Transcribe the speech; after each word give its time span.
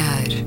olhar. 0.00 0.39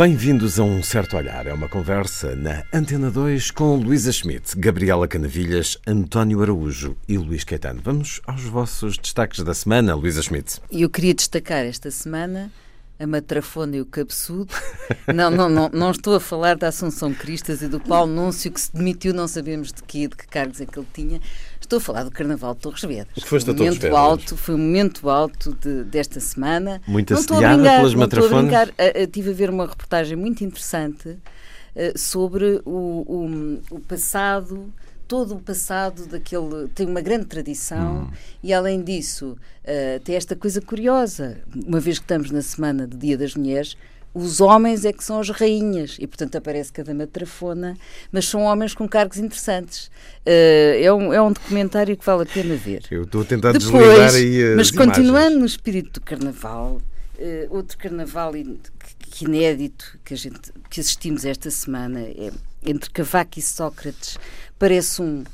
Bem-vindos 0.00 0.58
a 0.58 0.64
Um 0.64 0.82
Certo 0.82 1.14
Olhar. 1.14 1.46
É 1.46 1.52
uma 1.52 1.68
conversa 1.68 2.34
na 2.34 2.64
Antena 2.72 3.10
2 3.10 3.50
com 3.50 3.76
Luísa 3.76 4.10
Schmidt, 4.10 4.56
Gabriela 4.56 5.06
Canavilhas, 5.06 5.76
António 5.86 6.40
Araújo 6.40 6.96
e 7.06 7.18
Luís 7.18 7.44
Caetano. 7.44 7.82
Vamos 7.84 8.22
aos 8.26 8.40
vossos 8.44 8.96
destaques 8.96 9.44
da 9.44 9.52
semana, 9.52 9.94
Luísa 9.94 10.22
Schmidt. 10.22 10.58
Eu 10.72 10.88
queria 10.88 11.12
destacar 11.12 11.66
esta 11.66 11.90
semana 11.90 12.50
a 12.98 13.06
matrafona 13.06 13.76
e 13.76 13.82
o 13.82 13.84
cabeçudo. 13.84 14.54
Não, 15.14 15.30
não, 15.30 15.48
não, 15.48 15.68
não 15.72 15.90
estou 15.90 16.14
a 16.14 16.20
falar 16.20 16.56
da 16.56 16.68
Assunção 16.68 17.12
Cristas 17.12 17.62
e 17.62 17.68
do 17.68 17.80
Paulo 17.80 18.12
Núncio, 18.12 18.50
que 18.52 18.60
se 18.60 18.72
demitiu, 18.72 19.12
não 19.12 19.26
sabemos 19.26 19.72
de 19.72 19.82
que, 19.82 20.06
de 20.06 20.16
que 20.16 20.26
cargos 20.26 20.60
é 20.60 20.66
que 20.66 20.78
ele 20.78 20.86
tinha. 20.92 21.20
Estou 21.70 21.76
a 21.78 21.80
falar 21.82 22.02
do 22.02 22.10
Carnaval 22.10 22.52
de 22.56 22.62
Torres 22.62 22.82
Vedras. 22.82 23.22
Foste 23.22 23.48
um 23.48 23.52
a 23.52 23.56
Torres 23.56 23.74
Vedras. 23.76 23.94
alto, 23.94 24.36
Foi 24.36 24.56
um 24.56 24.58
momento 24.58 25.08
alto 25.08 25.54
de- 25.54 25.84
desta 25.84 26.18
semana. 26.18 26.82
Muito 26.84 27.14
assediada 27.14 27.62
pelas 27.62 27.94
matrafonas? 27.94 28.40
brincar. 28.42 28.68
Ah, 28.70 28.90
ah, 28.92 28.98
Estive 28.98 29.30
a 29.30 29.32
ver 29.32 29.50
uma 29.50 29.66
reportagem 29.68 30.16
muito 30.16 30.42
interessante 30.42 31.16
ah, 31.76 31.92
sobre 31.96 32.60
o, 32.64 32.72
o- 33.06 33.60
o 33.70 33.78
passado, 33.78 34.72
todo 35.06 35.36
o 35.36 35.40
passado 35.40 36.06
daquele. 36.06 36.66
tem 36.74 36.88
uma 36.88 37.00
grande 37.00 37.26
tradição 37.26 38.02
Hum. 38.02 38.10
e, 38.42 38.52
além 38.52 38.82
disso, 38.82 39.36
ah, 39.64 40.00
tem 40.02 40.16
esta 40.16 40.34
coisa 40.34 40.60
curiosa. 40.60 41.38
Uma 41.54 41.78
vez 41.78 42.00
que 42.00 42.04
estamos 42.04 42.32
na 42.32 42.42
semana 42.42 42.84
do 42.84 42.96
Dia 42.96 43.16
das 43.16 43.36
Mulheres. 43.36 43.76
Os 44.12 44.40
homens 44.40 44.84
é 44.84 44.92
que 44.92 45.04
são 45.04 45.20
as 45.20 45.30
rainhas 45.30 45.96
e, 46.00 46.06
portanto, 46.06 46.36
aparece 46.36 46.72
cada 46.72 46.92
matrafona, 46.92 47.76
mas 48.10 48.26
são 48.26 48.42
homens 48.42 48.74
com 48.74 48.88
cargos 48.88 49.18
interessantes. 49.18 49.90
Ah, 50.26 50.30
é, 50.30 50.92
um, 50.92 51.12
é 51.12 51.22
um 51.22 51.32
documentário 51.32 51.96
que 51.96 52.04
vale 52.04 52.24
a 52.24 52.26
pena 52.26 52.56
ver. 52.56 52.84
Eu 52.90 53.04
estou 53.04 53.22
a 53.22 53.24
tentar 53.24 53.52
desligar 53.52 53.88
Depois, 53.88 54.14
aí 54.16 54.42
as 54.42 54.56
mas 54.56 54.68
imagens. 54.70 54.70
continuando 54.72 55.38
no 55.38 55.46
espírito 55.46 56.00
do 56.00 56.04
carnaval, 56.04 56.80
eh, 57.18 57.46
outro 57.50 57.78
carnaval 57.78 58.32
que 59.10 59.24
inédito 59.24 59.98
que, 60.04 60.14
a 60.14 60.16
gente, 60.16 60.52
que 60.68 60.80
assistimos 60.80 61.24
esta 61.24 61.50
semana 61.50 62.00
é 62.00 62.30
entre 62.64 62.90
Cavaco 62.90 63.38
e 63.38 63.42
Sócrates. 63.42 64.18
Parece 64.58 65.02
um, 65.02 65.24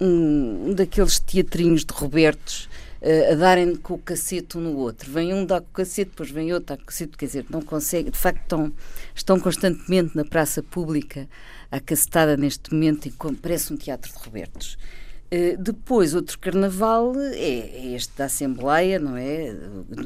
um, 0.00 0.68
um 0.68 0.74
daqueles 0.74 1.18
teatrinhos 1.18 1.84
de 1.84 1.92
Robertos 1.94 2.68
eh, 3.06 3.32
a 3.32 3.34
darem 3.34 3.76
com 3.76 3.94
o 3.94 3.98
cacete 3.98 4.56
um 4.56 4.62
no 4.62 4.78
outro. 4.78 5.12
Vem 5.12 5.34
um 5.34 5.44
dar 5.44 5.60
com 5.60 5.68
o 5.68 5.72
cacete, 5.74 6.10
depois 6.12 6.30
vem 6.30 6.54
outro 6.54 6.68
dar 6.68 6.78
com 6.78 6.84
o 6.84 6.86
cacete, 6.86 7.18
quer 7.18 7.26
dizer, 7.26 7.44
não 7.50 7.60
consegue. 7.60 8.10
De 8.10 8.16
facto, 8.16 8.40
estão, 8.40 8.72
estão 9.14 9.38
constantemente 9.38 10.16
na 10.16 10.24
praça 10.24 10.62
pública, 10.62 11.28
à 11.70 11.78
cacetada 11.78 12.34
neste 12.34 12.72
momento, 12.72 13.06
e 13.06 13.12
parece 13.42 13.74
um 13.74 13.76
teatro 13.76 14.10
de 14.10 14.18
Robertos. 14.18 14.78
Uh, 15.26 15.62
depois, 15.62 16.14
outro 16.14 16.38
carnaval 16.38 17.12
é, 17.18 17.34
é 17.34 17.94
este 17.94 18.16
da 18.16 18.24
Assembleia, 18.24 18.98
não 18.98 19.18
é? 19.18 19.54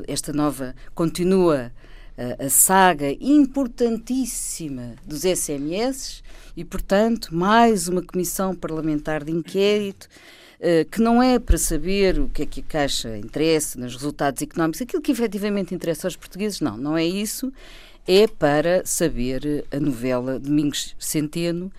Esta 0.09 0.33
nova. 0.33 0.75
Continua 0.93 1.71
uh, 2.19 2.47
a 2.47 2.49
saga 2.49 3.13
importantíssima 3.21 4.97
dos 5.07 5.21
SMS 5.21 6.25
e, 6.57 6.65
portanto, 6.65 7.33
mais 7.33 7.87
uma 7.87 8.03
comissão 8.03 8.57
parlamentar 8.57 9.23
de 9.23 9.31
inquérito. 9.31 10.09
Uh, 10.61 10.89
que 10.91 11.01
não 11.01 11.23
é 11.23 11.39
para 11.39 11.59
saber 11.59 12.19
o 12.19 12.29
que 12.29 12.43
é 12.43 12.47
que 12.47 12.61
a 12.61 12.65
Caixa 12.65 13.17
interessa 13.17 13.79
nos 13.79 13.95
resultados 13.95 14.43
económicos, 14.43 14.83
aquilo 14.83 15.03
que 15.03 15.13
efetivamente 15.13 15.75
interessa 15.75 16.07
aos 16.07 16.17
portugueses, 16.17 16.61
não, 16.61 16.77
não 16.77 16.97
é 16.97 17.05
isso, 17.05 17.53
é 18.07 18.27
para 18.27 18.85
saber 18.87 19.67
a 19.71 19.79
novela 19.79 20.39
Domingos 20.39 20.97
Centeno 20.99 21.71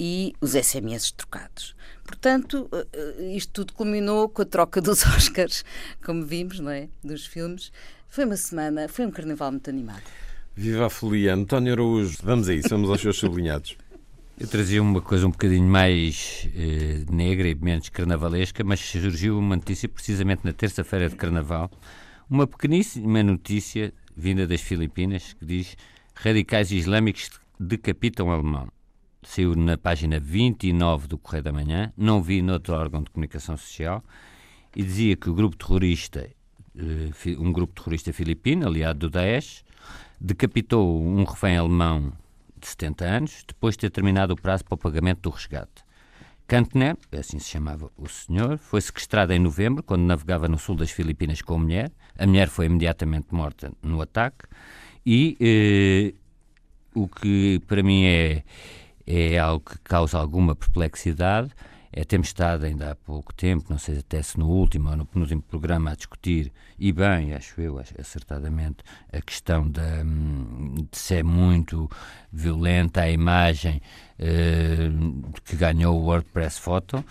e 0.00 0.34
os 0.40 0.52
SMS 0.52 1.12
trocados. 1.12 1.74
Portanto, 2.04 2.68
eh, 2.72 2.86
eh, 2.92 3.36
isto 3.36 3.52
tudo 3.52 3.72
culminou 3.72 4.28
com 4.28 4.42
a 4.42 4.44
troca 4.44 4.80
dos 4.80 5.04
Oscars, 5.16 5.64
como 6.04 6.24
vimos, 6.24 6.60
não 6.60 6.70
é? 6.70 6.88
Dos 7.02 7.26
filmes. 7.26 7.72
Foi 8.08 8.24
uma 8.24 8.36
semana, 8.36 8.88
foi 8.88 9.06
um 9.06 9.10
carnaval 9.10 9.50
muito 9.50 9.68
animado. 9.68 10.02
Viva 10.54 10.86
a 10.86 10.90
folia. 10.90 11.34
António 11.34 11.72
Araújo, 11.72 12.16
vamos 12.22 12.48
a 12.48 12.54
isso, 12.54 12.68
vamos 12.68 12.88
aos 12.88 13.00
seus 13.00 13.16
sublinhados. 13.16 13.76
Eu 14.36 14.48
trazia 14.48 14.82
uma 14.82 15.00
coisa 15.00 15.28
um 15.28 15.30
bocadinho 15.30 15.68
mais 15.68 16.48
eh, 16.56 17.04
negra 17.08 17.48
e 17.48 17.54
menos 17.54 17.88
carnavalesca, 17.88 18.64
mas 18.64 18.80
surgiu 18.80 19.38
uma 19.38 19.54
notícia 19.54 19.88
precisamente 19.88 20.44
na 20.44 20.52
terça-feira 20.52 21.08
de 21.08 21.14
carnaval, 21.14 21.70
uma 22.28 22.44
pequeníssima 22.44 23.22
notícia 23.22 23.94
vinda 24.16 24.44
das 24.44 24.60
Filipinas 24.60 25.34
que 25.34 25.46
diz 25.46 25.76
radicais 26.16 26.72
islâmicos 26.72 27.30
decapitam 27.60 28.28
alemão. 28.28 28.66
Saiu 29.22 29.54
na 29.54 29.78
página 29.78 30.18
29 30.18 31.06
do 31.06 31.16
Correio 31.16 31.44
da 31.44 31.52
Manhã, 31.52 31.92
não 31.96 32.20
vi 32.20 32.42
noutro 32.42 32.74
órgão 32.74 33.04
de 33.04 33.10
comunicação 33.10 33.56
social, 33.56 34.02
e 34.74 34.82
dizia 34.82 35.14
que 35.14 35.30
o 35.30 35.34
grupo 35.34 35.56
terrorista, 35.56 36.28
eh, 36.76 37.36
um 37.38 37.52
grupo 37.52 37.72
terrorista 37.72 38.12
filipino, 38.12 38.66
aliado 38.66 38.98
do 38.98 39.10
Daesh, 39.10 39.64
decapitou 40.20 41.00
um 41.00 41.22
refém 41.22 41.56
alemão 41.56 42.12
de 42.64 42.68
70 42.70 43.04
anos, 43.04 43.44
depois 43.46 43.74
de 43.74 43.80
ter 43.80 43.90
terminado 43.90 44.32
o 44.32 44.36
prazo 44.36 44.64
para 44.64 44.74
o 44.74 44.78
pagamento 44.78 45.20
do 45.20 45.30
resgate. 45.30 45.84
Kantner, 46.46 46.96
assim 47.18 47.38
se 47.38 47.48
chamava 47.50 47.90
o 47.96 48.08
senhor, 48.08 48.58
foi 48.58 48.80
sequestrado 48.80 49.32
em 49.32 49.38
novembro, 49.38 49.82
quando 49.82 50.02
navegava 50.02 50.48
no 50.48 50.58
sul 50.58 50.76
das 50.76 50.90
Filipinas 50.90 51.40
com 51.40 51.54
a 51.54 51.58
mulher. 51.58 51.92
A 52.18 52.26
mulher 52.26 52.48
foi 52.48 52.66
imediatamente 52.66 53.28
morta 53.30 53.72
no 53.82 54.00
ataque. 54.02 54.44
E 55.06 55.36
eh, 55.40 56.14
o 56.94 57.08
que 57.08 57.60
para 57.66 57.82
mim 57.82 58.04
é, 58.04 58.42
é 59.06 59.38
algo 59.38 59.64
que 59.64 59.78
causa 59.78 60.18
alguma 60.18 60.54
perplexidade 60.54 61.50
é 61.96 62.04
termos 62.04 62.28
estado 62.28 62.64
ainda 62.64 62.90
há 62.90 62.94
pouco 62.96 63.32
tempo, 63.32 63.66
não 63.70 63.78
sei 63.78 63.98
até 63.98 64.20
se 64.22 64.38
no 64.38 64.48
último 64.48 64.90
ou 64.90 64.96
no 64.96 65.06
penúltimo 65.06 65.42
programa, 65.42 65.92
a 65.92 65.94
discutir, 65.94 66.52
e 66.78 66.92
bem, 66.92 67.32
acho 67.34 67.60
eu, 67.60 67.78
acertadamente, 67.98 68.78
a 69.12 69.20
questão 69.20 69.70
da, 69.70 70.02
hum, 70.04 70.74
de 70.90 70.98
ser 70.98 71.22
muito 71.22 71.88
violenta 72.32 73.02
a 73.02 73.10
imagem 73.10 73.80
eh, 74.18 74.90
que 75.44 75.56
ganhou 75.56 76.00
o 76.00 76.04
WordPress 76.06 76.58
Photo 76.60 77.04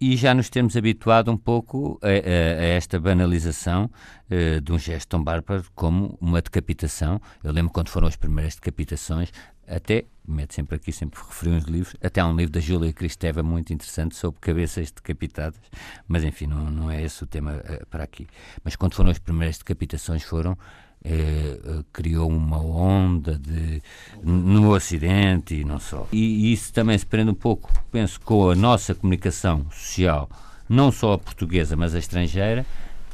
e 0.00 0.16
já 0.16 0.32
nos 0.32 0.48
temos 0.48 0.76
habituado 0.76 1.30
um 1.30 1.36
pouco 1.36 1.98
a, 2.02 2.06
a- 2.08 2.60
a 2.60 2.64
esta 2.64 2.98
banalização 2.98 3.90
eh, 4.30 4.58
de 4.60 4.72
um 4.72 4.78
gesto 4.78 5.08
tão 5.08 5.22
bárbaro 5.22 5.64
como 5.74 6.16
uma 6.20 6.40
decapitação. 6.40 7.20
Eu 7.44 7.52
lembro 7.52 7.70
quando 7.72 7.88
foram 7.90 8.08
as 8.08 8.16
primeiras 8.16 8.54
decapitações, 8.54 9.30
até, 9.68 10.04
meto 10.30 10.54
sempre 10.54 10.76
aqui, 10.76 10.92
sempre 10.92 11.20
referi 11.20 11.50
uns 11.50 11.64
livros, 11.64 11.94
até 12.02 12.20
há 12.20 12.26
um 12.26 12.36
livro 12.36 12.52
da 12.52 12.60
Júlia 12.60 12.92
Cristeva 12.92 13.42
muito 13.42 13.72
interessante 13.72 14.14
sobre 14.14 14.40
cabeças 14.40 14.90
decapitadas, 14.90 15.60
mas 16.06 16.24
enfim, 16.24 16.46
não, 16.46 16.70
não 16.70 16.90
é 16.90 17.02
esse 17.02 17.22
o 17.22 17.26
tema 17.26 17.60
eh, 17.64 17.84
para 17.90 18.04
aqui. 18.04 18.26
Mas 18.64 18.76
quando 18.76 18.94
foram 18.94 19.10
as 19.10 19.18
primeiras 19.18 19.58
decapitações 19.58 20.22
foram 20.22 20.56
eh, 21.04 21.58
eh, 21.64 21.84
criou 21.92 22.28
uma 22.28 22.60
onda 22.60 23.38
de 23.38 23.82
no 24.22 24.74
Ocidente 24.74 25.54
e 25.54 25.64
não 25.64 25.78
só. 25.78 26.06
E, 26.12 26.18
e 26.18 26.52
isso 26.52 26.72
também 26.72 26.96
se 26.96 27.06
prende 27.06 27.30
um 27.30 27.34
pouco, 27.34 27.72
penso, 27.90 28.20
com 28.20 28.50
a 28.50 28.54
nossa 28.54 28.94
comunicação 28.94 29.66
social, 29.70 30.28
não 30.68 30.92
só 30.92 31.14
a 31.14 31.18
portuguesa, 31.18 31.74
mas 31.74 31.94
a 31.94 31.98
estrangeira, 31.98 32.66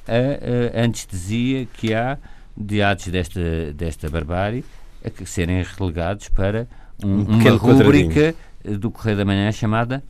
a, 0.07 0.83
a 0.83 1.67
que 1.67 1.95
há 1.95 2.19
de 2.57 2.83
atos 2.83 3.09
desta, 3.09 3.73
desta 3.73 4.09
barbárie 4.09 4.65
a 5.05 5.27
serem 5.27 5.63
relegados 5.63 6.29
para 6.29 6.67
um- 7.05 7.21
Um 7.21 7.25
uma 7.39 7.51
rúbrica 7.53 8.35
do 8.65 8.91
Correio 8.91 9.17
da 9.19 9.25
Manhã 9.25 9.51
chamada, 9.53 10.03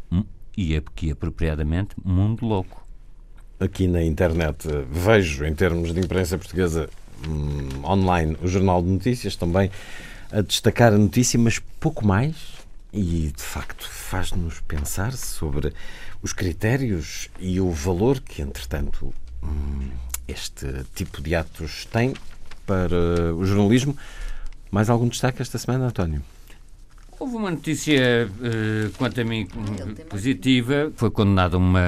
e 0.57 0.77
aqui 0.77 1.11
apropriadamente, 1.11 1.95
Mundo 2.05 2.45
Louco. 2.47 2.85
Aqui 3.59 3.87
na 3.87 4.03
internet 4.03 4.69
eh, 4.69 4.85
vejo, 4.91 5.45
em 5.45 5.55
termos 5.55 5.93
de 5.95 6.01
imprensa 6.01 6.37
portuguesa 6.37 6.89
hum, 7.27 7.69
online, 7.85 8.37
o 8.43 8.47
Jornal 8.49 8.83
de 8.83 8.89
Notícias 8.89 9.35
também 9.37 9.71
a 10.31 10.41
destacar 10.43 10.93
a 10.93 10.99
notícia, 10.99 11.39
mas 11.39 11.59
pouco 11.81 12.07
mais. 12.07 12.35
E 12.93 13.33
de 13.37 13.43
facto 13.43 13.87
faz-nos 13.89 14.61
pensar 14.61 15.13
sobre 15.13 15.73
os 16.23 16.33
critérios 16.33 17.29
e 17.39 17.61
o 17.61 17.71
valor 17.71 18.21
que, 18.21 18.41
entretanto, 18.41 19.13
hum, 19.43 19.89
este 20.27 20.67
tipo 20.95 21.21
de 21.23 21.35
atos 21.35 21.85
tem 21.87 22.15
para 22.67 23.35
o 23.35 23.45
jornalismo. 23.45 23.95
Mais 24.71 24.89
algum 24.89 25.09
destaque 25.09 25.43
esta 25.43 25.59
semana, 25.59 25.87
António? 25.89 26.23
Houve 27.19 27.37
uma 27.37 27.51
notícia, 27.51 28.29
eh, 28.43 28.91
quanto 28.99 29.21
a 29.21 29.25
mim, 29.25 29.47
positiva. 30.09 30.93
Foi 30.97 31.11
condenada 31.11 31.57
uma, 31.57 31.81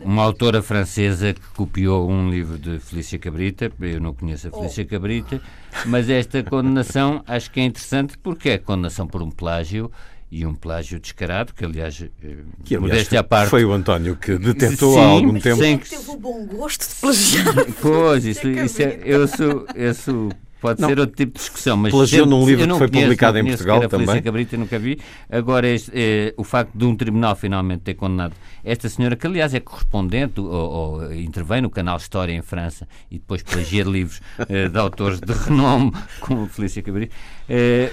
uma 0.00 0.22
autora 0.22 0.62
francesa 0.62 1.34
que 1.34 1.40
copiou 1.54 2.08
um 2.08 2.30
livro 2.30 2.56
de 2.56 2.78
Felícia 2.78 3.18
Cabrita. 3.18 3.72
Eu 3.80 4.00
não 4.00 4.14
conheço 4.14 4.46
a 4.46 4.50
Felícia 4.52 4.84
Cabrita, 4.84 5.40
mas 5.86 6.08
esta 6.08 6.42
condenação 6.44 7.22
acho 7.26 7.50
que 7.50 7.58
é 7.58 7.64
interessante 7.64 8.16
porque 8.18 8.50
é 8.50 8.58
condenação 8.58 9.08
por 9.08 9.22
um 9.22 9.30
plágio 9.30 9.90
e 10.30 10.46
um 10.46 10.54
plágio 10.54 11.00
descarado, 11.00 11.52
que 11.52 11.64
aliás, 11.64 12.00
eh, 12.22 12.36
que, 12.64 12.76
aliás 12.76 13.12
à 13.12 13.24
parte. 13.24 13.50
Foi 13.50 13.64
o 13.64 13.72
António 13.72 14.14
que 14.16 14.38
detectou 14.38 14.94
sim, 14.94 15.00
há 15.00 15.04
algum 15.04 15.40
tempo. 15.40 15.62
Sim, 15.62 15.78
que 15.78 15.88
teve 15.88 16.10
o 16.10 16.16
bom 16.16 16.46
gosto 16.46 16.88
de 16.88 16.94
plagiar. 17.00 17.54
Pois, 17.80 18.24
isso, 18.24 18.48
isso 18.48 18.82
é, 18.82 19.00
eu 19.04 19.26
sou. 19.26 19.66
Eu 19.74 19.94
sou 19.94 20.32
Pode 20.60 20.80
não, 20.80 20.88
ser 20.88 20.98
outro 20.98 21.14
tipo 21.14 21.32
de 21.32 21.38
discussão, 21.38 21.76
mas 21.76 21.92
plagiou 21.92 22.26
num 22.26 22.46
livro 22.46 22.66
que 22.66 22.78
foi 22.78 22.88
conheço, 22.88 23.06
publicado 23.06 23.38
em 23.38 23.44
Portugal 23.44 23.82
a 23.82 23.88
também. 23.88 24.22
Cabrita 24.22 24.56
nunca 24.56 24.78
vi. 24.78 24.98
Agora, 25.30 25.68
este, 25.68 25.90
é, 25.94 26.34
o 26.36 26.44
facto 26.44 26.72
de 26.74 26.84
um 26.84 26.96
tribunal 26.96 27.36
finalmente 27.36 27.80
ter 27.80 27.94
condenado 27.94 28.34
esta 28.64 28.88
senhora, 28.88 29.14
que 29.14 29.26
aliás 29.26 29.52
é 29.54 29.60
correspondente 29.60 30.40
ou, 30.40 30.48
ou 30.50 31.14
intervém 31.14 31.60
no 31.60 31.68
canal 31.68 31.98
História 31.98 32.32
em 32.32 32.42
França 32.42 32.88
e 33.10 33.18
depois 33.18 33.42
plagia 33.42 33.84
livros 33.84 34.20
é, 34.48 34.68
de 34.68 34.78
autores 34.78 35.20
de 35.20 35.32
renome, 35.44 35.92
como 36.20 36.46
Felícia 36.46 36.82
Cabrita, 36.82 37.14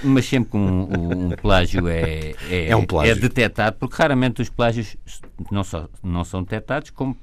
mas 0.02 0.24
sempre 0.24 0.50
que 0.52 0.56
um, 0.56 0.82
um, 0.82 1.30
plágio 1.30 1.86
é, 1.86 2.34
é, 2.50 2.68
é, 2.70 2.76
um 2.76 2.84
plágio. 2.84 3.12
é 3.12 3.14
detectado, 3.14 3.76
porque 3.78 3.94
raramente 3.96 4.40
os 4.40 4.48
plágios 4.48 4.96
não, 5.50 5.62
só, 5.62 5.88
não 6.02 6.24
são 6.24 6.42
detectados, 6.42 6.90
como 6.90 7.16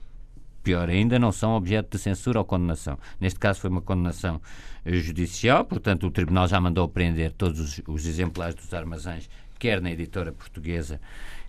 pior 0.61 0.89
ainda, 0.89 1.19
não 1.19 1.31
são 1.31 1.55
objeto 1.55 1.97
de 1.97 2.03
censura 2.03 2.39
ou 2.39 2.45
condenação. 2.45 2.97
Neste 3.19 3.39
caso 3.39 3.59
foi 3.59 3.69
uma 3.69 3.81
condenação 3.81 4.41
judicial, 4.85 5.65
portanto 5.65 6.07
o 6.07 6.11
Tribunal 6.11 6.47
já 6.47 6.59
mandou 6.59 6.87
prender 6.87 7.31
todos 7.33 7.59
os, 7.59 7.81
os 7.87 8.05
exemplares 8.05 8.55
dos 8.55 8.73
armazéns, 8.73 9.29
quer 9.59 9.79
na 9.81 9.91
editora 9.91 10.31
portuguesa, 10.31 10.99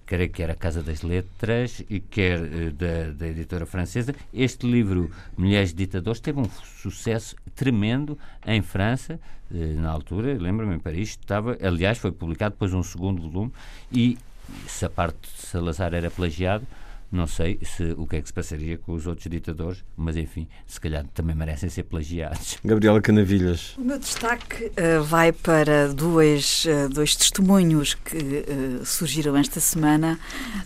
quer 0.07 0.29
que 0.29 0.43
era 0.43 0.53
a 0.53 0.57
Casa 0.57 0.83
das 0.83 1.03
Letras 1.03 1.83
e 1.89 2.01
quer 2.01 2.39
uh, 2.39 2.73
da, 2.73 3.13
da, 3.13 3.29
editora 3.29 3.65
francesa. 3.65 4.15
Este 4.33 4.67
livro, 4.67 5.11
Mulheres 5.37 5.71
de 5.71 5.77
Ditadores, 5.77 6.21
teve 6.21 6.41
um 6.41 6.49
sucesso 6.77 7.37
tremendo 7.55 8.19
em 8.47 8.61
França, 8.61 9.19
uh, 9.51 9.81
na 9.81 9.91
altura, 9.91 10.37
lembro-me, 10.39 10.75
em 10.75 10.79
Paris, 10.79 11.11
estava, 11.11 11.57
aliás, 11.63 11.99
foi 11.99 12.13
publicado 12.13 12.55
depois 12.55 12.75
um 12.75 12.83
segundo 12.83 13.23
volume 13.23 13.53
e 13.91 14.19
se 14.67 14.85
a 14.85 14.91
parte 14.91 15.19
de 15.23 15.41
Salazar 15.47 15.95
era 15.95 16.11
plagiado, 16.11 16.67
não 17.13 17.27
sei 17.27 17.59
se, 17.63 17.95
o 17.99 18.07
que 18.07 18.17
é 18.17 18.23
que 18.23 18.29
se 18.29 18.33
passaria 18.33 18.79
com 18.79 18.93
os 18.93 19.07
outros 19.07 19.31
ditadores, 19.31 19.85
mas 19.95 20.17
enfim, 20.17 20.49
se 20.67 20.81
calhar 20.81 21.05
também 21.13 21.37
merecem 21.37 21.69
ser 21.69 21.83
plagiados. 21.83 22.57
Gabriela 22.65 23.03
Canavilhas. 23.03 23.77
O 23.77 23.83
meu 23.83 23.99
destaque 23.99 24.65
uh, 24.65 25.05
vai 25.05 25.31
para 25.31 25.93
dois, 25.93 26.65
uh, 26.65 26.89
dois 26.89 27.15
testemunhos 27.15 27.93
que 27.93 28.17
uh, 28.17 28.87
surgiram 28.87 29.37
esta 29.37 29.61
semana 29.61 30.19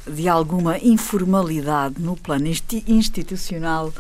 de 0.06 0.28
alguma 0.28 0.78
informalidade 0.78 2.00
no 2.00 2.16
plano 2.16 2.46
institucional 2.46 3.93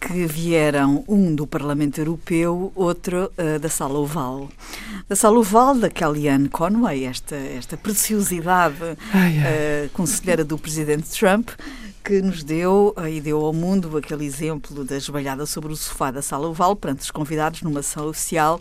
que 0.00 0.26
vieram, 0.26 1.04
um 1.06 1.34
do 1.34 1.46
Parlamento 1.46 1.98
Europeu, 1.98 2.72
outro 2.74 3.30
da 3.60 3.68
Sala 3.68 3.98
Oval. 3.98 4.48
Da 5.08 5.14
Sala 5.14 5.38
Oval, 5.38 5.74
da 5.76 5.90
Kellyanne 5.90 6.48
Conway, 6.48 7.04
esta, 7.04 7.36
esta 7.36 7.76
preciosidade 7.76 8.76
ai, 9.12 9.38
ai. 9.38 9.90
conselheira 9.92 10.44
do 10.44 10.56
Presidente 10.56 11.10
Trump, 11.10 11.50
que 12.02 12.20
nos 12.20 12.42
deu 12.42 12.94
e 13.08 13.20
deu 13.20 13.44
ao 13.44 13.52
mundo 13.52 13.96
aquele 13.96 14.24
exemplo 14.24 14.84
da 14.84 14.98
joelhada 14.98 15.46
sobre 15.46 15.72
o 15.72 15.76
sofá 15.76 16.10
da 16.10 16.20
sala 16.20 16.48
oval 16.48 16.74
perante 16.74 17.00
os 17.00 17.10
convidados 17.10 17.62
numa 17.62 17.82
sala 17.82 18.08
oficial 18.08 18.60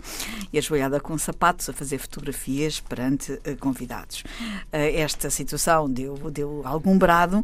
e 0.54 0.58
a 0.58 0.62
joelhada 0.62 1.00
com 1.00 1.18
sapatos 1.18 1.68
a 1.68 1.74
fazer 1.74 1.98
fotografias 1.98 2.80
perante 2.80 3.34
uh, 3.34 3.58
convidados. 3.60 4.22
Uh, 4.22 4.96
esta 4.96 5.30
situação 5.30 5.90
deu, 5.90 6.16
deu 6.32 6.62
algum 6.64 6.98
brado, 6.98 7.40
uh, 7.40 7.44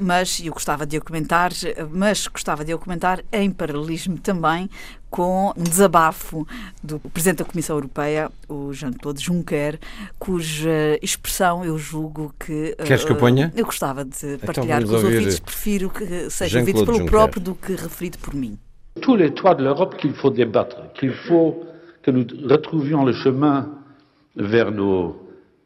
mas 0.00 0.40
eu 0.40 0.52
gostava 0.52 0.84
de 0.84 0.96
eu 0.96 1.04
comentar, 1.04 1.52
mas 1.90 2.26
gostava 2.26 2.64
de 2.64 2.72
eu 2.72 2.78
comentar 2.78 3.22
em 3.32 3.50
paralelismo 3.50 4.18
também 4.18 4.68
com 5.12 5.52
um 5.54 5.62
desabafo 5.62 6.48
do 6.82 6.98
Presidente 6.98 7.40
da 7.40 7.44
Comissão 7.44 7.76
Europeia, 7.76 8.30
o 8.48 8.72
Jean-Claude 8.72 9.22
Juncker, 9.22 9.78
cuja 10.18 10.98
expressão 11.02 11.62
eu 11.64 11.76
julgo 11.76 12.34
que. 12.40 12.74
Queres 12.82 13.04
que 13.04 13.12
eu 13.12 13.16
ponha? 13.16 13.52
Eu 13.54 13.66
gostava 13.66 14.06
de 14.06 14.34
então 14.34 14.38
partilhar 14.38 14.80
então 14.80 14.90
com 14.90 14.96
os 14.96 15.04
ouvintes, 15.04 15.38
prefiro 15.38 15.90
que 15.90 16.30
seja 16.30 16.58
ouvido 16.58 16.84
pelo 16.86 16.96
Juncker. 16.96 17.10
próprio 17.10 17.42
do 17.42 17.54
que 17.54 17.72
referido 17.74 18.16
por 18.18 18.34
mim. 18.34 18.58
Tous 19.02 19.16
les 19.16 19.30
toits 19.30 19.54
de 19.54 19.62
l'Europe 19.62 19.96
qu'il 19.98 20.14
faut 20.14 20.30
débattre, 20.30 20.80
qu'il 20.94 21.12
faut 21.12 21.62
que 22.02 22.10
nous 22.10 22.26
retrouvions 22.48 23.04
le 23.04 23.12
chemin 23.12 23.68
vers 24.34 24.70
nos 24.70 25.14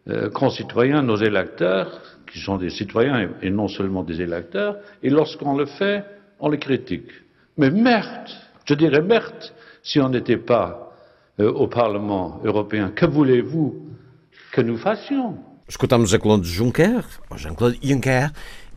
euh, 0.08 0.28
concitoyens, 0.30 1.02
nos 1.02 1.16
électeurs, 1.16 2.00
qui 2.26 2.40
sont 2.40 2.58
des 2.58 2.70
citoyens 2.70 3.30
et 3.40 3.50
non 3.50 3.68
seulement 3.68 4.02
des 4.02 4.20
électeurs, 4.20 4.76
et 5.04 5.10
lorsqu'on 5.10 5.56
le 5.56 5.66
fait, 5.66 6.04
on 6.40 6.50
les 6.50 6.58
critique. 6.58 7.10
Mais 7.56 7.70
merde 7.70 8.28
Je 8.68 8.74
dirais 8.74 9.00
merde 9.00 9.52
si 9.80 10.00
on 10.00 10.08
n'était 10.08 10.36
pas 10.36 10.92
euh, 11.38 11.52
au 11.52 11.68
Parlement 11.68 12.40
européen. 12.42 12.90
Que 12.90 13.06
voulez-vous 13.06 13.92
que 14.50 14.60
nous 14.60 14.76
fassions? 14.76 15.38
Escutamos 15.68 16.06
Jean-Claude 16.06 16.44
Juncker, 16.44 17.02
Jean-Claude 17.36 17.78
Juncker, 17.80 18.32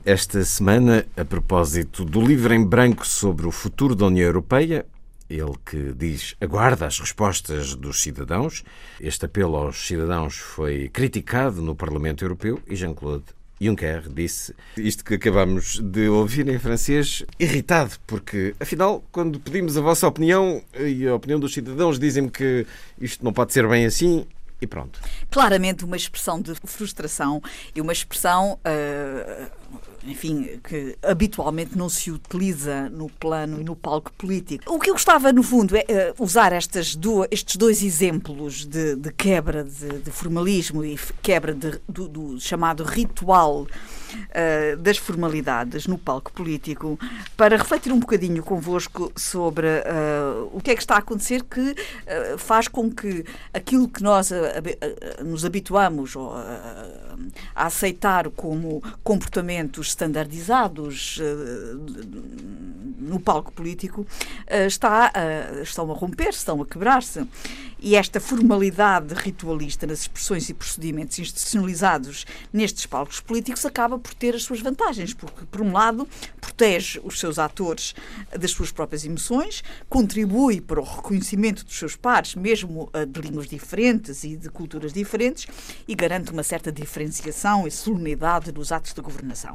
esta 0.06 0.44
semana 0.44 1.06
a 1.18 1.26
propósito 1.26 2.06
do 2.06 2.22
livro 2.22 2.54
em 2.54 2.64
branco 2.64 3.06
sobre 3.06 3.48
o 3.48 3.52
futuro 3.52 3.96
da 3.96 4.06
União 4.06 4.28
Europeia. 4.28 4.86
Ele 5.28 5.54
que 5.66 5.92
diz 5.94 6.36
aguarda 6.40 6.86
as 6.86 7.00
respostas 7.00 7.74
dos 7.74 8.00
cidadãos. 8.00 8.64
Este 9.02 9.26
apelo 9.26 9.56
aos 9.56 9.88
cidadãos 9.88 10.38
foi 10.38 10.90
criticado 10.90 11.64
no 11.64 11.76
Parlamento 11.76 12.24
Europeu 12.24 12.60
e 12.68 12.76
Jean-Claude 12.76 13.26
Juncker 13.62 14.08
disse 14.10 14.56
isto 14.78 15.04
que 15.04 15.16
acabamos 15.16 15.80
de 15.80 16.08
ouvir 16.08 16.48
em 16.48 16.58
francês, 16.58 17.24
irritado, 17.40 17.96
porque 18.08 18.56
afinal, 18.60 19.04
quando 19.12 19.40
pedimos 19.40 19.78
a 19.78 19.82
vossa 19.82 20.08
opinião 20.08 20.62
e 20.80 21.08
a 21.08 21.16
opinião 21.16 21.40
dos 21.40 21.54
cidadãos, 21.54 22.00
dizem-me 22.00 22.30
que 22.30 22.66
isto 23.00 23.24
não 23.24 23.34
pode 23.34 23.54
ser 23.54 23.68
bem 23.68 23.86
assim. 23.86 24.26
E 24.62 24.68
pronto. 24.68 25.00
Claramente 25.32 25.86
uma 25.86 25.96
expressão 25.96 26.42
de 26.42 26.54
frustração 26.66 27.42
e 27.74 27.80
uma 27.80 27.94
expressão 27.94 28.60
uh, 28.66 29.52
enfim, 30.04 30.60
que 30.64 30.98
habitualmente 31.04 31.78
não 31.78 31.90
se 31.90 32.12
utiliza 32.12 32.90
no 32.90 33.10
plano 33.10 33.60
e 33.60 33.64
no 33.64 33.76
palco 33.76 34.12
político. 34.14 34.74
O 34.74 34.80
que 34.80 34.90
eu 34.90 34.94
gostava, 34.94 35.32
no 35.34 35.44
fundo, 35.44 35.76
é 35.76 36.14
uh, 36.18 36.24
usar 36.24 36.54
estas 36.54 36.96
duas, 36.96 37.28
estes 37.32 37.56
dois 37.56 37.84
exemplos 37.84 38.66
de, 38.66 38.96
de 38.96 39.12
quebra 39.12 39.64
de, 39.64 40.00
de, 40.00 40.12
formalismo 40.12 40.84
e 40.84 40.98
quebra 41.22 41.54
de, 41.54 41.80
do, 41.88 42.08
do, 42.08 42.40
chamado 42.40 42.84
ritual 42.84 43.64
uh, 43.64 44.78
das 44.78 44.98
formalidades 44.98 45.86
no 45.86 45.98
palco 45.98 46.32
político 46.32 46.98
para 47.36 47.58
refletir 47.58 47.92
um 47.92 48.00
bocadinho 48.00 48.42
convosco 48.42 49.12
sobre 49.16 49.68
uh, 49.68 50.50
o 50.54 50.62
que 50.62 50.72
é 50.72 50.76
que 50.76 50.82
está 50.82 50.96
a 50.96 51.00
acontecer 51.00 51.44
que 51.44 51.76
faz 52.38 52.68
com 52.68 52.90
que 52.90 53.24
aquilo 53.54 53.88
que 53.88 54.02
nós 54.02 54.32
nos 55.24 55.46
habituamos 55.46 56.16
a 57.56 57.66
aceitar 57.66 58.30
como 58.30 58.82
comportamentos 59.60 59.90
standardizados 59.90 61.20
eh, 61.22 61.76
no 62.98 63.20
palco 63.20 63.52
político 63.52 64.06
eh, 64.48 64.68
está, 64.68 65.12
estão 65.62 65.92
a 65.92 65.96
romper, 65.96 66.30
estão 66.30 66.62
a 66.62 66.66
quebrar-se. 66.66 67.26
E 67.82 67.96
esta 67.96 68.20
formalidade 68.20 69.14
ritualista 69.14 69.88
nas 69.88 70.02
expressões 70.02 70.50
e 70.50 70.54
procedimentos 70.54 71.18
institucionalizados 71.18 72.26
nestes 72.52 72.86
palcos 72.86 73.22
políticos 73.22 73.66
acaba 73.66 73.98
por 73.98 74.14
ter 74.14 74.36
as 74.36 74.44
suas 74.44 74.60
vantagens, 74.60 75.14
porque, 75.14 75.46
por 75.46 75.62
um 75.62 75.72
lado, 75.72 76.06
protege 76.42 77.00
os 77.06 77.18
seus 77.18 77.40
atores 77.40 77.96
das 78.38 78.52
suas 78.52 78.70
próprias 78.70 79.06
emoções, 79.06 79.64
contribui 79.88 80.60
para 80.60 80.82
o 80.82 80.84
reconhecimento 80.84 81.64
dos 81.64 81.78
seus 81.80 81.96
pares, 81.96 82.36
mesmo 82.36 82.90
eh, 82.92 83.06
de 83.06 83.22
línguas 83.22 83.48
diferentes 83.48 84.26
e 84.26 84.36
de 84.36 84.50
culturas 84.50 84.92
diferentes, 84.92 85.48
e 85.88 85.96
garante 85.96 86.34
uma 86.34 86.44
certa 86.44 86.74
diferenciação 86.74 87.66
e 87.66 87.72
solenidade 87.72 88.52
nos 88.52 88.74
atos 88.74 88.94
de 88.94 89.00
governação. 89.00 89.49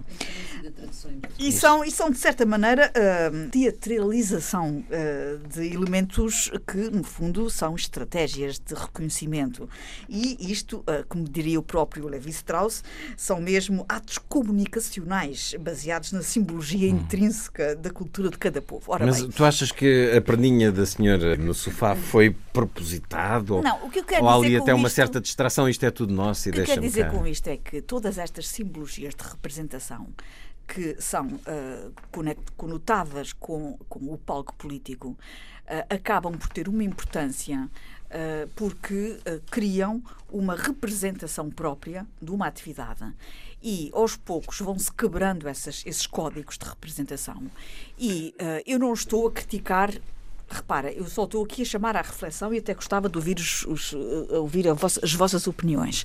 E 1.39 1.53
são, 1.53 1.85
e 1.85 1.91
são 1.91 2.11
de 2.11 2.19
certa 2.19 2.47
maneira, 2.47 2.91
uh, 2.91 3.51
teatralização 3.51 4.85
uh, 4.89 5.49
de 5.49 5.73
elementos 5.73 6.51
que, 6.67 6.91
no 6.91 7.05
fundo, 7.05 7.51
são 7.51 7.75
estratégias 7.75 8.59
de 8.59 8.75
reconhecimento. 8.75 9.69
E 10.09 10.51
isto, 10.51 10.79
uh, 10.79 11.05
como 11.09 11.25
diria 11.25 11.59
o 11.59 11.63
próprio 11.63 12.09
Levi 12.09 12.31
Strauss, 12.31 12.83
são 13.17 13.41
mesmo 13.41 13.85
atos 13.89 14.19
comunicacionais 14.19 15.55
baseados 15.61 16.13
na 16.13 16.23
simbologia 16.23 16.93
hum. 16.93 16.97
intrínseca 16.97 17.77
da 17.77 17.91
cultura 17.91 18.31
de 18.31 18.39
cada 18.39 18.63
povo. 18.63 18.93
Ora 18.93 19.07
Mas 19.07 19.21
bem, 19.21 19.31
tu 19.31 19.45
achas 19.45 19.71
que 19.71 20.13
a 20.17 20.21
perninha 20.21 20.71
da 20.71 20.87
senhora 20.87 21.37
no 21.37 21.55
sofá 21.55 21.95
foi 21.95 22.35
propositado? 22.53 23.61
Não, 23.63 23.85
o 23.85 23.91
que 23.91 24.01
eu 24.01 24.05
quero 24.05 24.25
ou 24.25 24.43
dizer 24.43 24.47
ali 24.47 24.57
até 24.57 24.73
isto, 24.73 24.79
uma 24.79 24.89
certa 24.89 25.21
distração, 25.21 25.69
isto 25.69 25.85
é 25.85 25.91
tudo 25.91 26.13
nosso 26.13 26.49
e 26.49 26.53
deixa-me 26.53 26.63
O 26.63 26.67
que 26.67 26.71
eu 26.71 26.75
quero 26.75 26.87
dizer 26.89 27.05
cá. 27.13 27.19
com 27.19 27.27
isto 27.27 27.49
é 27.49 27.57
que 27.57 27.83
todas 27.83 28.19
estas 28.19 28.49
simbologias 28.49 29.15
de 29.15 29.23
representação 29.23 29.84
que 30.67 31.01
são 31.01 31.27
uh, 31.27 31.93
conotadas 32.57 33.33
com, 33.33 33.77
com 33.89 34.13
o 34.13 34.19
palco 34.19 34.55
político 34.55 35.09
uh, 35.09 35.95
acabam 35.95 36.37
por 36.37 36.49
ter 36.49 36.69
uma 36.69 36.83
importância 36.83 37.69
uh, 38.07 38.49
porque 38.57 39.19
criam 39.51 40.03
uma 40.31 40.57
representação 40.57 41.51
própria 41.51 42.07
de 42.21 42.31
uma 42.31 42.47
atividade. 42.47 43.05
E 43.63 43.91
aos 43.95 44.17
poucos 44.17 44.61
vão-se 44.61 44.93
quebrando 44.93 45.49
essas, 45.49 45.83
esses 45.87 46.07
códigos 46.07 46.59
de 46.59 46.67
representação. 46.67 47.51
E 47.99 48.35
eu 48.67 48.79
não 48.79 48.93
estou 48.93 49.27
a 49.27 49.33
criticar 49.33 49.91
repara, 50.49 50.93
eu 50.93 51.07
só 51.07 51.25
estou 51.25 51.45
aqui 51.45 51.63
a 51.63 51.65
chamar 51.65 51.97
à 51.97 52.03
reflexão 52.03 52.53
e 52.53 52.59
até 52.59 52.75
gostava 52.75 53.09
de 53.09 53.17
ouvir, 53.17 53.39
os, 53.39 53.65
os, 53.67 53.93
ouvir 54.31 54.73
vossa, 54.75 55.01
as 55.03 55.13
vossas 55.15 55.47
opiniões. 55.47 56.05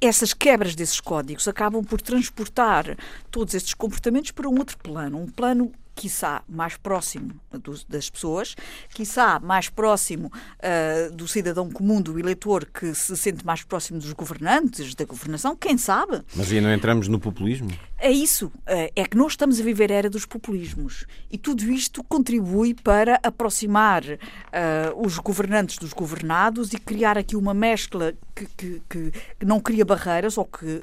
Essas 0.00 0.34
quebras 0.34 0.74
desses 0.74 1.00
códigos 1.00 1.46
acabam 1.46 1.84
por 1.84 2.00
transportar 2.00 2.96
todos 3.30 3.54
estes 3.54 3.74
comportamentos 3.74 4.32
para 4.32 4.48
um 4.48 4.58
outro 4.58 4.76
plano, 4.78 5.18
um 5.18 5.28
plano 5.28 5.72
quiçá, 6.00 6.42
mais 6.48 6.78
próximo 6.78 7.38
do, 7.52 7.78
das 7.86 8.08
pessoas, 8.08 8.56
quiçá 8.94 9.38
mais 9.38 9.68
próximo 9.68 10.32
uh, 10.58 11.14
do 11.14 11.28
cidadão 11.28 11.70
comum, 11.70 12.00
do 12.00 12.18
eleitor, 12.18 12.64
que 12.64 12.94
se 12.94 13.14
sente 13.18 13.44
mais 13.44 13.62
próximo 13.62 13.98
dos 13.98 14.12
governantes, 14.14 14.94
da 14.94 15.04
governação, 15.04 15.54
quem 15.54 15.76
sabe? 15.76 16.22
Mas 16.34 16.50
aí 16.50 16.60
não 16.60 16.72
entramos 16.72 17.06
no 17.06 17.20
populismo? 17.20 17.68
É 18.02 18.10
isso. 18.10 18.46
Uh, 18.46 18.90
é 18.96 19.04
que 19.04 19.16
nós 19.16 19.32
estamos 19.32 19.60
a 19.60 19.62
viver 19.62 19.92
a 19.92 19.94
era 19.94 20.10
dos 20.10 20.24
populismos. 20.24 21.04
E 21.30 21.36
tudo 21.36 21.70
isto 21.70 22.02
contribui 22.04 22.74
para 22.74 23.20
aproximar 23.22 24.02
uh, 24.02 25.04
os 25.04 25.18
governantes 25.18 25.76
dos 25.78 25.92
governados 25.92 26.72
e 26.72 26.78
criar 26.78 27.18
aqui 27.18 27.36
uma 27.36 27.52
mescla 27.52 28.14
que, 28.34 28.46
que, 28.56 28.82
que, 28.88 29.12
não 29.44 29.60
cria 29.60 29.84
barreiras 29.84 30.38
ou 30.38 30.46
que 30.46 30.82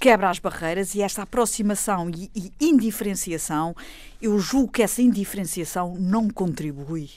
quebra 0.00 0.28
as 0.28 0.40
barreiras 0.40 0.94
e 0.96 1.02
esta 1.02 1.22
aproximação 1.22 2.10
e, 2.10 2.28
e 2.34 2.52
indiferenciação 2.60 3.76
eu 4.24 4.38
julgo 4.38 4.72
que 4.72 4.82
essa 4.82 5.02
indiferenciação 5.02 5.94
não 5.98 6.30
contribui 6.30 7.10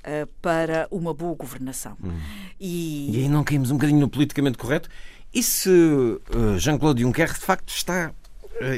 uh, 0.00 0.26
para 0.40 0.88
uma 0.90 1.12
boa 1.12 1.34
governação. 1.34 1.96
Hum. 2.02 2.18
E... 2.58 3.10
e 3.14 3.22
aí 3.22 3.28
não 3.28 3.44
caímos 3.44 3.70
um 3.70 3.74
bocadinho 3.74 4.00
no 4.00 4.08
politicamente 4.08 4.56
correto? 4.56 4.88
E 5.34 5.42
se 5.42 5.68
uh, 5.68 6.58
Jean-Claude 6.58 7.02
Juncker 7.02 7.32
de 7.34 7.40
facto 7.40 7.68
está 7.68 8.10
uh, 8.10 8.25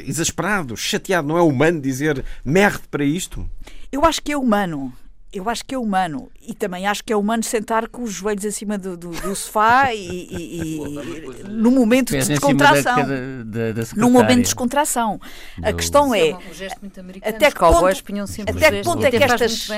exasperado, 0.05 0.75
chateado, 0.75 1.27
não 1.27 1.37
é 1.37 1.41
humano 1.41 1.81
dizer 1.81 2.23
merde 2.43 2.83
para 2.89 3.03
isto? 3.03 3.49
Eu 3.91 4.05
acho 4.05 4.21
que 4.21 4.31
é 4.31 4.37
humano 4.37 4.93
eu 5.31 5.47
acho 5.47 5.63
que 5.63 5.75
é 5.75 5.77
humano. 5.77 6.31
E 6.41 6.53
também 6.53 6.87
acho 6.87 7.03
que 7.03 7.13
é 7.13 7.15
humano 7.15 7.43
sentar 7.43 7.87
com 7.87 8.01
os 8.03 8.11
joelhos 8.11 8.43
em 8.43 8.51
cima 8.51 8.77
do, 8.77 8.97
do, 8.97 9.09
do 9.09 9.35
sofá 9.35 9.93
e, 9.93 10.27
e, 10.31 10.77
e 10.77 11.43
no 11.47 11.69
momento 11.69 12.11
de 12.11 12.27
descontração. 12.27 12.95
Da, 12.95 13.43
da, 13.43 13.71
da 13.71 13.83
num 13.95 14.09
momento 14.09 14.37
de 14.37 14.43
descontração. 14.43 15.21
A 15.61 15.71
questão 15.71 16.13
é. 16.15 16.33
Um 16.33 16.53
gesto 16.53 16.79
muito 16.81 16.99
americano. 16.99 17.35
Até 17.35 17.51
que 17.51 17.59
ponto, 17.59 17.85
até 17.85 18.71
que 18.71 18.83
ponto 18.83 19.05
é 19.05 19.11
que 19.11 19.23
estas. 19.23 19.69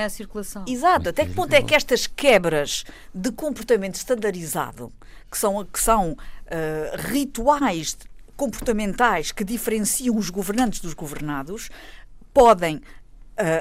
Exato, 0.66 1.08
até 1.10 1.26
que 1.26 1.34
ponto 1.34 1.52
é 1.52 1.62
que 1.62 1.74
estas 1.74 2.06
quebras 2.06 2.84
de 3.14 3.30
comportamento 3.30 3.96
standardizado, 3.96 4.90
que 5.30 5.36
são, 5.36 5.64
que 5.66 5.80
são 5.80 6.12
uh, 6.12 6.16
rituais 6.96 7.96
comportamentais 8.42 9.30
que 9.30 9.44
diferenciam 9.44 10.16
os 10.16 10.28
governantes 10.28 10.80
dos 10.80 10.94
governados, 10.94 11.70
podem 12.34 12.78
uh, 12.78 12.82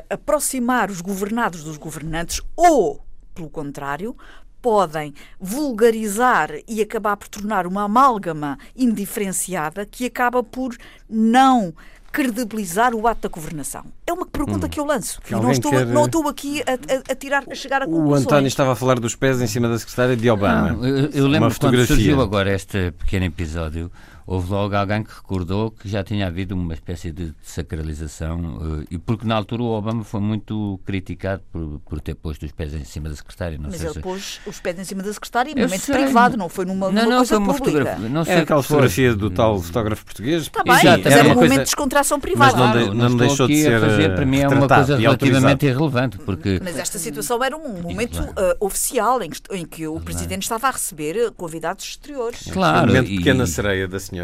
aproximar 0.10 0.90
os 0.90 1.02
governados 1.02 1.64
dos 1.64 1.78
governantes 1.78 2.42
ou, 2.56 3.00
pelo 3.36 3.48
contrário, 3.48 4.18
podem 4.60 5.14
vulgarizar 5.40 6.50
e 6.68 6.82
acabar 6.82 7.16
por 7.16 7.28
tornar 7.28 7.68
uma 7.68 7.84
amálgama 7.84 8.58
indiferenciada 8.76 9.86
que 9.86 10.08
acaba 10.08 10.42
por 10.42 10.76
não 11.08 11.72
credibilizar 12.12 12.96
o 12.96 13.08
ato 13.08 13.22
da 13.22 13.30
governação? 13.30 13.86
É 14.08 14.12
uma 14.12 14.26
pergunta 14.26 14.66
hum. 14.66 14.70
que 14.70 14.80
eu 14.80 14.86
lanço. 14.86 15.22
Que 15.22 15.36
e 15.36 15.40
não 15.40 15.52
estou, 15.52 15.70
quer... 15.70 15.86
não 15.86 16.06
estou 16.06 16.28
aqui 16.28 16.64
a, 16.64 16.72
a, 16.72 17.12
a, 17.12 17.16
tirar, 17.16 17.44
a 17.50 17.54
chegar 17.54 17.84
a 17.84 17.86
conclusões. 17.86 18.24
O 18.24 18.24
António 18.26 18.48
estava 18.48 18.72
a 18.72 18.76
falar 18.76 19.00
dos 19.00 19.16
pés 19.16 19.40
em 19.40 19.48
cima 19.48 19.70
da 19.70 19.78
secretária 19.78 20.18
de 20.18 20.28
Obama. 20.28 20.72
Não, 20.72 20.88
eu, 20.88 21.10
eu 21.12 21.28
lembro 21.28 21.54
quando 21.60 21.86
surgiu 21.86 22.20
agora 22.20 22.52
este 22.52 22.92
pequeno 22.94 23.26
episódio, 23.26 23.92
houve 24.32 24.50
logo 24.50 24.74
alguém 24.74 25.04
que 25.04 25.14
recordou 25.14 25.72
que 25.72 25.90
já 25.90 26.06
tinha 26.06 26.28
havido 26.28 26.56
uma 26.56 26.74
espécie 26.74 27.12
de 27.12 27.34
sacralização 27.42 28.40
uh, 28.40 28.88
e 28.90 28.98
porque 28.98 29.28
na 29.28 29.36
altura 29.36 29.62
o 29.62 29.66
Obama 29.66 30.06
foi 30.06 30.22
muito 30.22 30.80
criticado 30.86 31.44
por, 31.52 31.82
por 31.82 32.00
ter 32.00 32.16
posto 32.16 32.46
os 32.46 32.52
pés 32.54 32.74
em 32.74 32.86
cima 32.86 33.10
da 33.10 33.16
secretária. 33.16 33.58
Não 33.58 33.70
Mas 33.70 33.84
ele 33.84 33.94
se... 33.94 34.00
pôs 34.00 34.40
os 34.46 34.58
pés 34.62 34.80
em 34.80 34.86
cima 34.86 35.04
da 35.04 35.12
secretária 35.12 35.52
em 35.52 35.56
momento 35.56 35.82
sei. 35.82 35.96
privado, 35.96 36.38
não 36.38 36.48
foi 36.48 36.64
numa, 36.64 36.90
não, 36.90 36.94
numa 36.94 37.10
não, 37.10 37.18
coisa 37.18 37.36
foi 37.36 37.38
uma 37.40 37.54
pública. 37.54 37.78
Fotografia, 37.80 38.10
não 38.10 38.24
sei 38.24 38.34
é 38.34 38.40
aquela 38.40 38.64
fotografia 38.64 39.16
do 39.16 39.30
tal 39.30 39.60
fotógrafo 39.60 40.06
português. 40.06 40.44
Está 40.44 40.64
bem, 40.64 40.74
Exato, 40.76 41.02
mas 41.04 41.14
era, 41.14 41.28
um 41.28 41.36
momento 41.36 41.52
de 41.52 41.64
descontração 41.64 42.20
privada. 42.20 42.58
Mas 42.58 42.76
não, 42.76 42.84
de, 42.84 42.98
não, 42.98 43.10
não 43.10 43.18
deixou 43.18 43.48
de 43.48 43.62
ser 43.62 43.82
fazer, 43.82 44.16
para 44.16 44.26
mim 44.26 44.40
é 44.40 44.48
uma 44.48 44.68
coisa 44.68 44.96
relativamente 44.98 45.66
irrelevante. 45.66 46.18
Porque... 46.20 46.58
Mas 46.64 46.78
esta 46.78 46.98
situação 46.98 47.44
era 47.44 47.58
um 47.58 47.82
momento 47.82 48.22
uh, 48.22 48.66
oficial 48.66 49.22
em 49.22 49.30
que, 49.30 49.42
em 49.52 49.66
que 49.66 49.86
o 49.88 50.00
Presidente 50.00 50.44
estava 50.44 50.70
a 50.70 50.72
receber 50.72 51.32
convidados 51.32 51.84
exteriores. 51.84 52.48
Claro. 52.50 52.86
Um 52.86 52.88
momento 52.88 53.10
pequena 53.10 53.46
sereia 53.46 53.90
da 53.90 54.00
senhora. 54.00 54.21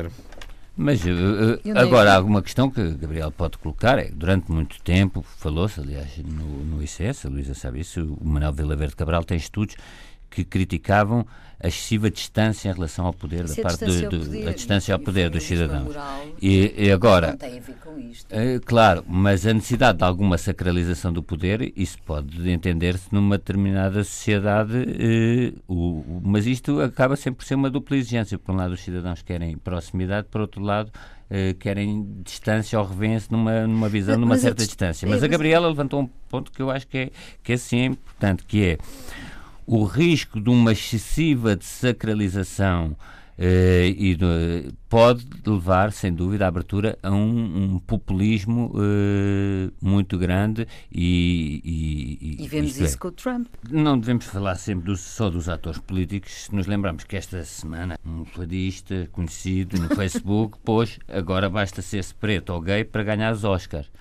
Mas 0.75 1.01
uh, 1.03 1.59
agora 1.75 2.13
há 2.13 2.15
alguma 2.15 2.41
questão 2.41 2.69
que 2.69 2.91
Gabriel 2.91 3.31
pode 3.31 3.57
colocar, 3.57 3.97
é 3.97 4.09
durante 4.11 4.51
muito 4.51 4.79
tempo, 4.83 5.23
falou-se, 5.23 5.79
aliás, 5.79 6.19
no, 6.19 6.63
no 6.63 6.83
ICS, 6.83 7.25
a 7.25 7.29
Luísa 7.29 7.55
sabe 7.55 7.79
isso, 7.79 8.15
o 8.21 8.27
Manuel 8.27 8.53
Vila 8.53 8.75
Verde 8.75 8.95
Cabral 8.95 9.23
tem 9.23 9.37
estudos 9.37 9.75
que 10.29 10.43
criticavam 10.43 11.25
a 11.59 11.67
excessiva 11.67 12.09
distância 12.11 12.69
em 12.69 12.73
relação 12.73 13.05
ao 13.05 13.13
poder 13.13 13.47
da 13.47 13.63
parte 13.63 13.83
do, 13.83 14.09
do 14.09 14.19
poder, 14.19 14.47
a 14.47 14.51
distância 14.51 14.93
ao 14.93 14.99
poder 14.99 15.29
dos 15.29 15.43
cidadãos. 15.43 15.95
E, 16.39 16.73
e, 16.77 16.91
agora, 16.91 17.29
não 17.31 17.37
tem 17.37 17.57
a 17.57 17.61
ver 17.61 17.75
com 17.83 17.99
isto. 17.99 18.31
É, 18.31 18.59
claro, 18.59 19.03
mas 19.07 19.45
a 19.45 19.53
necessidade 19.53 19.97
de 19.97 20.03
alguma 20.03 20.37
sacralização 20.37 21.11
do 21.11 21.23
poder, 21.23 21.73
isso 21.75 21.97
pode 22.05 22.49
entender-se 22.49 23.11
numa 23.11 23.37
determinada 23.37 24.03
sociedade, 24.03 24.77
eh, 24.77 25.53
o, 25.67 26.21
mas 26.23 26.45
isto 26.45 26.79
acaba 26.79 27.15
sempre 27.15 27.39
por 27.39 27.45
ser 27.45 27.55
uma 27.55 27.71
dupla 27.71 27.97
exigência. 27.97 28.37
Por 28.37 28.53
um 28.53 28.57
lado, 28.57 28.73
os 28.73 28.81
cidadãos 28.81 29.23
querem 29.23 29.57
proximidade, 29.57 30.27
por 30.29 30.41
outro 30.41 30.61
lado, 30.61 30.91
eh, 31.29 31.55
querem 31.59 32.21
distância 32.23 32.79
ou 32.79 32.85
revêem-se 32.85 33.31
numa, 33.31 33.65
numa 33.65 33.89
visão, 33.89 34.15
numa 34.15 34.29
mas 34.29 34.41
certa 34.41 34.63
distância. 34.63 35.07
Mas 35.07 35.23
a 35.23 35.27
Gabriela 35.27 35.67
levantou 35.67 36.01
um 36.01 36.09
ponto 36.29 36.51
que 36.51 36.61
eu 36.61 36.69
acho 36.69 36.87
que 36.87 36.97
é, 36.97 37.09
que 37.43 37.53
é 37.53 37.57
sim 37.57 37.85
importante, 37.85 38.45
que 38.45 38.63
é 38.63 38.77
o 39.67 39.83
risco 39.83 40.39
de 40.39 40.50
uma 40.50 40.71
excessiva 40.71 41.55
desacralização 41.55 42.95
eh, 43.38 43.93
e 43.95 44.15
de, 44.15 44.74
pode 44.89 45.27
levar, 45.45 45.91
sem 45.91 46.12
dúvida, 46.12 46.45
à 46.45 46.47
abertura 46.47 46.97
a 47.03 47.12
um, 47.12 47.75
um 47.75 47.79
populismo 47.79 48.74
eh, 48.77 49.69
muito 49.81 50.17
grande 50.17 50.65
e... 50.91 51.62
E, 51.63 52.43
e 52.43 52.47
vemos 52.47 52.79
isso 52.79 52.95
é, 52.95 52.97
com 52.97 53.09
o 53.09 53.12
Trump. 53.12 53.47
Não 53.69 54.00
devemos 54.00 54.25
falar 54.25 54.55
sempre 54.55 54.86
do, 54.86 54.95
só 54.95 55.29
dos 55.29 55.50
atores 55.50 55.79
políticos, 55.79 56.45
se 56.45 56.55
nos 56.55 56.65
lembramos 56.65 57.03
que 57.03 57.17
esta 57.17 57.43
semana 57.43 58.00
um 58.05 58.24
fadista 58.24 59.07
conhecido 59.12 59.77
no 59.79 59.89
Facebook 59.93 60.57
pôs 60.63 60.97
agora 61.07 61.50
basta 61.50 61.81
ser-se 61.81 62.15
preto 62.15 62.53
ou 62.53 62.62
gay 62.62 62.86
para 62.86 63.03
ganhar 63.03 63.33
os 63.33 63.43
Oscars 63.43 63.91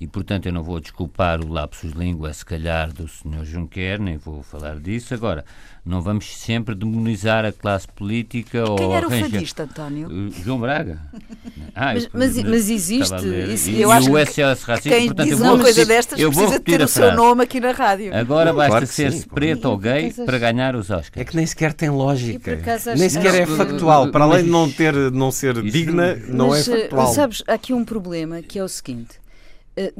e, 0.00 0.06
portanto, 0.06 0.46
eu 0.46 0.52
não 0.52 0.62
vou 0.62 0.78
desculpar 0.78 1.40
o 1.44 1.52
lapsus 1.52 1.90
língua, 1.90 2.32
se 2.32 2.44
calhar, 2.44 2.92
do 2.92 3.08
Sr. 3.08 3.44
Juncker, 3.44 4.00
nem 4.00 4.16
vou 4.16 4.44
falar 4.44 4.78
disso. 4.78 5.12
Agora, 5.12 5.44
não 5.84 6.00
vamos 6.00 6.36
sempre 6.36 6.72
demonizar 6.76 7.44
a 7.44 7.50
classe 7.50 7.88
política 7.88 8.62
Quem 8.76 8.86
ou... 8.86 8.94
era 8.94 9.08
o 9.08 9.10
fadista, 9.10 9.64
António? 9.64 10.08
Uh, 10.08 10.30
João 10.44 10.60
Braga. 10.60 11.00
Ah, 11.80 11.94
mas, 11.94 12.08
mas, 12.12 12.42
mas, 12.42 12.70
existe... 12.70 13.14
Isso, 13.52 13.70
e, 13.70 13.80
eu 13.80 13.92
acho 13.92 14.10
o 14.10 14.18
SOS 14.18 14.64
Racista, 14.64 14.88
quem 14.88 15.06
portanto, 15.06 15.28
diz 15.28 15.38
eu 15.38 15.38
vou 15.38 15.54
uma 15.54 15.62
coisa 15.62 15.86
destas 15.86 16.18
eu 16.18 16.30
precisa 16.32 16.58
ter 16.58 16.80
o 16.80 16.88
seu 16.88 17.14
nome 17.14 17.44
aqui 17.44 17.60
na 17.60 17.70
rádio. 17.70 18.16
Agora 18.16 18.52
basta 18.52 18.70
claro 18.70 18.86
ser-se 18.88 19.28
preto 19.28 19.66
ou 19.66 19.78
gay 19.78 20.12
para 20.12 20.38
ganhar 20.38 20.74
os 20.74 20.90
Oscars. 20.90 21.12
É 21.14 21.24
que 21.24 21.36
nem 21.36 21.46
sequer 21.46 21.72
tem 21.72 21.88
lógica. 21.88 22.58
Nem 22.96 23.08
sequer 23.08 23.42
é 23.42 23.46
factual. 23.46 24.10
Para 24.10 24.24
além 24.24 24.44
de 24.44 24.50
não, 24.50 24.68
ter, 24.68 24.92
não 25.12 25.30
ser 25.30 25.62
digna, 25.62 26.16
não 26.26 26.52
é 26.52 26.62
factual. 26.64 27.14
Sabes, 27.14 27.44
há 27.46 27.54
aqui 27.54 27.72
um 27.72 27.84
problema 27.84 28.42
que 28.42 28.58
é 28.58 28.64
o 28.64 28.68
seguinte 28.68 29.20
eh, 29.78 29.92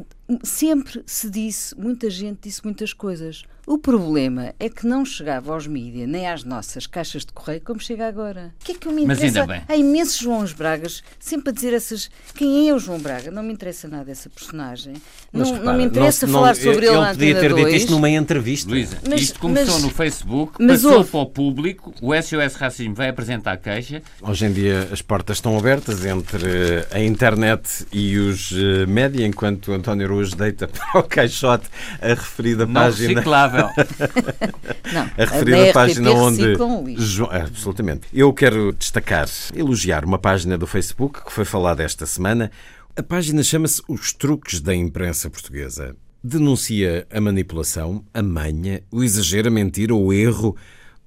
sempre 0.42 1.02
se 1.06 1.30
disse, 1.30 1.78
muita 1.78 2.10
gente 2.10 2.40
disse 2.42 2.62
muitas 2.64 2.92
coisas. 2.92 3.44
O 3.68 3.76
problema 3.76 4.54
é 4.58 4.70
que 4.70 4.86
não 4.86 5.04
chegava 5.04 5.52
aos 5.52 5.66
mídias 5.66 6.08
nem 6.08 6.26
às 6.26 6.42
nossas 6.42 6.86
caixas 6.86 7.26
de 7.26 7.34
correio 7.34 7.60
como 7.60 7.78
chega 7.78 8.08
agora. 8.08 8.54
O 8.62 8.64
que 8.64 8.72
é 8.72 8.74
que 8.74 8.88
eu 8.88 8.92
me 8.92 9.04
interessa? 9.04 9.62
Há 9.68 9.76
imensos 9.76 10.16
Joões 10.16 10.54
Bragas 10.54 11.02
sempre 11.18 11.50
a 11.50 11.52
dizer 11.52 11.74
essas. 11.74 12.10
Quem 12.34 12.70
é 12.70 12.74
o 12.74 12.78
João 12.78 12.98
Braga? 12.98 13.30
Não 13.30 13.42
me 13.42 13.52
interessa 13.52 13.86
nada 13.86 14.10
essa 14.10 14.30
personagem. 14.30 14.94
Mas, 15.30 15.48
não, 15.48 15.56
repara, 15.58 15.70
não 15.70 15.78
me 15.78 15.84
interessa 15.84 16.26
não, 16.26 16.32
falar 16.32 16.54
não, 16.54 16.62
sobre 16.62 16.86
ele, 16.86 16.94
ele 16.94 16.98
na 16.98 17.08
podia 17.08 17.40
ter 17.40 17.54
dito 17.54 17.68
isto 17.68 17.90
numa 17.90 18.08
entrevista. 18.08 18.70
Luísa, 18.70 18.98
mas, 19.06 19.20
isto 19.20 19.38
começou 19.38 19.74
mas, 19.74 19.82
no 19.82 19.90
Facebook, 19.90 20.66
passou 20.66 20.92
houve... 20.94 21.10
para 21.10 21.20
o 21.20 21.26
público, 21.26 21.94
o 22.00 22.14
SOS 22.14 22.54
Racismo 22.54 22.94
vai 22.94 23.10
apresentar 23.10 23.52
a 23.52 23.56
queixa. 23.58 24.02
Hoje 24.22 24.46
em 24.46 24.52
dia 24.52 24.88
as 24.90 25.02
portas 25.02 25.36
estão 25.36 25.58
abertas 25.58 26.06
entre 26.06 26.86
a 26.90 27.00
internet 27.00 27.86
e 27.92 28.16
os 28.16 28.50
uh, 28.52 28.88
média, 28.88 29.26
enquanto 29.26 29.72
António 29.72 30.08
Araújo 30.18 30.36
deita 30.36 30.66
para 30.68 31.00
o 31.00 31.02
caixote 31.02 31.68
a 32.00 32.08
referida 32.08 32.66
não 32.66 32.74
página. 32.74 33.08
Reciclável 33.08 33.68
não, 34.92 35.02
a 35.02 35.24
referida 35.24 35.72
página 35.72 36.10
onde. 36.12 36.56
Jo... 36.96 37.28
É, 37.30 37.42
absolutamente. 37.42 38.08
Eu 38.12 38.32
quero 38.32 38.72
destacar, 38.72 39.28
elogiar 39.54 40.04
uma 40.04 40.18
página 40.18 40.58
do 40.58 40.66
Facebook 40.66 41.24
que 41.24 41.32
foi 41.32 41.44
falada 41.44 41.82
esta 41.82 42.06
semana. 42.06 42.50
A 42.96 43.02
página 43.02 43.42
chama-se 43.42 43.80
Os 43.88 44.12
Truques 44.12 44.60
da 44.60 44.74
Imprensa 44.74 45.30
Portuguesa. 45.30 45.96
Denuncia 46.22 47.06
a 47.12 47.20
manipulação, 47.20 48.04
a 48.12 48.20
manha, 48.20 48.82
o 48.90 49.04
exagero, 49.04 49.46
a 49.48 49.50
mentira, 49.52 49.94
o 49.94 50.12
erro, 50.12 50.56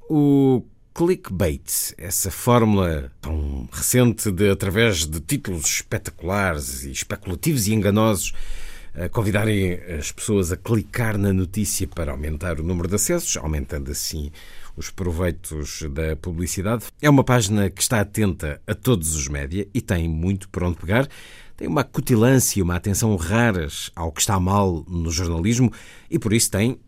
o 0.10 0.64
clickbait, 0.94 1.94
essa 1.98 2.32
fórmula 2.32 3.12
tão 3.22 3.68
recente 3.72 4.32
de, 4.32 4.50
através 4.50 5.06
de 5.06 5.20
títulos 5.20 5.66
espetaculares 5.66 6.84
e 6.84 6.92
especulativos 6.92 7.68
e 7.68 7.74
enganosos, 7.74 8.34
a 8.34 8.71
convidarem 9.12 9.74
as 9.98 10.12
pessoas 10.12 10.52
a 10.52 10.58
clicar 10.58 11.18
na 11.18 11.32
notícia 11.32 11.88
para 11.88 12.12
aumentar 12.12 12.60
o 12.60 12.64
número 12.64 12.88
de 12.88 12.96
acessos, 12.96 13.38
aumentando 13.38 13.90
assim 13.92 14.32
os 14.76 14.90
proveitos 14.90 15.84
da 15.92 16.16
publicidade. 16.16 16.86
É 17.02 17.10
uma 17.10 17.24
página 17.24 17.70
que 17.70 17.82
está 17.82 18.00
atenta 18.02 18.62
a 18.66 18.74
todos 18.74 19.16
os 19.16 19.28
média 19.28 19.68
e 19.74 19.82
tem 19.82 20.08
muito 20.08 20.50
por 20.50 20.64
onde 20.64 20.78
pegar. 20.78 21.08
Tem 21.56 21.68
uma 21.68 21.84
cutilância 21.84 22.60
e 22.60 22.64
uma 22.64 22.76
atenção 22.76 23.16
raras 23.16 23.92
ao 23.96 24.12
que 24.12 24.22
está 24.22 24.40
mal 24.40 24.84
no 24.88 25.12
jornalismo 25.12 25.72
e 26.10 26.18
por 26.18 26.34
isso 26.34 26.50
tem 26.50 26.80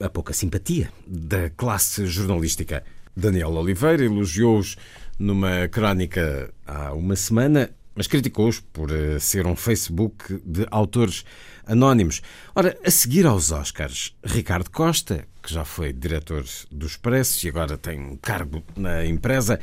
a 0.00 0.08
pouca 0.08 0.32
simpatia 0.32 0.92
da 1.06 1.50
classe 1.50 2.06
jornalística. 2.06 2.84
Daniel 3.16 3.50
Oliveira 3.50 4.04
elogiou-os 4.04 4.76
numa 5.18 5.66
crónica 5.68 6.52
há 6.66 6.92
uma 6.92 7.16
semana, 7.16 7.70
mas 7.98 8.06
criticou-os 8.06 8.60
por 8.60 8.92
eh, 8.92 9.18
ser 9.18 9.44
um 9.44 9.56
Facebook 9.56 10.40
de 10.46 10.64
autores 10.70 11.24
anónimos. 11.66 12.22
Ora, 12.54 12.78
a 12.84 12.90
seguir 12.92 13.26
aos 13.26 13.50
Oscars, 13.50 14.14
Ricardo 14.24 14.70
Costa, 14.70 15.26
que 15.42 15.52
já 15.52 15.64
foi 15.64 15.92
diretor 15.92 16.44
do 16.70 16.86
Expresso 16.86 17.44
e 17.44 17.48
agora 17.48 17.76
tem 17.76 17.98
um 17.98 18.16
cargo 18.16 18.62
na 18.76 19.04
empresa, 19.04 19.58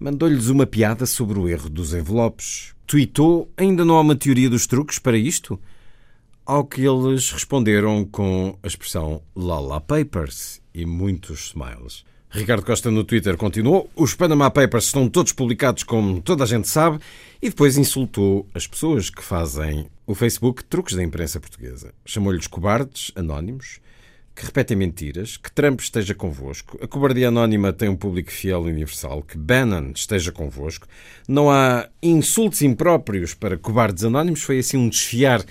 mandou-lhes 0.00 0.46
uma 0.46 0.64
piada 0.64 1.06
sobre 1.06 1.40
o 1.40 1.48
erro 1.48 1.68
dos 1.68 1.92
envelopes. 1.92 2.72
Tweetou: 2.86 3.50
ainda 3.56 3.84
não 3.84 3.96
há 3.96 4.00
uma 4.00 4.14
teoria 4.14 4.48
dos 4.48 4.68
truques 4.68 5.00
para 5.00 5.18
isto? 5.18 5.60
Ao 6.46 6.64
que 6.64 6.82
eles 6.82 7.32
responderam 7.32 8.04
com 8.04 8.56
a 8.62 8.66
expressão 8.68 9.20
Lala 9.34 9.80
Papers 9.80 10.62
e 10.72 10.86
muitos 10.86 11.48
smiles. 11.48 12.04
Ricardo 12.30 12.64
Costa 12.64 12.90
no 12.90 13.04
Twitter 13.04 13.36
continuou: 13.36 13.88
Os 13.94 14.14
Panama 14.14 14.50
Papers 14.50 14.86
estão 14.86 15.08
todos 15.08 15.32
publicados, 15.32 15.82
como 15.82 16.20
toda 16.20 16.44
a 16.44 16.46
gente 16.46 16.68
sabe, 16.68 16.98
e 17.40 17.48
depois 17.48 17.78
insultou 17.78 18.46
as 18.54 18.66
pessoas 18.66 19.08
que 19.10 19.22
fazem 19.22 19.88
o 20.06 20.14
Facebook 20.14 20.64
truques 20.64 20.94
da 20.94 21.02
imprensa 21.02 21.40
portuguesa. 21.40 21.92
Chamou-lhes 22.04 22.46
cobardes, 22.46 23.12
anónimos, 23.14 23.80
que 24.34 24.44
repetem 24.44 24.76
mentiras, 24.76 25.38
que 25.38 25.50
Trump 25.50 25.80
esteja 25.80 26.14
convosco, 26.14 26.78
a 26.82 26.86
cobardia 26.86 27.28
anónima 27.28 27.72
tem 27.72 27.88
um 27.88 27.96
público 27.96 28.30
fiel 28.30 28.68
e 28.68 28.70
universal, 28.70 29.22
que 29.22 29.38
Bannon 29.38 29.92
esteja 29.94 30.30
convosco. 30.30 30.86
Não 31.26 31.50
há 31.50 31.88
insultos 32.02 32.60
impróprios 32.60 33.32
para 33.32 33.56
cobardes 33.56 34.04
anónimos, 34.04 34.42
foi 34.42 34.58
assim 34.58 34.76
um 34.76 34.90
desfiar 34.90 35.42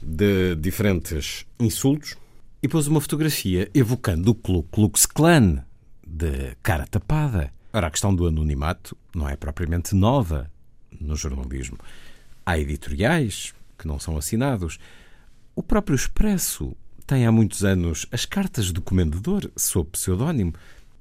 de 0.00 0.54
diferentes 0.56 1.44
insultos. 1.58 2.16
E 2.62 2.68
pôs 2.68 2.86
uma 2.86 3.00
fotografia 3.00 3.70
evocando 3.72 4.32
o 4.32 4.34
Ku 4.34 4.62
Klux 4.64 5.06
Klan, 5.06 5.64
de 6.10 6.56
cara 6.62 6.86
tapada. 6.86 7.52
Ora, 7.72 7.86
a 7.86 7.90
questão 7.90 8.14
do 8.14 8.26
anonimato 8.26 8.96
não 9.14 9.28
é 9.28 9.36
propriamente 9.36 9.94
nova 9.94 10.50
no 11.00 11.14
jornalismo. 11.14 11.78
Há 12.44 12.58
editoriais 12.58 13.54
que 13.78 13.86
não 13.86 14.00
são 14.00 14.16
assinados. 14.16 14.78
O 15.54 15.62
próprio 15.62 15.94
Expresso 15.94 16.76
tem 17.06 17.26
há 17.26 17.32
muitos 17.32 17.64
anos 17.64 18.06
as 18.10 18.24
cartas 18.24 18.72
do 18.72 18.82
comendador 18.82 19.48
sob 19.56 19.90
pseudónimo 19.90 20.52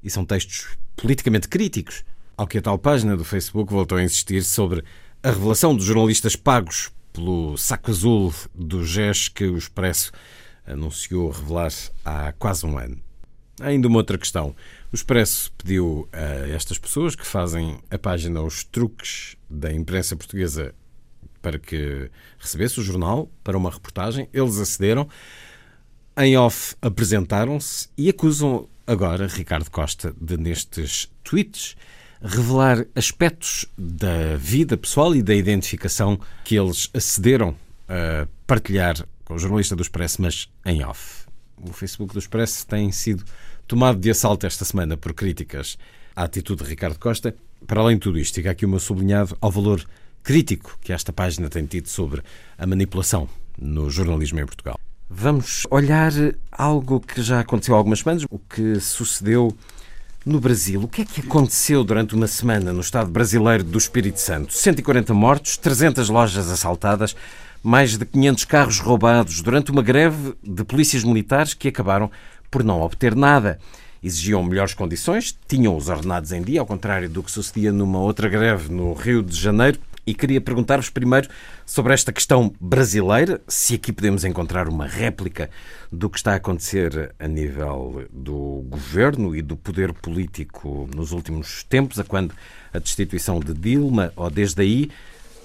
e 0.03 0.09
são 0.09 0.23
textos 0.23 0.77
politicamente 0.95 1.47
críticos. 1.47 2.03
Ao 2.37 2.47
que 2.47 2.59
a 2.59 2.61
tal 2.61 2.77
página 2.77 3.17
do 3.17 3.25
Facebook 3.25 3.73
voltou 3.73 3.97
a 3.97 4.03
insistir 4.03 4.43
sobre 4.43 4.83
a 5.23 5.29
revelação 5.29 5.75
dos 5.75 5.85
jornalistas 5.85 6.35
pagos 6.35 6.91
pelo 7.11 7.57
saco 7.57 7.91
azul 7.91 8.33
do 8.53 8.85
GES 8.85 9.27
que 9.27 9.45
o 9.45 9.57
Expresso 9.57 10.11
anunciou 10.65 11.31
revelar 11.31 11.71
há 12.05 12.31
quase 12.33 12.65
um 12.65 12.77
ano. 12.77 13.08
Ainda 13.59 13.87
uma 13.87 13.97
outra 13.97 14.17
questão. 14.17 14.55
O 14.91 14.95
Expresso 14.95 15.51
pediu 15.57 16.07
a 16.11 16.47
estas 16.49 16.77
pessoas 16.77 17.15
que 17.15 17.25
fazem 17.25 17.79
a 17.91 17.97
página 17.97 18.41
Os 18.41 18.63
Truques 18.63 19.35
da 19.49 19.71
Imprensa 19.71 20.15
Portuguesa 20.15 20.73
para 21.41 21.57
que 21.57 22.09
recebesse 22.37 22.79
o 22.79 22.83
jornal 22.83 23.29
para 23.43 23.57
uma 23.57 23.69
reportagem. 23.69 24.29
Eles 24.33 24.57
acederam. 24.57 25.07
Em 26.17 26.37
off 26.37 26.75
apresentaram-se 26.81 27.87
e 27.97 28.09
acusam 28.09 28.67
agora 28.85 29.27
Ricardo 29.27 29.69
Costa 29.69 30.13
de, 30.19 30.35
nestes 30.35 31.09
tweets, 31.23 31.77
revelar 32.21 32.85
aspectos 32.95 33.65
da 33.77 34.35
vida 34.35 34.75
pessoal 34.75 35.15
e 35.15 35.21
da 35.21 35.33
identificação 35.33 36.19
que 36.43 36.55
eles 36.55 36.89
acederam 36.93 37.55
a 37.87 38.27
partilhar 38.45 39.05
com 39.23 39.35
o 39.35 39.39
jornalista 39.39 39.75
do 39.75 39.81
Expresso, 39.81 40.21
mas 40.21 40.49
em 40.65 40.83
off. 40.83 41.25
O 41.61 41.71
Facebook 41.71 42.13
do 42.13 42.19
Expresso 42.19 42.65
tem 42.65 42.91
sido 42.91 43.23
tomado 43.69 43.99
de 43.99 44.09
assalto 44.09 44.47
esta 44.47 44.65
semana 44.65 44.97
por 44.97 45.13
críticas 45.13 45.77
à 46.15 46.23
atitude 46.23 46.63
de 46.63 46.69
Ricardo 46.71 46.97
Costa. 46.97 47.35
Para 47.67 47.81
além 47.81 47.97
de 47.97 48.01
tudo 48.01 48.17
isto, 48.17 48.33
fica 48.33 48.49
aqui 48.49 48.65
o 48.65 48.69
meu 48.69 48.79
sublinhado 48.79 49.37
ao 49.39 49.51
valor 49.51 49.85
crítico 50.23 50.75
que 50.81 50.91
esta 50.91 51.13
página 51.13 51.49
tem 51.49 51.67
tido 51.67 51.87
sobre 51.87 52.23
a 52.57 52.65
manipulação 52.65 53.29
no 53.61 53.87
jornalismo 53.91 54.39
em 54.39 54.45
Portugal. 54.45 54.79
Vamos 55.07 55.67
olhar 55.69 56.11
algo 56.51 56.99
que 56.99 57.21
já 57.21 57.41
aconteceu 57.41 57.75
há 57.75 57.77
algumas 57.77 57.99
semanas, 57.99 58.25
o 58.31 58.39
que 58.39 58.79
sucedeu 58.79 59.55
no 60.25 60.39
Brasil. 60.39 60.81
O 60.81 60.87
que 60.87 61.03
é 61.03 61.05
que 61.05 61.21
aconteceu 61.21 61.83
durante 61.83 62.15
uma 62.15 62.27
semana 62.27 62.73
no 62.73 62.81
Estado 62.81 63.11
brasileiro 63.11 63.63
do 63.63 63.77
Espírito 63.77 64.19
Santo? 64.19 64.51
140 64.51 65.13
mortos, 65.13 65.57
300 65.57 66.09
lojas 66.09 66.49
assaltadas, 66.49 67.15
mais 67.61 67.97
de 67.97 68.03
500 68.03 68.45
carros 68.45 68.79
roubados 68.79 69.41
durante 69.41 69.69
uma 69.69 69.83
greve 69.83 70.33
de 70.43 70.63
polícias 70.63 71.03
militares 71.03 71.53
que 71.53 71.67
acabaram 71.67 72.09
por 72.49 72.63
não 72.63 72.81
obter 72.81 73.15
nada. 73.15 73.59
Exigiam 74.01 74.41
melhores 74.43 74.73
condições, 74.73 75.37
tinham 75.47 75.75
os 75.75 75.89
ordenados 75.89 76.31
em 76.31 76.41
dia, 76.41 76.61
ao 76.61 76.65
contrário 76.65 77.09
do 77.09 77.21
que 77.21 77.29
sucedia 77.29 77.71
numa 77.71 77.99
outra 77.99 78.29
greve 78.29 78.71
no 78.71 78.93
Rio 78.93 79.21
de 79.21 79.35
Janeiro. 79.35 79.79
E 80.07 80.13
queria 80.13 80.41
perguntar-vos 80.41 80.89
primeiro 80.89 81.27
sobre 81.65 81.93
esta 81.93 82.11
questão 82.11 82.51
brasileira, 82.59 83.39
se 83.47 83.75
aqui 83.75 83.91
podemos 83.91 84.25
encontrar 84.25 84.67
uma 84.67 84.87
réplica 84.87 85.51
do 85.91 86.09
que 86.09 86.17
está 86.17 86.31
a 86.33 86.37
acontecer 86.37 87.13
a 87.19 87.27
nível 87.27 88.05
do 88.11 88.65
governo 88.67 89.35
e 89.35 89.41
do 89.41 89.55
poder 89.55 89.93
político 89.93 90.89
nos 90.95 91.11
últimos 91.11 91.63
tempos, 91.63 91.99
a 91.99 92.03
quando 92.03 92.33
a 92.73 92.79
destituição 92.79 93.39
de 93.39 93.53
Dilma, 93.53 94.11
ou 94.15 94.31
desde 94.31 94.61
aí, 94.63 94.89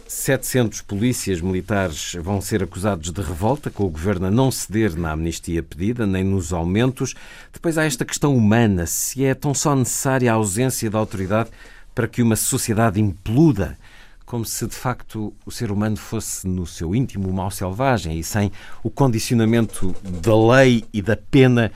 700 0.06 0.82
polícias 0.82 1.40
militares 1.40 2.14
vão 2.20 2.40
ser 2.40 2.62
acusados 2.62 3.10
de 3.10 3.20
revolta, 3.20 3.70
com 3.70 3.84
o 3.84 3.90
governo 3.90 4.26
a 4.26 4.30
não 4.30 4.50
ceder 4.50 4.96
na 4.96 5.12
amnistia 5.12 5.62
pedida, 5.62 6.06
nem 6.06 6.22
nos 6.22 6.52
aumentos. 6.52 7.14
Depois 7.52 7.78
há 7.78 7.84
esta 7.84 8.04
questão 8.04 8.36
humana: 8.36 8.86
se 8.86 9.24
é 9.24 9.34
tão 9.34 9.54
só 9.54 9.74
necessária 9.74 10.30
a 10.30 10.34
ausência 10.34 10.90
da 10.90 10.98
autoridade 10.98 11.50
para 11.94 12.08
que 12.08 12.22
uma 12.22 12.36
sociedade 12.36 13.00
impluda, 13.00 13.78
como 14.26 14.44
se 14.44 14.66
de 14.66 14.74
facto 14.74 15.32
o 15.46 15.50
ser 15.50 15.70
humano 15.70 15.96
fosse 15.96 16.46
no 16.46 16.66
seu 16.66 16.94
íntimo 16.94 17.32
mal 17.32 17.50
selvagem 17.50 18.18
e 18.18 18.24
sem 18.24 18.50
o 18.82 18.90
condicionamento 18.90 19.94
da 20.02 20.36
lei 20.36 20.84
e 20.92 21.00
da 21.00 21.16
pena 21.16 21.70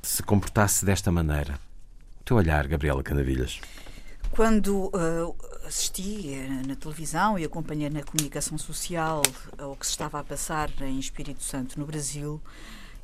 se 0.00 0.22
comportasse 0.22 0.84
desta 0.84 1.10
maneira. 1.10 1.58
O 2.20 2.24
teu 2.24 2.36
olhar, 2.36 2.66
Gabriela 2.66 3.02
Canavilhas. 3.02 3.60
Quando 4.30 4.86
uh, 4.86 5.36
assisti 5.66 6.30
eh, 6.30 6.62
na 6.66 6.76
televisão 6.76 7.38
e 7.38 7.44
acompanhei 7.44 7.90
na 7.90 8.02
comunicação 8.02 8.56
social 8.58 9.22
o 9.58 9.76
que 9.76 9.86
se 9.86 9.92
estava 9.92 10.20
a 10.20 10.24
passar 10.24 10.70
em 10.82 10.98
Espírito 10.98 11.42
Santo, 11.42 11.78
no 11.78 11.86
Brasil, 11.86 12.40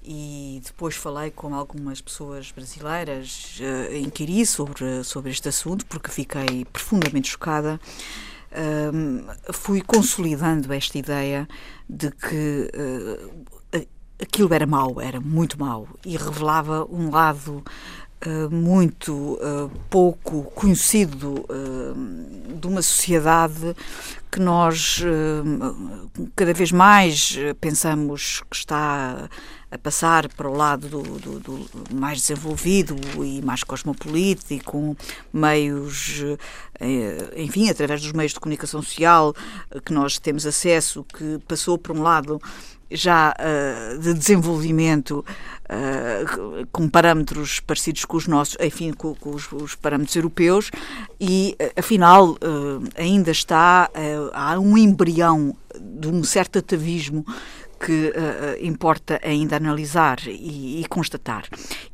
e 0.03 0.61
depois 0.65 0.95
falei 0.95 1.31
com 1.31 1.55
algumas 1.55 2.01
pessoas 2.01 2.51
brasileiras, 2.51 3.61
uh, 3.61 3.95
inquiri 3.95 4.47
sobre, 4.47 5.05
sobre 5.05 5.31
este 5.31 5.49
assunto, 5.49 5.85
porque 5.87 6.11
fiquei 6.11 6.65
profundamente 6.73 7.31
chocada. 7.31 7.79
Fui 9.53 9.81
consolidando 9.83 10.73
esta 10.73 10.99
ideia 10.99 11.47
de 11.89 12.11
que 12.11 12.71
uh, 12.75 13.51
aquilo 14.23 14.53
era 14.53 14.67
mau, 14.67 15.01
era 15.01 15.21
muito 15.21 15.59
mau, 15.59 15.89
e 16.05 16.17
revelava 16.17 16.85
um 16.91 17.11
lado 17.11 17.65
Uh, 18.27 18.55
muito 18.55 19.15
uh, 19.15 19.71
pouco 19.89 20.43
conhecido 20.55 21.43
uh, 21.49 22.55
de 22.55 22.67
uma 22.67 22.83
sociedade 22.83 23.75
que 24.31 24.39
nós 24.39 25.03
cada 26.37 26.53
vez 26.53 26.71
mais 26.71 27.37
pensamos 27.61 28.43
que 28.49 28.55
está 28.55 29.29
a 29.71 29.79
passar 29.79 30.29
para 30.29 30.49
o 30.49 30.55
lado 30.55 30.87
do, 30.87 31.03
do, 31.03 31.39
do 31.41 31.69
mais 31.93 32.21
desenvolvido 32.21 32.95
e 33.25 33.43
mais 33.43 33.65
cosmopolita 33.65 34.55
e 34.55 34.61
com 34.61 34.95
meios, 35.33 36.23
enfim, 37.35 37.71
através 37.71 38.03
dos 38.03 38.13
meios 38.13 38.33
de 38.33 38.39
comunicação 38.39 38.81
social 38.83 39.35
que 39.85 39.93
nós 39.93 40.17
temos 40.21 40.47
acesso, 40.47 41.05
que 41.05 41.41
passou 41.49 41.77
por 41.77 41.97
um 41.97 42.03
lado 42.03 42.41
já 42.91 43.35
uh, 43.39 43.99
de 43.99 44.15
desenvolvimento 44.15 45.25
uh, 45.65 46.67
com 46.73 46.89
parâmetros 46.89 47.61
parecidos 47.61 48.05
com 48.05 48.17
os 48.17 48.27
nossos, 48.27 48.57
enfim, 48.61 48.93
com, 48.93 49.15
com 49.15 49.31
os, 49.31 49.51
os, 49.53 49.75
parâmetros 49.75 50.17
europeus, 50.17 50.71
e 51.21 51.57
uh, 51.61 51.81
afinal 51.81 52.37
ainda 52.97 53.31
está, 53.31 53.91
há 54.33 54.59
um 54.59 54.77
embrião 54.77 55.57
de 55.81 56.09
um 56.09 56.25
certo 56.25 56.59
atavismo 56.59 57.25
que 57.79 58.13
importa 58.61 59.19
ainda 59.23 59.57
analisar 59.57 60.19
e, 60.27 60.83
e 60.83 60.85
constatar. 60.89 61.45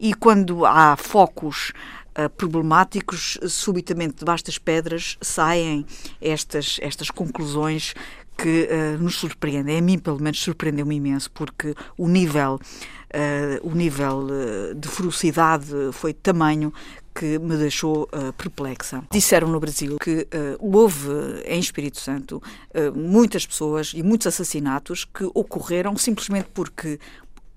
E 0.01 0.13
quando 0.15 0.67
há 0.67 0.97
focos 0.97 1.73
uh, 2.17 2.31
problemáticos, 2.31 3.39
subitamente 3.47 4.17
debaixo 4.19 4.45
das 4.45 4.59
pedras 4.59 5.19
saem 5.21 5.85
estas, 6.21 6.79
estas 6.81 7.11
conclusões 7.11 7.95
que 8.37 8.69
uh, 8.71 9.03
nos 9.03 9.17
surpreendem. 9.17 9.79
A 9.79 9.83
mim, 9.83 9.99
pelo 9.99 10.21
menos, 10.21 10.41
surpreendeu-me 10.41 10.97
imenso, 10.97 11.31
porque 11.31 11.75
o 11.97 12.09
nível, 12.09 12.55
uh, 12.55 13.69
o 13.69 13.75
nível 13.75 14.27
uh, 14.27 14.75
de 14.75 14.89
ferocidade 14.89 15.67
foi 15.93 16.13
tamanho 16.13 16.73
que 17.17 17.39
me 17.39 17.57
deixou 17.57 18.03
uh, 18.05 18.33
perplexa. 18.35 19.03
Disseram 19.11 19.49
no 19.49 19.59
Brasil 19.59 19.97
que 19.99 20.29
uh, 20.61 20.77
houve 20.77 21.09
em 21.47 21.59
Espírito 21.59 21.99
Santo 21.99 22.37
uh, 22.75 22.97
muitas 22.97 23.47
pessoas 23.47 23.93
e 23.95 24.03
muitos 24.03 24.27
assassinatos 24.27 25.07
que 25.07 25.25
ocorreram 25.35 25.97
simplesmente 25.97 26.49
porque 26.53 27.01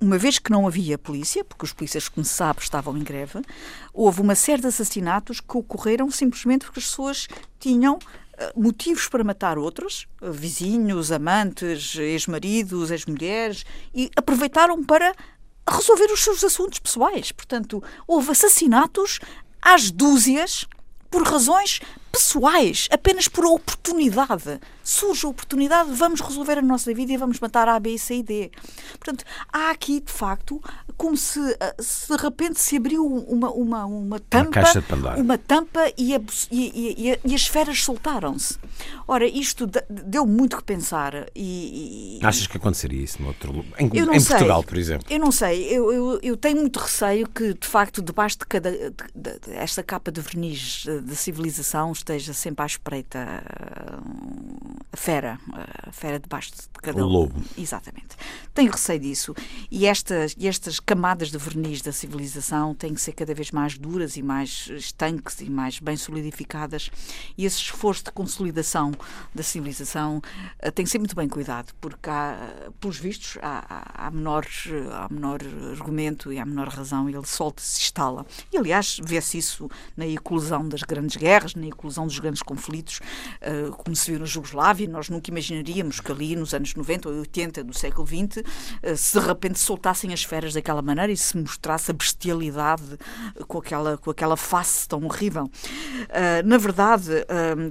uma 0.01 0.17
vez 0.17 0.39
que 0.39 0.49
não 0.49 0.65
havia 0.65 0.97
polícia, 0.97 1.43
porque 1.43 1.65
os 1.65 1.73
polícias, 1.73 2.07
como 2.07 2.23
se 2.23 2.33
sabe, 2.33 2.61
estavam 2.61 2.97
em 2.97 3.03
greve, 3.03 3.41
houve 3.93 4.21
uma 4.21 4.33
série 4.33 4.61
de 4.61 4.67
assassinatos 4.67 5.41
que 5.41 5.57
ocorreram 5.57 6.09
simplesmente 6.09 6.65
porque 6.65 6.79
as 6.79 6.85
pessoas 6.85 7.27
tinham 7.59 7.99
motivos 8.55 9.07
para 9.07 9.23
matar 9.23 9.57
outros, 9.57 10.07
vizinhos, 10.21 11.11
amantes, 11.11 11.95
ex-maridos, 11.95 12.91
ex-mulheres, 12.91 13.65
e 13.93 14.09
aproveitaram 14.15 14.83
para 14.83 15.13
resolver 15.67 16.11
os 16.11 16.23
seus 16.23 16.43
assuntos 16.43 16.79
pessoais. 16.79 17.31
Portanto, 17.31 17.83
houve 18.07 18.31
assassinatos 18.31 19.19
às 19.61 19.91
dúzias 19.91 20.65
por 21.09 21.23
razões 21.23 21.79
pessoais, 22.11 22.87
apenas 22.91 23.27
por 23.27 23.45
oportunidade. 23.45 24.59
Surge 24.83 25.25
a 25.25 25.29
oportunidade, 25.29 25.91
vamos 25.91 26.19
resolver 26.19 26.57
a 26.57 26.61
nossa 26.61 26.93
vida 26.93 27.13
e 27.13 27.17
vamos 27.17 27.39
matar 27.39 27.67
A, 27.67 27.79
B, 27.79 27.97
C 27.97 28.15
e 28.15 28.23
D. 28.23 28.51
Portanto, 28.91 29.23
há 29.51 29.69
aqui, 29.69 29.99
de 29.99 30.11
facto, 30.11 30.61
como 30.97 31.15
se, 31.15 31.39
eh, 31.59 31.75
se 31.79 32.07
de 32.09 32.21
repente 32.21 32.59
se 32.59 32.77
abriu 32.77 33.05
uma, 33.05 33.51
uma, 33.51 33.85
uma 33.85 34.19
tampa, 34.19 34.61
uma, 34.91 35.15
uma 35.15 35.37
tampa 35.37 35.93
e, 35.97 36.15
a, 36.15 36.21
e, 36.51 36.95
e, 36.97 37.19
e, 37.23 37.35
as 37.35 37.41
esferas 37.41 37.83
soltaram-se. 37.83 38.57
Ora, 39.07 39.25
isto 39.27 39.69
deu 39.89 40.25
muito 40.25 40.57
que 40.57 40.63
pensar. 40.63 41.27
E, 41.35 42.19
Achas 42.23 42.47
que 42.47 42.57
aconteceria 42.57 43.03
isso 43.03 43.21
no 43.21 43.27
outro 43.27 43.63
em, 43.77 43.85
em 43.85 44.25
Portugal, 44.25 44.63
por 44.63 44.77
exemplo? 44.77 45.05
Eu 45.09 45.19
não 45.19 45.31
sei. 45.31 45.65
Eu, 45.65 45.91
eu, 45.91 46.19
eu, 46.21 46.37
tenho 46.37 46.57
muito 46.57 46.79
receio 46.79 47.27
que, 47.29 47.53
de 47.53 47.67
facto, 47.67 48.01
debaixo 48.01 48.39
de 48.39 48.45
cada 48.45 48.71
de, 48.71 48.89
de, 49.15 49.39
de, 49.39 49.51
esta 49.53 49.83
capa 49.83 50.11
de 50.11 50.21
verniz 50.21 50.85
da 51.03 51.15
civilização 51.15 51.91
esteja 51.99 52.33
sempre 52.33 52.63
à 52.63 52.65
espreita 52.65 53.43
a 54.91 54.97
fera, 54.97 55.39
a 55.87 55.91
fera 55.91 56.19
debaixo 56.19 56.51
de 56.51 56.67
cada 56.81 57.03
o 57.03 57.07
lobo. 57.07 57.41
Exatamente. 57.57 58.15
Tenho 58.53 58.71
receio 58.71 58.99
disso. 58.99 59.35
E 59.69 59.85
estas, 59.85 60.35
estas 60.39 60.79
camadas 60.79 61.29
de 61.29 61.37
verniz 61.37 61.81
da 61.81 61.91
civilização 61.91 62.73
têm 62.73 62.93
que 62.93 63.01
ser 63.01 63.13
cada 63.13 63.33
vez 63.33 63.51
mais 63.51 63.77
duras 63.77 64.17
e 64.17 64.23
mais 64.23 64.69
estanques 64.75 65.39
e 65.41 65.49
mais 65.49 65.79
bem 65.79 65.95
solidificadas. 65.95 66.89
E 67.37 67.45
esse 67.45 67.57
esforço 67.57 68.05
de 68.05 68.11
consolidação 68.11 68.91
da 69.33 69.43
civilização 69.43 70.17
uh, 70.17 70.71
tem 70.71 70.85
que 70.85 70.91
ser 70.91 70.97
muito 70.97 71.15
bem 71.15 71.27
cuidado, 71.27 71.73
porque 71.79 72.09
há, 72.09 72.71
pelos 72.79 72.97
vistos, 72.97 73.37
há, 73.41 73.65
há, 73.69 74.07
há, 74.07 74.11
menor, 74.11 74.45
há 74.91 75.13
menor 75.13 75.39
argumento 75.71 76.33
e 76.33 76.39
há 76.39 76.45
menor 76.45 76.67
razão, 76.67 77.07
ele 77.07 77.25
solta-se 77.25 77.79
instala. 77.81 78.25
E, 78.51 78.57
aliás, 78.57 78.99
vê-se 79.03 79.37
isso 79.37 79.69
na 79.95 80.07
eclosão 80.07 80.67
das 80.67 80.81
grandes 80.81 81.15
guerras, 81.15 81.53
na 81.55 81.67
eclosão 81.67 81.88
dos 82.07 82.19
grandes 82.19 82.41
conflitos, 82.41 82.99
uh, 83.41 83.71
como 83.71 83.95
se 83.95 84.11
viu 84.11 84.19
na 84.19 84.25
Jugoslávia. 84.25 84.87
Nós 84.87 85.09
nunca 85.09 85.29
imaginaríamos 85.29 85.99
que 85.99 86.11
ali, 86.11 86.35
nos 86.35 86.53
anos 86.53 86.73
90 86.75 87.09
ou 87.09 87.15
80 87.19 87.63
do 87.63 87.73
século 87.73 88.07
XX, 88.07 88.37
uh, 88.37 88.97
se 88.97 89.19
de 89.19 89.25
repente 89.25 89.59
soltassem 89.59 90.13
as 90.13 90.19
esferas 90.19 90.53
daquela 90.53 90.81
maneira 90.81 91.11
e 91.11 91.17
se 91.17 91.37
mostrasse 91.37 91.91
a 91.91 91.93
bestialidade 91.93 92.97
com 93.47 93.57
aquela, 93.57 93.97
com 93.97 94.11
aquela 94.11 94.37
face 94.37 94.87
tão 94.87 95.03
horrível. 95.05 95.49
Na 96.45 96.57
verdade, 96.57 97.09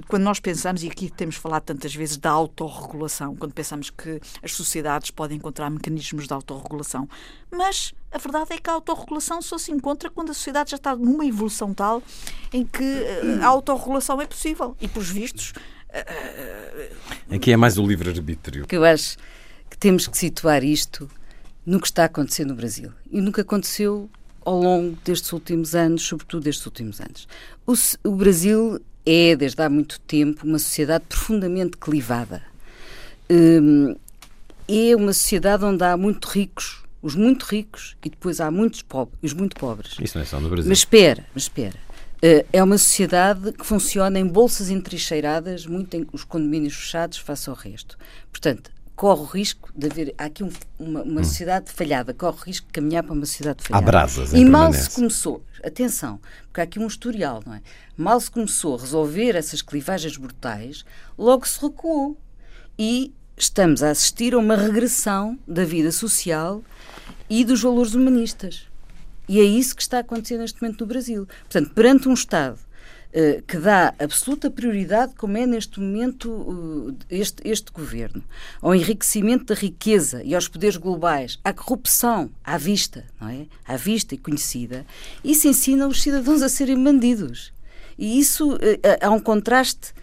quando 0.07 0.23
nós 0.23 0.39
pensamos, 0.39 0.83
e 0.83 0.87
aqui 0.87 1.09
temos 1.09 1.35
falado 1.35 1.63
tantas 1.63 1.93
vezes 1.93 2.17
da 2.17 2.29
autorregulação, 2.29 3.35
quando 3.35 3.53
pensamos 3.53 3.89
que 3.89 4.19
as 4.41 4.53
sociedades 4.53 5.11
podem 5.11 5.37
encontrar 5.37 5.69
mecanismos 5.69 6.27
de 6.27 6.33
autorregulação, 6.33 7.07
mas 7.51 7.93
a 8.11 8.17
verdade 8.17 8.53
é 8.53 8.57
que 8.57 8.69
a 8.69 8.73
autorregulação 8.73 9.41
só 9.41 9.57
se 9.57 9.71
encontra 9.71 10.09
quando 10.09 10.31
a 10.31 10.33
sociedade 10.33 10.71
já 10.71 10.77
está 10.77 10.95
numa 10.95 11.25
evolução 11.25 11.73
tal 11.73 12.01
em 12.51 12.65
que 12.65 12.83
a 13.41 13.45
autorregulação 13.47 14.19
é 14.21 14.25
possível. 14.25 14.75
E, 14.81 14.87
pelos 14.87 15.09
vistos. 15.09 15.53
Aqui 17.29 17.51
é 17.51 17.57
mais 17.57 17.77
o 17.77 17.85
livre-arbítrio. 17.85 18.65
Eu 18.69 18.83
acho 18.83 19.17
que 19.69 19.77
temos 19.77 20.07
que 20.07 20.17
situar 20.17 20.63
isto 20.63 21.09
no 21.65 21.79
que 21.79 21.87
está 21.87 22.05
acontecendo 22.05 22.49
no 22.49 22.55
Brasil. 22.55 22.91
E 23.11 23.21
nunca 23.21 23.43
aconteceu 23.43 24.09
ao 24.43 24.59
longo 24.59 24.97
destes 25.03 25.31
últimos 25.31 25.75
anos, 25.75 26.01
sobretudo 26.01 26.43
destes 26.43 26.65
últimos 26.65 26.99
anos. 26.99 27.27
O, 27.67 27.73
o 28.09 28.15
Brasil 28.15 28.79
é, 29.05 29.35
desde 29.35 29.61
há 29.61 29.69
muito 29.69 29.99
tempo, 30.01 30.45
uma 30.45 30.57
sociedade 30.57 31.05
profundamente 31.07 31.77
clivada. 31.77 32.41
Hum, 33.29 33.95
é 34.67 34.95
uma 34.95 35.13
sociedade 35.13 35.63
onde 35.63 35.83
há 35.83 35.95
muito 35.95 36.27
ricos 36.27 36.83
os 37.01 37.15
muito 37.15 37.43
ricos 37.43 37.95
e 38.03 38.09
depois 38.09 38.41
há 38.41 38.51
muitos 38.51 38.81
pobres, 38.81 39.17
os 39.21 39.33
muito 39.33 39.55
pobres. 39.55 39.95
Isso 39.99 40.17
não 40.17 40.23
é 40.23 40.25
só 40.25 40.39
no 40.39 40.49
Brasil. 40.49 40.69
Mas 40.69 40.79
espera, 40.79 41.25
mas 41.33 41.43
espera. 41.43 41.77
Uh, 42.17 42.45
é 42.51 42.61
uma 42.61 42.77
sociedade 42.77 43.53
que 43.53 43.65
funciona 43.65 44.19
em 44.19 44.27
bolsas 44.27 44.69
entrincheiradas, 44.69 45.65
muito 45.65 45.93
em 45.95 46.05
os 46.11 46.25
condomínios 46.25 46.75
fechados 46.75 47.17
face 47.17 47.49
ao 47.49 47.55
resto. 47.55 47.97
Portanto, 48.29 48.71
corre 48.99 49.21
o 49.21 49.25
risco 49.25 49.71
de 49.73 49.87
haver. 49.87 50.13
Há 50.17 50.25
aqui 50.25 50.43
um, 50.43 50.51
uma, 50.77 51.01
uma 51.03 51.21
hum. 51.21 51.23
sociedade 51.23 51.71
falhada, 51.71 52.13
corre 52.13 52.37
o 52.37 52.43
risco 52.43 52.67
de 52.67 52.73
caminhar 52.73 53.03
para 53.03 53.13
uma 53.13 53.25
sociedade 53.25 53.63
falhada. 53.63 53.85
Há 53.85 53.91
brasas, 53.91 54.33
E 54.33 54.43
mal 54.43 54.73
se 54.73 54.89
começou, 54.89 55.41
atenção, 55.63 56.19
porque 56.47 56.59
há 56.59 56.65
aqui 56.65 56.77
um 56.77 56.87
historial, 56.87 57.41
não 57.45 57.53
é? 57.53 57.61
Mal 57.95 58.19
se 58.19 58.29
começou 58.29 58.75
a 58.75 58.81
resolver 58.81 59.37
essas 59.37 59.61
clivagens 59.61 60.17
brutais, 60.17 60.83
logo 61.17 61.47
se 61.47 61.61
recuou. 61.61 62.17
E 62.77 63.13
estamos 63.37 63.81
a 63.81 63.91
assistir 63.91 64.33
a 64.33 64.37
uma 64.37 64.57
regressão 64.57 65.39
da 65.47 65.63
vida 65.63 65.93
social 65.93 66.61
e 67.29 67.45
dos 67.45 67.61
valores 67.61 67.93
humanistas. 67.93 68.67
E 69.27 69.39
é 69.39 69.43
isso 69.43 69.75
que 69.75 69.81
está 69.81 69.97
a 69.97 70.01
acontecer 70.01 70.37
neste 70.37 70.61
momento 70.61 70.81
no 70.81 70.87
Brasil. 70.87 71.27
Portanto, 71.41 71.71
perante 71.75 72.09
um 72.09 72.13
Estado 72.13 72.57
uh, 72.57 73.41
que 73.43 73.57
dá 73.57 73.93
absoluta 73.99 74.49
prioridade, 74.49 75.13
como 75.13 75.37
é 75.37 75.45
neste 75.45 75.79
momento 75.79 76.31
uh, 76.31 76.97
este, 77.09 77.47
este 77.47 77.71
governo, 77.71 78.23
ao 78.59 78.73
enriquecimento 78.73 79.45
da 79.45 79.55
riqueza 79.55 80.23
e 80.23 80.33
aos 80.33 80.47
poderes 80.47 80.77
globais, 80.77 81.39
à 81.43 81.53
corrupção 81.53 82.31
à 82.43 82.57
vista, 82.57 83.05
não 83.21 83.29
é? 83.29 83.45
À 83.67 83.77
vista 83.77 84.15
e 84.15 84.17
conhecida, 84.17 84.83
isso 85.23 85.47
ensina 85.47 85.87
os 85.87 86.01
cidadãos 86.01 86.41
a 86.41 86.49
serem 86.49 86.83
bandidos. 86.83 87.53
E 87.99 88.19
isso 88.19 88.55
uh, 88.55 88.59
há 88.99 89.11
um 89.11 89.19
contraste 89.19 89.93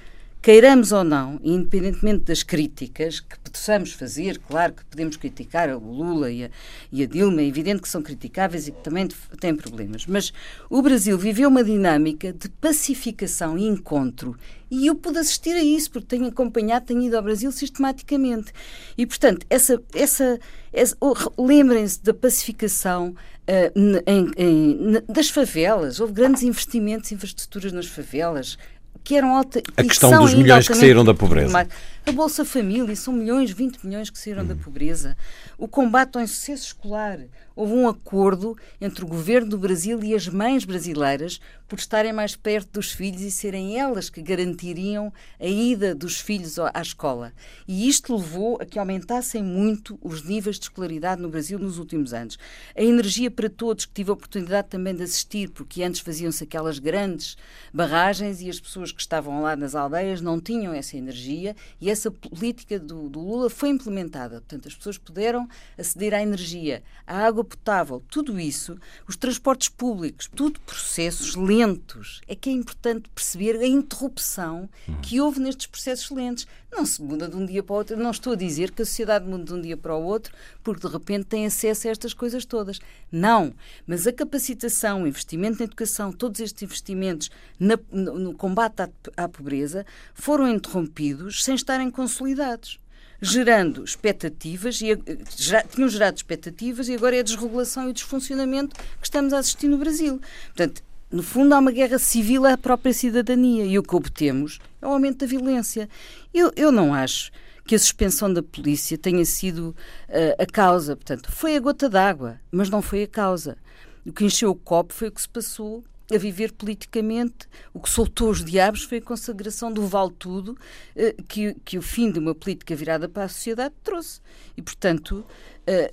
queiramos 0.46 0.92
ou 0.92 1.02
não, 1.02 1.40
independentemente 1.42 2.26
das 2.26 2.44
críticas 2.44 3.18
que 3.18 3.37
possamos 3.50 3.90
fazer, 3.90 4.38
claro 4.38 4.74
que 4.74 4.85
podemos 4.85 5.16
criticar 5.16 5.68
o 5.70 5.80
Lula 5.80 6.30
e 6.30 6.44
a, 6.44 6.50
e 6.92 7.02
a 7.02 7.06
Dilma, 7.06 7.40
é 7.40 7.46
evidente 7.46 7.82
que 7.82 7.88
são 7.88 8.00
criticáveis 8.00 8.68
e 8.68 8.70
que 8.70 8.80
também 8.80 9.09
têm 9.40 9.56
problemas, 9.56 10.06
mas 10.06 10.32
o 10.70 10.80
Brasil 10.80 11.18
viveu 11.18 11.48
uma 11.48 11.64
dinâmica 11.64 12.32
de 12.32 12.48
pacificação 12.48 13.59
e 13.59 13.66
encontro 13.66 14.37
e 14.70 14.87
eu 14.87 14.94
pude 14.94 15.18
assistir 15.18 15.52
a 15.52 15.62
isso, 15.62 15.90
porque 15.90 16.06
tenho 16.06 16.26
acompanhado, 16.26 16.87
tenho 16.87 17.02
ido 17.02 17.16
ao 17.16 17.22
Brasil 17.22 17.52
sistematicamente. 17.52 18.52
E, 18.98 19.06
portanto, 19.06 19.46
essa, 19.48 19.80
essa, 19.94 20.40
essa 20.72 20.96
lembrem-se 21.38 22.02
da 22.02 22.12
pacificação 22.12 23.11
uh, 23.11 24.02
em, 24.06 24.30
em, 24.37 25.02
das 25.09 25.30
favelas. 25.30 26.00
Houve 26.00 26.12
grandes 26.12 26.42
investimentos 26.42 27.12
infraestruturas 27.12 27.72
nas 27.72 27.87
favelas, 27.87 28.59
que 29.06 29.14
eram 29.14 29.36
alta, 29.36 29.62
A 29.76 29.84
questão 29.84 30.20
dos 30.20 30.34
milhões 30.34 30.66
que 30.66 30.74
saíram 30.74 31.04
da 31.04 31.14
pobreza. 31.14 31.66
A 32.08 32.12
Bolsa 32.12 32.44
Família, 32.44 32.94
são 32.94 33.12
milhões, 33.12 33.50
20 33.50 33.84
milhões 33.84 34.10
que 34.10 34.16
saíram 34.16 34.46
da 34.46 34.54
uhum. 34.54 34.60
pobreza. 34.60 35.16
O 35.58 35.66
combate 35.66 36.16
ao 36.16 36.22
insucesso 36.22 36.66
escolar. 36.66 37.18
Houve 37.56 37.72
um 37.72 37.88
acordo 37.88 38.56
entre 38.80 39.02
o 39.02 39.08
governo 39.08 39.48
do 39.48 39.58
Brasil 39.58 39.98
e 40.04 40.14
as 40.14 40.28
mães 40.28 40.64
brasileiras 40.64 41.40
por 41.66 41.78
estarem 41.78 42.12
mais 42.12 42.36
perto 42.36 42.74
dos 42.74 42.92
filhos 42.92 43.22
e 43.22 43.30
serem 43.30 43.78
elas 43.78 44.08
que 44.08 44.22
garantiriam 44.22 45.12
a 45.40 45.46
ida 45.46 45.94
dos 45.94 46.20
filhos 46.20 46.58
à 46.58 46.80
escola. 46.80 47.32
E 47.66 47.88
isto 47.88 48.14
levou 48.14 48.58
a 48.60 48.66
que 48.66 48.78
aumentassem 48.78 49.42
muito 49.42 49.98
os 50.02 50.22
níveis 50.22 50.56
de 50.56 50.66
escolaridade 50.66 51.20
no 51.20 51.30
Brasil 51.30 51.58
nos 51.58 51.78
últimos 51.78 52.12
anos. 52.12 52.38
A 52.76 52.82
energia 52.82 53.30
para 53.30 53.48
todos, 53.48 53.86
que 53.86 53.94
tive 53.94 54.10
a 54.10 54.14
oportunidade 54.14 54.68
também 54.68 54.94
de 54.94 55.02
assistir, 55.02 55.48
porque 55.48 55.82
antes 55.82 56.00
faziam-se 56.00 56.44
aquelas 56.44 56.78
grandes 56.78 57.36
barragens 57.72 58.42
e 58.42 58.50
as 58.50 58.60
pessoas 58.60 58.92
que 58.92 59.00
estavam 59.00 59.40
lá 59.40 59.56
nas 59.56 59.74
aldeias 59.74 60.20
não 60.20 60.38
tinham 60.38 60.74
essa 60.74 60.96
energia 60.96 61.56
e 61.80 61.90
essa 61.90 61.95
política 62.11 62.78
do, 62.78 63.09
do, 63.09 63.20
Lula 63.20 63.48
foi 63.48 63.70
implementada. 63.70 64.40
Portanto, 64.40 64.68
as 64.68 64.74
pessoas 64.74 64.98
puderam 64.98 65.48
aceder 65.78 66.14
à 66.14 66.22
energia, 66.22 66.82
à 67.06 67.26
água 67.26 67.42
potável, 67.42 68.02
tudo 68.11 68.38
isso, 68.38 68.78
os 69.09 69.16
transportes 69.16 69.68
públicos, 69.68 70.28
tudo 70.35 70.61
processos 70.61 71.35
lentos. 71.35 72.20
É 72.26 72.35
que 72.35 72.50
é 72.50 72.52
importante 72.52 73.09
perceber 73.09 73.56
a 73.56 73.66
interrupção 73.66 74.68
que 75.02 75.20
houve 75.20 75.40
nestes 75.40 75.66
processos 75.66 76.11
lentos. 76.11 76.46
Não 76.76 76.84
se 76.84 77.02
muda 77.02 77.26
de 77.28 77.34
um 77.34 77.44
dia 77.44 77.62
para 77.62 77.72
o 77.72 77.76
outro. 77.78 77.96
Não 77.96 78.10
estou 78.10 78.34
a 78.34 78.36
dizer 78.36 78.70
que 78.70 78.82
a 78.82 78.84
sociedade 78.84 79.26
muda 79.26 79.44
de 79.44 79.54
um 79.54 79.60
dia 79.60 79.76
para 79.76 79.96
o 79.96 80.02
outro 80.02 80.32
porque 80.62 80.86
de 80.86 80.92
repente 80.92 81.24
tem 81.24 81.46
acesso 81.46 81.88
a 81.88 81.90
estas 81.90 82.12
coisas 82.12 82.44
todas. 82.44 82.78
Não. 83.10 83.52
Mas 83.86 84.06
a 84.06 84.12
capacitação, 84.12 85.02
o 85.02 85.06
investimento 85.06 85.58
na 85.58 85.64
educação, 85.64 86.12
todos 86.12 86.40
estes 86.40 86.62
investimentos 86.62 87.30
na, 87.58 87.78
no, 87.90 88.18
no, 88.18 88.34
combate 88.34 88.82
à, 88.82 88.88
à 89.16 89.28
pobreza 89.28 89.86
foram 90.14 90.48
interrompidos 90.48 91.42
sem 91.42 91.54
estarem 91.54 91.90
consolidados 91.90 92.78
gerando 93.20 93.82
expectativas, 93.82 94.80
e 94.82 94.88
já, 95.36 95.62
tinham 95.62 95.88
gerado 95.88 96.16
expectativas 96.16 96.88
e 96.88 96.94
agora 96.94 97.16
é 97.16 97.20
a 97.20 97.22
desregulação 97.22 97.86
e 97.86 97.90
o 97.90 97.92
desfuncionamento 97.94 98.76
que 98.76 99.06
estamos 99.06 99.32
a 99.32 99.38
assistir 99.38 99.68
no 99.68 99.78
Brasil. 99.78 100.20
Portanto, 100.48 100.82
no 101.10 101.22
fundo, 101.22 101.54
há 101.54 101.58
uma 101.58 101.70
guerra 101.70 101.98
civil 101.98 102.44
à 102.44 102.58
própria 102.58 102.92
cidadania 102.92 103.64
e 103.64 103.78
o 103.78 103.82
que 103.82 103.94
obtemos 103.94 104.58
é 104.82 104.86
o 104.86 104.90
aumento 104.90 105.18
da 105.18 105.26
violência. 105.26 105.88
Eu, 106.34 106.50
eu 106.56 106.72
não 106.72 106.92
acho 106.92 107.30
que 107.64 107.74
a 107.74 107.78
suspensão 107.78 108.32
da 108.32 108.42
polícia 108.42 108.98
tenha 108.98 109.24
sido 109.24 109.74
uh, 110.08 110.42
a 110.42 110.46
causa. 110.46 110.96
Portanto, 110.96 111.30
foi 111.30 111.56
a 111.56 111.60
gota 111.60 111.88
d'água, 111.88 112.40
mas 112.50 112.70
não 112.70 112.82
foi 112.82 113.04
a 113.04 113.08
causa. 113.08 113.56
O 114.04 114.12
que 114.12 114.24
encheu 114.24 114.50
o 114.50 114.54
copo 114.54 114.92
foi 114.92 115.08
o 115.08 115.12
que 115.12 115.20
se 115.20 115.28
passou 115.28 115.84
a 116.12 116.18
viver 116.18 116.52
politicamente. 116.52 117.48
O 117.72 117.80
que 117.80 117.90
soltou 117.90 118.30
os 118.30 118.44
diabos 118.44 118.82
foi 118.82 118.98
a 118.98 119.02
consagração 119.02 119.72
do 119.72 119.86
vale 119.86 120.12
tudo 120.18 120.56
eh, 120.94 121.14
que, 121.28 121.54
que 121.64 121.78
o 121.78 121.82
fim 121.82 122.10
de 122.10 122.18
uma 122.18 122.34
política 122.34 122.74
virada 122.74 123.08
para 123.08 123.24
a 123.24 123.28
sociedade 123.28 123.74
trouxe. 123.82 124.20
E, 124.56 124.62
portanto, 124.62 125.24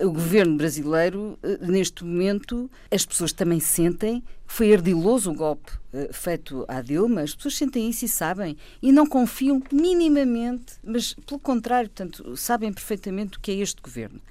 uh, 0.02 0.08
o 0.08 0.12
governo 0.12 0.56
brasileiro, 0.56 1.38
uh, 1.44 1.66
neste 1.66 2.04
momento, 2.04 2.70
as 2.92 3.06
pessoas 3.06 3.34
também 3.34 3.60
sentem 3.60 4.24
foi 4.46 4.72
ardiloso 4.72 5.32
o 5.32 5.34
golpe 5.34 5.72
feito 6.12 6.64
à 6.68 6.82
Dilma, 6.82 7.22
as 7.22 7.34
pessoas 7.34 7.56
sentem 7.56 7.90
isso 7.90 8.06
e 8.06 8.08
sabem, 8.08 8.56
e 8.82 8.92
não 8.92 9.08
confiam 9.08 9.62
minimamente, 9.72 10.74
mas 10.84 11.16
pelo 11.26 11.40
contrário, 11.40 11.90
portanto, 11.90 12.38
sabem 12.38 12.72
perfeitamente 12.72 13.38
o 13.38 13.42
que 13.42 13.52
é 13.52 13.56
este 13.56 13.82
governo. 13.82 14.22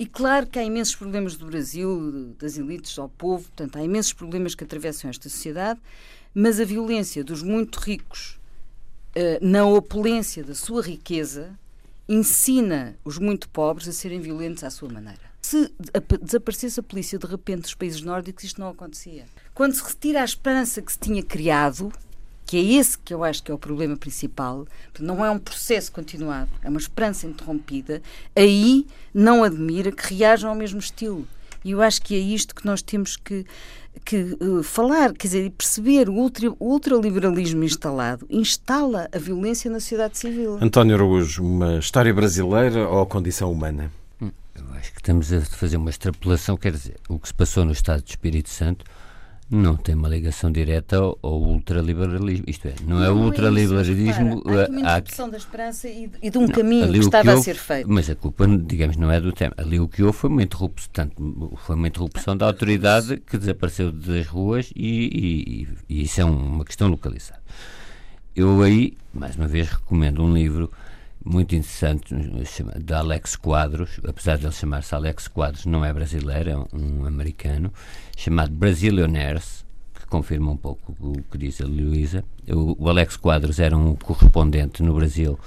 E 0.00 0.06
claro 0.06 0.46
que 0.46 0.58
há 0.58 0.64
imensos 0.64 0.96
problemas 0.96 1.36
do 1.36 1.44
Brasil, 1.44 2.34
das 2.38 2.56
elites 2.56 2.98
ao 2.98 3.06
povo, 3.06 3.42
portanto, 3.42 3.76
há 3.76 3.84
imensos 3.84 4.14
problemas 4.14 4.54
que 4.54 4.64
atravessam 4.64 5.10
esta 5.10 5.28
sociedade, 5.28 5.78
mas 6.32 6.58
a 6.58 6.64
violência 6.64 7.22
dos 7.22 7.42
muito 7.42 7.76
ricos 7.76 8.40
na 9.42 9.66
opulência 9.66 10.42
da 10.42 10.54
sua 10.54 10.80
riqueza 10.80 11.54
ensina 12.08 12.96
os 13.04 13.18
muito 13.18 13.46
pobres 13.50 13.88
a 13.88 13.92
serem 13.92 14.22
violentos 14.22 14.64
à 14.64 14.70
sua 14.70 14.88
maneira. 14.88 15.20
Se 15.42 15.70
desaparecesse 16.22 16.80
a 16.80 16.82
polícia 16.82 17.18
de 17.18 17.26
repente 17.26 17.60
dos 17.60 17.74
países 17.74 18.00
nórdicos, 18.00 18.44
isto 18.44 18.58
não 18.58 18.70
acontecia. 18.70 19.26
Quando 19.52 19.74
se 19.74 19.82
retira 19.82 20.22
a 20.22 20.24
esperança 20.24 20.80
que 20.80 20.92
se 20.92 20.98
tinha 20.98 21.22
criado, 21.22 21.92
que 22.50 22.56
é 22.56 22.80
esse 22.80 22.98
que 22.98 23.14
eu 23.14 23.22
acho 23.22 23.44
que 23.44 23.52
é 23.52 23.54
o 23.54 23.58
problema 23.58 23.96
principal, 23.96 24.66
não 24.98 25.24
é 25.24 25.30
um 25.30 25.38
processo 25.38 25.92
continuado, 25.92 26.50
é 26.64 26.68
uma 26.68 26.80
esperança 26.80 27.24
interrompida, 27.24 28.02
aí 28.34 28.88
não 29.14 29.44
admira 29.44 29.92
que 29.92 30.12
reajam 30.12 30.50
ao 30.50 30.56
mesmo 30.56 30.80
estilo. 30.80 31.24
E 31.64 31.70
eu 31.70 31.80
acho 31.80 32.02
que 32.02 32.12
é 32.12 32.18
isto 32.18 32.52
que 32.52 32.66
nós 32.66 32.82
temos 32.82 33.16
que, 33.16 33.46
que 34.04 34.36
uh, 34.40 34.64
falar, 34.64 35.12
quer 35.12 35.28
dizer, 35.28 35.50
perceber 35.52 36.08
o, 36.08 36.14
ultra, 36.14 36.50
o 36.50 36.72
ultraliberalismo 36.72 37.62
instalado 37.62 38.26
instala 38.28 39.08
a 39.12 39.18
violência 39.18 39.70
na 39.70 39.78
sociedade 39.78 40.18
civil. 40.18 40.58
António 40.60 40.96
Araújo, 40.96 41.44
uma 41.44 41.78
história 41.78 42.12
brasileira 42.12 42.88
ou 42.88 43.02
a 43.02 43.06
condição 43.06 43.52
humana? 43.52 43.92
Hum, 44.20 44.32
eu 44.56 44.64
acho 44.72 44.90
que 44.90 44.98
estamos 44.98 45.32
a 45.32 45.40
fazer 45.42 45.76
uma 45.76 45.90
extrapolação, 45.90 46.56
quer 46.56 46.72
dizer, 46.72 46.96
o 47.08 47.16
que 47.16 47.28
se 47.28 47.34
passou 47.34 47.64
no 47.64 47.70
Estado 47.70 48.02
de 48.02 48.10
Espírito 48.10 48.50
Santo 48.50 48.84
não 49.50 49.76
tem 49.76 49.96
uma 49.96 50.08
ligação 50.08 50.52
direta 50.52 50.96
ao, 50.96 51.18
ao 51.22 51.42
ultraliberalismo. 51.42 52.44
Isto 52.46 52.68
é, 52.68 52.74
não, 52.86 52.98
é 52.98 53.00
não 53.00 53.04
é 53.06 53.10
ultraliberalismo. 53.10 54.42
É 54.48 54.60
há 54.60 54.62
aqui 54.62 54.70
uma 54.70 54.80
interrupção 54.80 55.28
da 55.28 55.36
esperança 55.36 55.88
e, 55.88 56.08
de 56.30 56.38
um 56.38 56.42
não, 56.42 56.48
caminho 56.48 56.92
que 56.92 56.98
estava 56.98 57.24
que 57.24 57.30
houve, 57.30 57.40
a 57.40 57.42
ser 57.42 57.56
feito. 57.56 57.90
Mas 57.90 58.08
a 58.08 58.14
culpa, 58.14 58.46
digamos, 58.46 58.96
não 58.96 59.10
é 59.10 59.20
do 59.20 59.32
tema. 59.32 59.52
Ali 59.56 59.80
o 59.80 59.88
que 59.88 60.04
houve 60.04 60.16
foi 60.16 60.30
uma 60.30 60.42
interrupção, 60.42 60.88
tanto, 60.92 61.58
foi 61.66 61.74
uma 61.74 61.88
interrupção 61.88 62.36
da 62.36 62.46
autoridade 62.46 63.16
que 63.18 63.36
desapareceu 63.36 63.90
das 63.90 64.26
ruas 64.28 64.70
e, 64.76 65.66
e, 65.88 65.94
e 65.96 66.02
isso 66.04 66.20
é 66.20 66.24
uma 66.24 66.64
questão 66.64 66.88
localizada. 66.88 67.40
Eu 68.36 68.62
aí, 68.62 68.96
mais 69.12 69.34
uma 69.34 69.48
vez, 69.48 69.68
recomendo 69.68 70.22
um 70.22 70.32
livro 70.32 70.70
muito 71.24 71.54
interessante 71.54 72.14
de 72.14 72.94
Alex 72.94 73.36
Quadros, 73.36 74.00
apesar 74.06 74.38
de 74.38 74.46
ele 74.46 74.52
chamar-se 74.52 74.94
Alex 74.94 75.28
Quadros, 75.28 75.66
não 75.66 75.84
é 75.84 75.92
brasileiro, 75.92 76.50
é 76.50 76.76
um, 76.76 77.04
americano, 77.04 77.72
chamado 78.16 78.50
Brasilionaires, 78.50 79.64
que 79.94 80.06
confirma 80.06 80.50
um 80.50 80.56
pouco 80.56 80.96
o 80.98 81.22
que 81.30 81.38
diz 81.38 81.60
a 81.60 81.66
Luísa. 81.66 82.24
O, 82.48 82.84
o, 82.84 82.88
Alex 82.88 83.16
Quadros 83.16 83.58
era 83.60 83.76
um 83.76 83.94
correspondente 83.94 84.82
no 84.82 84.94
Brasil 84.94 85.38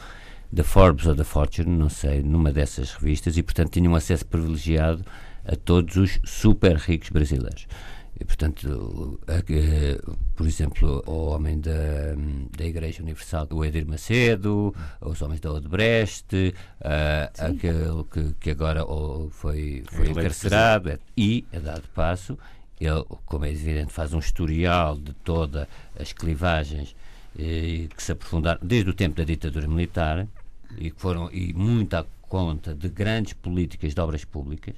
da 0.51 0.63
Forbes 0.63 1.07
ou 1.07 1.15
da 1.15 1.23
Fortune, 1.23 1.75
não 1.75 1.89
sei, 1.89 2.21
numa 2.21 2.51
dessas 2.51 2.93
revistas, 2.93 3.35
e 3.37 3.43
portanto 3.43 3.71
tinha 3.71 3.89
um 3.89 3.95
acesso 3.95 4.25
privilegiado 4.25 5.03
a 5.45 5.55
todos 5.55 5.95
os 5.95 6.19
super 6.23 6.77
ricos 6.77 7.09
brasileiros. 7.09 7.67
E, 8.19 8.25
portanto, 8.25 9.19
por 10.35 10.45
exemplo, 10.45 11.03
o 11.07 11.25
homem 11.27 11.59
da, 11.59 11.71
da 12.55 12.65
Igreja 12.65 13.01
Universal, 13.01 13.47
o 13.51 13.65
Edir 13.65 13.87
Macedo, 13.87 14.73
os 15.01 15.21
homens 15.21 15.39
da 15.39 15.51
Odebrecht, 15.51 16.35
uh, 16.35 17.43
aquele 17.43 18.03
que, 18.11 18.35
que 18.39 18.49
agora 18.51 18.85
foi, 19.31 19.83
foi 19.87 20.09
encarcerado, 20.09 20.89
é, 20.89 20.99
e, 21.17 21.43
a 21.53 21.59
dado 21.59 21.83
passo, 21.95 22.37
ele, 22.79 23.03
como 23.25 23.45
é 23.45 23.51
evidente, 23.51 23.91
faz 23.91 24.13
um 24.13 24.19
historial 24.19 24.97
de 24.97 25.13
todas 25.13 25.67
as 25.99 26.11
clivagens 26.13 26.95
eh, 27.37 27.87
que 27.95 28.03
se 28.03 28.11
aprofundaram 28.11 28.59
desde 28.61 28.89
o 28.89 28.93
tempo 28.93 29.15
da 29.15 29.23
ditadura 29.23 29.67
militar 29.67 30.27
e 30.77 30.91
que 30.91 30.99
foram 30.99 31.31
e 31.31 31.53
muito 31.53 31.93
à 31.95 32.05
conta 32.21 32.73
de 32.73 32.89
grandes 32.89 33.33
políticas 33.33 33.93
de 33.93 34.01
obras 34.01 34.25
públicas 34.25 34.75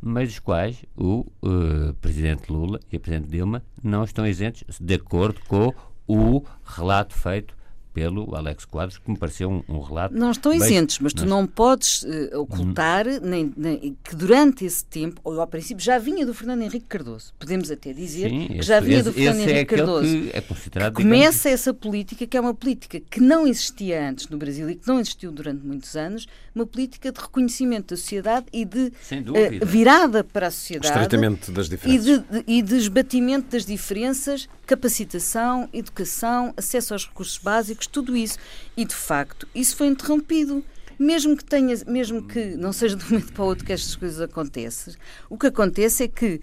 mas 0.00 0.30
os 0.30 0.38
quais 0.38 0.84
o 0.96 1.26
uh, 1.42 1.94
Presidente 2.00 2.50
Lula 2.52 2.78
e 2.90 2.96
a 2.96 3.00
Presidente 3.00 3.30
Dilma 3.30 3.62
não 3.82 4.04
estão 4.04 4.26
isentos, 4.26 4.64
de 4.80 4.94
acordo 4.94 5.40
com 5.46 5.72
o 6.06 6.42
relato 6.64 7.14
feito 7.14 7.57
pelo 7.98 8.32
Alex 8.36 8.64
Quadros, 8.64 8.98
que 8.98 9.10
me 9.10 9.18
pareceu 9.18 9.50
um, 9.50 9.62
um 9.68 9.80
relato. 9.80 10.14
Não 10.14 10.30
estão 10.30 10.52
bem, 10.52 10.60
isentos, 10.60 11.00
mas 11.00 11.12
tu 11.12 11.26
não 11.26 11.44
podes 11.44 12.04
uh, 12.04 12.40
ocultar 12.40 13.08
hum. 13.08 13.18
nem, 13.22 13.52
nem, 13.56 13.96
que 14.04 14.14
durante 14.14 14.64
esse 14.64 14.84
tempo, 14.84 15.20
ou 15.24 15.40
ao 15.40 15.46
princípio, 15.48 15.82
já 15.82 15.98
vinha 15.98 16.24
do 16.24 16.32
Fernando 16.32 16.62
Henrique 16.62 16.86
Cardoso. 16.88 17.34
Podemos 17.38 17.72
até 17.72 17.92
dizer 17.92 18.30
Sim, 18.30 18.46
que 18.46 18.58
esse, 18.58 18.68
já 18.68 18.78
vinha 18.78 19.02
do 19.02 19.10
esse, 19.10 19.18
Fernando 19.18 19.40
esse 19.40 19.50
é 19.50 19.52
Henrique 19.52 19.74
é 19.74 19.76
Cardoso. 19.78 20.08
Que 20.08 20.30
é 20.32 20.40
considerado, 20.40 20.94
que 20.94 21.02
começa 21.02 21.48
essa 21.48 21.74
política, 21.74 22.24
que 22.24 22.36
é 22.36 22.40
uma 22.40 22.54
política 22.54 23.00
que 23.00 23.20
não 23.20 23.48
existia 23.48 24.08
antes 24.08 24.28
no 24.28 24.38
Brasil 24.38 24.70
e 24.70 24.76
que 24.76 24.86
não 24.86 25.00
existiu 25.00 25.32
durante 25.32 25.66
muitos 25.66 25.96
anos, 25.96 26.28
uma 26.54 26.66
política 26.66 27.10
de 27.10 27.20
reconhecimento 27.20 27.94
da 27.94 27.96
sociedade 27.96 28.46
e 28.52 28.64
de 28.64 28.86
uh, 28.86 29.66
virada 29.66 30.22
para 30.22 30.46
a 30.46 30.50
sociedade. 30.52 30.86
Estreitamento 30.86 31.50
das 31.50 31.68
diferenças. 31.68 32.06
E 32.06 32.18
de, 32.18 32.18
de, 32.18 32.44
e 32.46 32.62
de 32.62 32.76
esbatimento 32.76 33.50
das 33.50 33.66
diferenças, 33.66 34.48
capacitação, 34.68 35.66
educação, 35.72 36.52
acesso 36.56 36.92
aos 36.92 37.06
recursos 37.06 37.38
básicos, 37.38 37.86
tudo 37.86 38.14
isso. 38.14 38.38
E, 38.76 38.84
de 38.84 38.94
facto, 38.94 39.48
isso 39.54 39.74
foi 39.74 39.86
interrompido 39.86 40.62
mesmo 40.98 41.36
que 41.36 41.44
tenha, 41.44 41.74
mesmo 41.86 42.22
que 42.26 42.56
não 42.56 42.72
seja 42.72 42.96
de 42.96 43.04
um 43.04 43.08
momento 43.10 43.32
para 43.32 43.44
o 43.44 43.46
outro 43.46 43.64
que 43.64 43.72
estas 43.72 43.94
coisas 43.94 44.20
acontecem, 44.20 44.94
o 45.30 45.38
que 45.38 45.46
acontece 45.46 46.04
é 46.04 46.08
que 46.08 46.40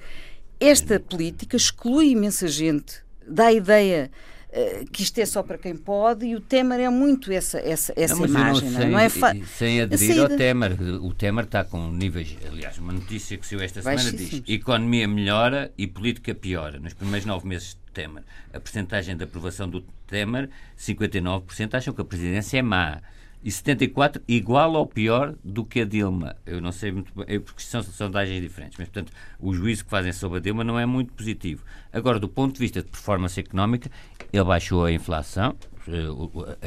esta 0.60 0.98
política 0.98 1.58
exclui 1.58 2.12
imensa 2.12 2.48
gente, 2.48 3.04
dá 3.28 3.48
a 3.48 3.54
ideia 3.54 4.10
uh, 4.50 4.86
que 4.92 5.04
isto 5.04 5.20
é 5.20 5.26
só 5.26 5.44
para 5.44 5.58
quem 5.58 5.76
pode 5.76 6.26
e 6.26 6.36
o 6.36 6.40
Temer 6.40 6.80
é 6.80 6.90
muito 6.90 7.34
essa, 7.34 7.60
essa, 7.60 7.94
essa 7.98 8.16
não, 8.16 8.26
imagem. 8.26 8.70
Não, 8.70 8.80
sem, 8.80 8.90
não 8.90 9.00
é 9.00 9.10
sem 9.46 9.82
aderir 9.82 10.22
ao 10.22 10.30
Temer. 10.30 10.78
O 11.02 11.14
Temer 11.14 11.44
está 11.44 11.66
com 11.66 11.92
níveis. 11.92 12.38
Aliás, 12.50 12.78
uma 12.78 12.94
notícia 12.94 13.38
que 13.38 13.46
saiu 13.46 13.60
esta 13.60 13.82
semana 13.82 14.12
diz: 14.12 14.42
economia 14.48 15.06
melhora 15.06 15.74
e 15.78 15.86
política 15.86 16.34
piora. 16.34 16.80
Nos 16.80 16.94
primeiros 16.94 17.26
nove 17.26 17.46
meses 17.46 17.78
Temer, 17.96 18.24
a 18.54 18.60
percentagem 18.60 19.16
de 19.16 19.24
aprovação 19.24 19.70
do 19.70 19.82
Temer, 20.06 20.50
59%, 20.78 21.74
acham 21.74 21.94
que 21.94 22.02
a 22.02 22.06
presidência 22.06 22.60
é 22.60 22.62
má 22.62 23.02
e 23.42 23.52
74 23.52 24.22
igual 24.28 24.74
ou 24.74 24.86
pior 24.86 25.36
do 25.44 25.64
que 25.64 25.82
a 25.82 25.86
Dilma. 25.86 26.36
Eu 26.46 26.60
não 26.60 26.72
sei 26.72 26.92
muito 26.92 27.14
bem, 27.16 27.40
porque 27.40 27.62
são 27.62 27.82
sondagens 27.82 28.42
diferentes, 28.42 28.78
mas 28.78 28.90
portanto 28.90 29.14
o 29.40 29.54
juízo 29.54 29.86
que 29.86 29.90
fazem 29.90 30.12
sobre 30.12 30.40
a 30.40 30.42
Dilma 30.42 30.64
não 30.64 30.78
é 30.78 30.86
muito 30.86 31.14
positivo. 31.14 31.64
Agora, 31.94 32.20
do 32.20 32.28
ponto 32.28 32.56
de 32.56 32.60
vista 32.60 32.82
de 32.82 32.90
performance 32.90 33.40
económica, 33.40 33.90
ele 34.34 34.44
baixou 34.44 34.84
a 34.84 34.92
inflação, 34.92 35.56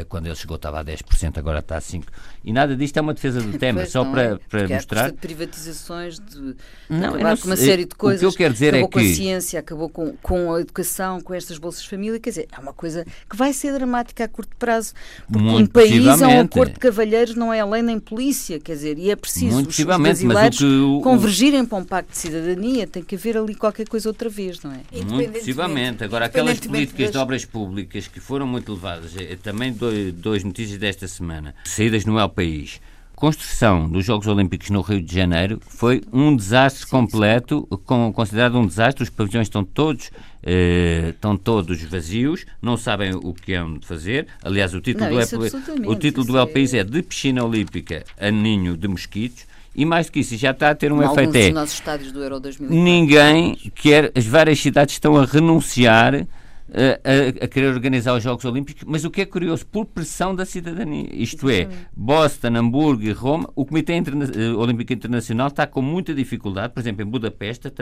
quando 0.09 0.27
ele 0.27 0.35
chegou 0.35 0.57
estava 0.57 0.81
a 0.81 0.85
10%, 0.85 1.39
agora 1.39 1.59
está 1.59 1.77
a 1.77 1.81
5%. 1.81 2.05
E 2.45 2.53
nada 2.53 2.77
disto 2.77 2.97
é 2.97 3.01
uma 3.01 3.15
defesa 3.15 3.41
do 3.41 3.59
tema, 3.59 3.85
só 3.87 4.05
para, 4.05 4.23
é, 4.23 4.39
para 4.49 4.69
mostrar. 4.69 5.11
de 5.11 5.17
privatizações, 5.19 6.19
de 6.21 6.55
não, 6.89 7.15
acabar 7.15 7.37
com 7.37 7.47
uma 7.47 7.57
série 7.57 7.85
de 7.85 7.95
coisas. 7.95 8.23
O 8.23 8.29
que 8.29 8.35
eu 8.35 8.39
quero 8.39 8.55
dizer 8.55 8.75
acabou 8.75 8.89
é 8.89 8.93
com 8.93 8.99
que... 9.01 9.13
a 9.13 9.15
ciência, 9.15 9.61
acabou 9.61 9.89
com, 9.89 10.17
com 10.23 10.55
a 10.55 10.61
educação, 10.61 11.21
com 11.21 11.35
estas 11.35 11.59
bolsas 11.59 11.83
de 11.83 11.89
família. 11.89 12.21
Quer 12.21 12.31
dizer, 12.31 12.49
é 12.53 12.61
uma 12.61 12.73
coisa 12.73 13.05
que 13.29 13.37
vai 13.37 13.53
ser 13.53 13.73
dramática 13.73 14.25
a 14.25 14.29
curto 14.29 14.57
prazo. 14.57 14.95
Porque 15.27 15.43
Muito 15.43 15.69
um 15.69 15.73
país 15.73 16.21
é 16.21 16.27
um 16.27 16.41
acordo 16.41 16.75
de 16.75 16.81
cavalheiros, 16.81 17.35
não 17.35 17.53
é 17.53 17.61
além 17.61 17.83
nem 17.83 17.99
polícia. 17.99 18.61
Quer 18.61 18.75
dizer, 18.75 18.99
e 18.99 19.11
é 19.11 19.17
preciso 19.17 19.55
Muito 19.55 19.71
os, 19.71 19.79
os 19.79 19.85
brasileiros 19.85 20.61
o, 20.61 21.01
convergirem 21.03 21.65
para 21.65 21.79
um 21.79 21.85
pacto 21.85 22.13
de 22.13 22.19
cidadania. 22.19 22.87
Tem 22.87 23.03
que 23.03 23.17
haver 23.17 23.37
ali 23.37 23.55
qualquer 23.55 23.89
coisa 23.89 24.09
outra 24.09 24.29
vez, 24.29 24.63
não 24.63 24.73
é? 24.73 24.81
Muito 25.05 25.33
possivelmente. 25.33 26.05
Agora, 26.05 26.27
aquelas 26.27 26.61
políticas 26.61 27.11
de 27.11 27.19
obras 27.19 27.45
públicas 27.45 28.07
que 28.07 28.21
foram 28.21 28.47
muito 28.47 28.73
levadas 28.73 29.08
dadas, 29.09 29.17
eh, 29.17 29.37
também 29.37 29.73
dois, 29.73 30.13
dois 30.13 30.45
notícias 30.45 30.79
desta 30.79 31.09
semana. 31.09 31.55
Saídas 31.65 32.05
no 32.05 32.19
El 32.19 32.29
País 32.29 32.81
construção 33.15 33.89
dos 33.89 34.05
Jogos 34.05 34.29
Olímpicos 34.29 34.71
no 34.71 34.81
Rio 34.81 35.03
de 35.03 35.13
Janeiro 35.13 35.59
foi 35.67 36.03
um 36.13 36.37
desastre 36.37 36.87
completo. 36.87 37.67
Com, 37.85 38.13
considerado 38.13 38.57
um 38.57 38.65
desastre. 38.65 39.03
Os 39.03 39.11
pavilhões 39.11 39.49
estão 39.49 39.65
todos, 39.65 40.13
eh, 40.41 41.09
estão 41.09 41.37
todos 41.37 41.83
vazios, 41.83 42.47
não 42.63 42.77
sabem 42.77 43.17
o 43.17 43.35
que 43.35 43.55
é 43.55 43.65
de 43.65 43.85
fazer. 43.85 44.29
Aliás, 44.41 44.73
o 44.73 44.81
título 44.81 45.11
não, 45.11 45.19
do, 45.19 45.91
o 45.91 45.97
título 45.97 46.27
do 46.29 46.39
El 46.39 46.47
País 46.47 46.73
é 46.75 46.85
de 46.85 47.03
piscina 47.03 47.45
olímpica 47.45 48.05
a 48.17 48.31
ninho 48.31 48.77
de 48.77 48.87
mosquitos. 48.87 49.47
E 49.75 49.85
mais 49.85 50.07
do 50.07 50.13
que 50.13 50.21
isso, 50.21 50.37
já 50.37 50.53
está 50.53 50.71
a 50.71 50.75
ter 50.77 50.93
um 50.93 50.99
Como 50.99 51.13
efeito. 51.13 51.37
É, 51.37 51.51
nossos 51.51 51.75
estádios 51.75 52.13
do 52.13 52.23
Euro 52.23 52.39
2004. 52.39 52.85
Ninguém 52.85 53.57
quer, 53.75 54.13
as 54.15 54.27
várias 54.27 54.61
cidades 54.61 54.95
estão 54.95 55.17
a 55.17 55.25
renunciar 55.25 56.25
a, 56.73 57.45
a, 57.45 57.49
querer 57.49 57.69
organizar 57.69 58.15
os 58.15 58.23
Jogos 58.23 58.45
Olímpicos, 58.45 58.85
mas 58.87 59.05
o 59.05 59.11
que 59.11 59.23
é 59.23 59.27
curioso, 59.27 59.67
por 59.67 59.87
pressão 59.87 60.35
da 60.35 60.45
cidadania. 60.45 61.09
Isto 61.13 61.49
é, 61.49 61.69
Boston, 61.97 62.57
Hamburgo 62.57 63.03
e 63.03 63.13
Roma, 63.13 63.51
o 63.55 63.65
Comitê 63.65 63.95
Interna 63.97 64.27
eh, 64.27 64.51
Olímpico 64.51 64.93
Internacional 64.93 65.49
está 65.49 65.67
com 65.67 65.81
muita 65.81 66.15
dificuldade, 66.15 66.73
por 66.73 66.81
exemplo, 66.81 67.03
em 67.03 67.07
Budapeste, 67.07 67.73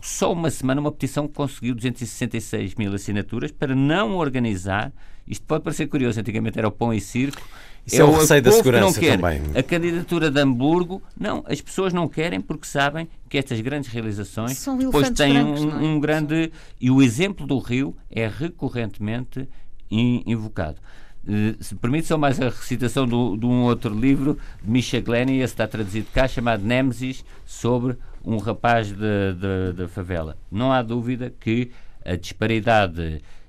só 0.00 0.32
uma 0.32 0.50
semana 0.50 0.80
uma 0.80 0.92
petição 0.92 1.28
conseguiu 1.28 1.74
266 1.74 2.74
mil 2.74 2.92
assinaturas 2.92 3.50
para 3.52 3.74
não 3.74 4.16
organizar. 4.16 4.92
Isto 5.26 5.46
pode 5.46 5.64
parecer 5.64 5.86
curioso, 5.86 6.18
antigamente 6.20 6.58
era 6.58 6.68
o 6.68 6.72
pão 6.72 6.92
e 6.92 7.00
circo 7.00 7.42
isso 7.86 7.96
é, 7.96 7.98
é 7.98 8.04
o 8.04 8.12
receio 8.12 8.42
da 8.42 8.52
segurança 8.52 9.00
também. 9.00 9.42
A 9.56 9.62
candidatura 9.62 10.30
de 10.30 10.40
Hamburgo, 10.40 11.02
não, 11.18 11.44
as 11.46 11.60
pessoas 11.60 11.92
não 11.92 12.08
querem 12.08 12.40
porque 12.40 12.66
sabem 12.66 13.08
que 13.28 13.36
estas 13.36 13.60
grandes 13.60 13.90
realizações 13.90 14.58
São 14.58 14.78
depois 14.78 15.10
têm 15.10 15.34
brancos, 15.34 15.62
um, 15.62 15.70
é? 15.70 15.74
um 15.74 16.00
grande. 16.00 16.52
E 16.80 16.90
o 16.90 17.02
exemplo 17.02 17.46
do 17.46 17.58
Rio 17.58 17.96
é 18.10 18.28
recorrentemente 18.28 19.48
invocado. 19.90 20.78
Uh, 21.24 21.62
se 21.62 21.74
permite 21.76 22.06
só 22.06 22.16
mais 22.16 22.40
a 22.40 22.48
recitação 22.48 23.06
do, 23.06 23.36
de 23.36 23.46
um 23.46 23.62
outro 23.62 23.94
livro 23.94 24.38
de 24.62 24.70
Misha 24.70 25.00
Glenn, 25.00 25.30
esse 25.30 25.52
está 25.52 25.68
traduzido 25.68 26.06
cá, 26.12 26.26
chamado 26.26 26.64
Nemesis, 26.64 27.24
sobre 27.44 27.96
um 28.24 28.38
rapaz 28.38 28.92
da 28.92 29.86
favela. 29.88 30.36
Não 30.50 30.72
há 30.72 30.82
dúvida 30.82 31.32
que 31.38 31.70
a 32.04 32.16
disparidade 32.16 33.00
uh, 33.00 33.41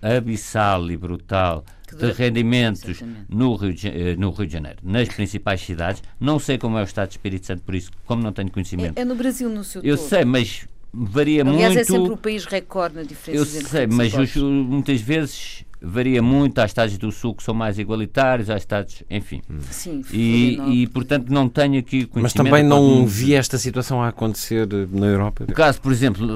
abissal 0.00 0.90
e 0.90 0.96
brutal 0.96 1.64
de 1.98 2.12
rendimentos 2.12 3.02
no 3.28 3.54
Rio 3.54 3.72
de, 3.72 3.88
eh, 3.88 4.16
no 4.16 4.30
Rio 4.30 4.46
de 4.46 4.52
Janeiro, 4.52 4.78
nas 4.82 5.08
principais 5.08 5.60
cidades. 5.60 6.02
Não 6.18 6.38
sei 6.38 6.58
como 6.58 6.78
é 6.78 6.82
o 6.82 6.84
Estado 6.84 7.08
de 7.08 7.14
Espírito 7.14 7.46
Santo, 7.46 7.62
por 7.62 7.74
isso, 7.74 7.90
como 8.04 8.22
não 8.22 8.32
tenho 8.32 8.50
conhecimento. 8.50 8.98
É, 8.98 9.02
é 9.02 9.04
no 9.04 9.14
Brasil, 9.14 9.48
no 9.48 9.64
seu 9.64 9.82
Eu 9.82 9.96
todo. 9.96 10.08
sei, 10.08 10.24
mas 10.24 10.66
varia 10.92 11.42
Aliás, 11.42 11.44
muito. 11.44 11.66
Aliás, 11.66 11.88
é 11.88 11.92
sempre 11.92 12.12
o 12.12 12.16
país 12.16 12.44
recorde 12.44 12.96
na 12.96 13.02
diferença 13.02 13.58
Eu 13.58 13.62
sei, 13.62 13.86
mas 13.86 14.14
os, 14.14 14.34
muitas 14.36 15.00
vezes 15.00 15.64
varia 15.80 16.22
muito. 16.22 16.58
Há 16.58 16.64
estados 16.64 16.96
do 16.98 17.10
Sul 17.12 17.34
que 17.34 17.42
são 17.42 17.54
mais 17.54 17.78
igualitários, 17.78 18.50
há 18.50 18.56
estados, 18.56 19.02
enfim. 19.10 19.42
Sim, 19.70 20.02
e, 20.12 20.82
e, 20.82 20.86
portanto, 20.88 21.30
não 21.30 21.48
tenho 21.48 21.78
aqui 21.78 22.08
Mas 22.14 22.32
também 22.32 22.62
não 22.62 23.06
vi 23.06 23.34
esta 23.34 23.58
situação 23.58 24.02
a 24.02 24.08
acontecer 24.08 24.66
na 24.90 25.06
Europa. 25.06 25.44
O 25.48 25.52
caso, 25.52 25.80
por 25.80 25.92
exemplo, 25.92 26.26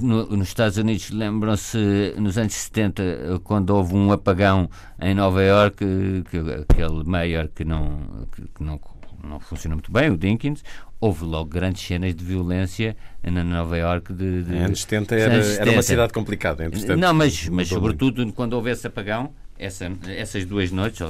no, 0.00 0.26
nos 0.26 0.48
Estados 0.48 0.76
Unidos, 0.76 1.10
lembram-se 1.10 2.14
nos 2.18 2.38
anos 2.38 2.54
70, 2.54 3.40
quando 3.44 3.70
houve 3.70 3.94
um 3.94 4.12
apagão 4.12 4.68
em 5.00 5.14
Nova 5.14 5.42
York, 5.42 5.84
que, 6.30 6.38
aquele 6.38 7.04
mayor 7.04 7.48
que 7.48 7.64
não, 7.64 8.26
que, 8.32 8.42
que 8.42 8.62
não 8.62 8.78
não 9.22 9.38
funcionou 9.38 9.76
muito 9.76 9.92
bem, 9.92 10.10
o 10.10 10.16
Dinkins, 10.16 10.62
houve 11.00 11.24
logo 11.24 11.48
grandes 11.48 11.86
cenas 11.86 12.14
de 12.14 12.24
violência 12.24 12.96
na 13.22 13.42
Nova 13.42 13.76
York. 13.76 14.12
De, 14.12 14.42
de, 14.42 14.54
em 14.54 14.58
anos 14.64 14.82
70 14.82 15.14
era, 15.14 15.34
anos 15.34 15.46
70. 15.46 15.62
era 15.62 15.72
uma 15.72 15.82
cidade 15.82 16.12
complicada, 16.12 16.64
entretanto. 16.64 16.98
Não, 16.98 17.14
mas, 17.14 17.48
mas 17.48 17.68
sobretudo 17.68 18.32
quando 18.32 18.52
houve 18.52 18.70
esse 18.70 18.86
apagão, 18.86 19.32
essa, 19.58 19.90
essas 20.06 20.44
duas 20.44 20.70
noites. 20.70 21.00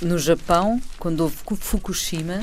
No 0.00 0.18
Japão, 0.18 0.80
quando 0.98 1.20
houve 1.20 1.36
Fukushima, 1.36 2.40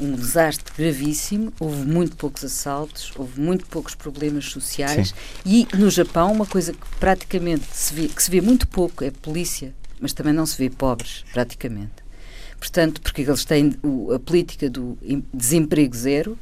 um 0.00 0.12
desastre 0.12 0.72
gravíssimo, 0.76 1.52
houve 1.60 1.84
muito 1.84 2.16
poucos 2.16 2.44
assaltos, 2.44 3.12
houve 3.16 3.40
muito 3.40 3.66
poucos 3.66 3.94
problemas 3.94 4.46
sociais 4.46 5.08
Sim. 5.08 5.66
e 5.72 5.76
no 5.76 5.90
Japão 5.90 6.32
uma 6.32 6.46
coisa 6.46 6.72
que 6.72 6.86
praticamente 6.98 7.66
se 7.72 7.94
vê, 7.94 8.08
que 8.08 8.22
se 8.22 8.30
vê 8.30 8.40
muito 8.40 8.66
pouco 8.66 9.04
é 9.04 9.10
polícia, 9.10 9.74
mas 10.00 10.12
também 10.12 10.32
não 10.32 10.46
se 10.46 10.56
vê 10.56 10.70
pobres, 10.70 11.24
praticamente. 11.32 12.01
Portanto, 12.62 13.00
porque 13.00 13.22
eles 13.22 13.44
têm 13.44 13.74
a 14.14 14.18
política 14.20 14.70
do 14.70 14.96
desemprego 15.34 15.96
zero 15.96 16.38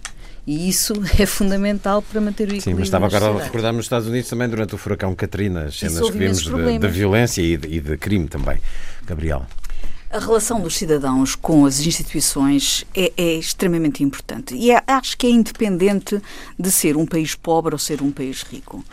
e 0.47 0.69
isso 0.69 0.93
é 1.19 1.25
fundamental 1.25 2.03
para 2.03 2.21
manter 2.21 2.43
o 2.43 2.45
equilíbrio. 2.49 2.75
Sim, 2.75 2.75
mas 2.75 2.89
estava 2.89 3.07
agora 3.07 3.41
a 3.41 3.43
recordar 3.43 3.73
nos 3.73 3.87
Estados 3.87 4.07
Unidos 4.07 4.29
também 4.29 4.47
durante 4.47 4.75
o 4.75 4.79
furacão 4.79 5.15
Katrina, 5.15 5.65
as 5.65 5.79
cenas 5.79 5.99
que 5.99 6.19
vimos 6.19 6.43
de, 6.43 6.79
de, 6.79 6.89
violência 6.89 7.41
e 7.41 7.57
de, 7.57 7.69
e 7.69 7.81
de 7.81 7.97
crime 7.97 8.29
também. 8.29 8.61
Gabriel. 9.07 9.47
A 10.11 10.19
relação 10.19 10.61
dos 10.61 10.77
cidadãos 10.77 11.35
com 11.35 11.65
as 11.65 11.81
instituições 11.81 12.85
é, 12.95 13.13
é, 13.17 13.35
extremamente 13.37 14.05
importante 14.05 14.55
e 14.55 14.73
é, 14.73 14.83
acho 14.87 15.17
que 15.17 15.27
é 15.27 15.31
independente 15.31 16.21
de 16.59 16.71
ser 16.71 16.99
um 16.99 17.07
país 17.07 17.35
pobre 17.35 17.75
ou 17.75 17.79
ser 17.79 18.03
um 18.03 18.11
país 18.11 18.43
rico. 18.43 18.85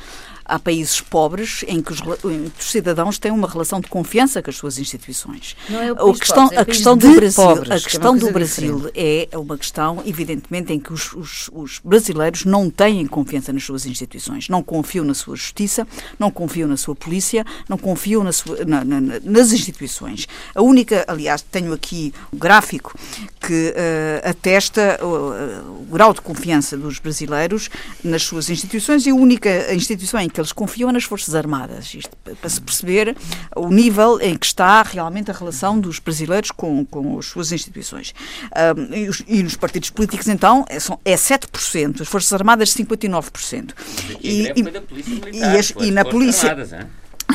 Há 0.48 0.58
países 0.58 1.02
pobres 1.02 1.66
em 1.68 1.82
que 1.82 1.92
os, 1.92 2.00
em 2.00 2.50
que 2.50 2.62
os, 2.62 2.72
cidadãos 2.72 3.20
têm 3.20 3.32
uma 3.32 3.48
relação 3.48 3.82
de 3.82 3.88
confiança 3.88 4.42
com 4.42 4.50
as 4.50 4.56
suas 4.56 4.78
instituições. 4.78 5.58
Não 5.70 5.82
é 5.82 5.92
o 5.92 6.12
a 6.12 6.18
questão, 6.18 6.48
pobres, 6.48 6.58
é 6.58 6.62
a 6.62 6.66
questão 6.66 6.98
do 6.98 7.14
Brasil, 7.14 7.44
pobres, 7.44 7.72
a 7.72 7.76
é 7.76 7.80
questão 7.80 8.16
é 8.16 8.20
do 8.20 8.32
Brasil 8.32 8.76
diferente. 8.78 9.30
é 9.32 9.38
uma 9.38 9.58
questão, 9.58 10.02
evidentemente, 10.06 10.72
em 10.72 10.80
que 10.80 10.94
os, 10.94 11.14
os, 11.14 11.50
os, 11.54 11.82
brasileiros 11.84 12.46
não 12.46 12.70
têm 12.70 13.06
confiança 13.08 13.52
nas 13.52 13.64
suas 13.64 13.86
instituições, 13.86 14.48
não 14.48 14.64
confiam 14.64 15.04
na 15.04 15.14
sua 15.14 15.36
justiça, 15.36 15.86
não 16.18 16.32
confiam 16.32 16.68
na 16.68 16.78
sua 16.78 16.96
polícia, 16.96 17.46
não 17.68 17.78
confiam 17.78 18.24
na 18.24 18.32
sua, 18.32 18.64
na, 18.66 18.86
na, 18.86 19.02
nas 19.24 19.52
instituições. 19.52 20.28
A 20.56 20.62
única, 20.62 21.04
aliás, 21.08 21.42
tenho 21.42 21.74
aqui 21.74 22.14
um 22.34 22.38
gráfico 22.38 22.94
que 23.42 23.74
uh, 23.76 24.30
atesta 24.30 25.00
uh, 25.02 25.82
o 25.82 25.88
grau 25.92 26.14
de 26.14 26.22
confiança 26.22 26.78
dos 26.78 27.00
brasileiros 27.00 27.70
nas 28.04 28.24
suas 28.24 28.50
instituições 28.50 29.06
e 29.06 29.10
a 29.10 29.16
única 29.16 29.74
instituição 29.74 30.20
em 30.20 30.30
que 30.30 30.37
que 30.38 30.42
eles 30.42 30.52
confiam 30.52 30.92
nas 30.92 31.04
Forças 31.04 31.34
Armadas. 31.34 31.96
Isto 31.96 32.16
para 32.16 32.48
se 32.48 32.62
perceber 32.62 33.18
o 33.56 33.70
nível 33.70 34.22
em 34.22 34.38
que 34.38 34.46
está 34.46 34.84
realmente 34.84 35.32
a 35.32 35.34
relação 35.34 35.80
dos 35.80 35.98
brasileiros 35.98 36.52
com, 36.52 36.86
com 36.86 37.18
as 37.18 37.26
suas 37.26 37.52
instituições. 37.52 38.14
Um, 38.78 38.94
e, 38.94 39.10
os, 39.10 39.24
e, 39.28 39.42
nos 39.42 39.56
partidos 39.56 39.90
políticos, 39.90 40.28
então, 40.28 40.64
é, 40.70 40.80
são, 40.80 41.00
é 41.04 41.16
7%, 41.16 42.02
as 42.02 42.08
Forças 42.08 42.32
Armadas 42.34 42.70
59%. 42.70 43.72
E, 44.22 44.44
e, 44.44 44.54
e, 45.34 45.44
as, 45.44 45.72
e 45.72 45.90
na 45.90 46.06
polícia. 46.06 46.52
Armadas, 46.52 46.86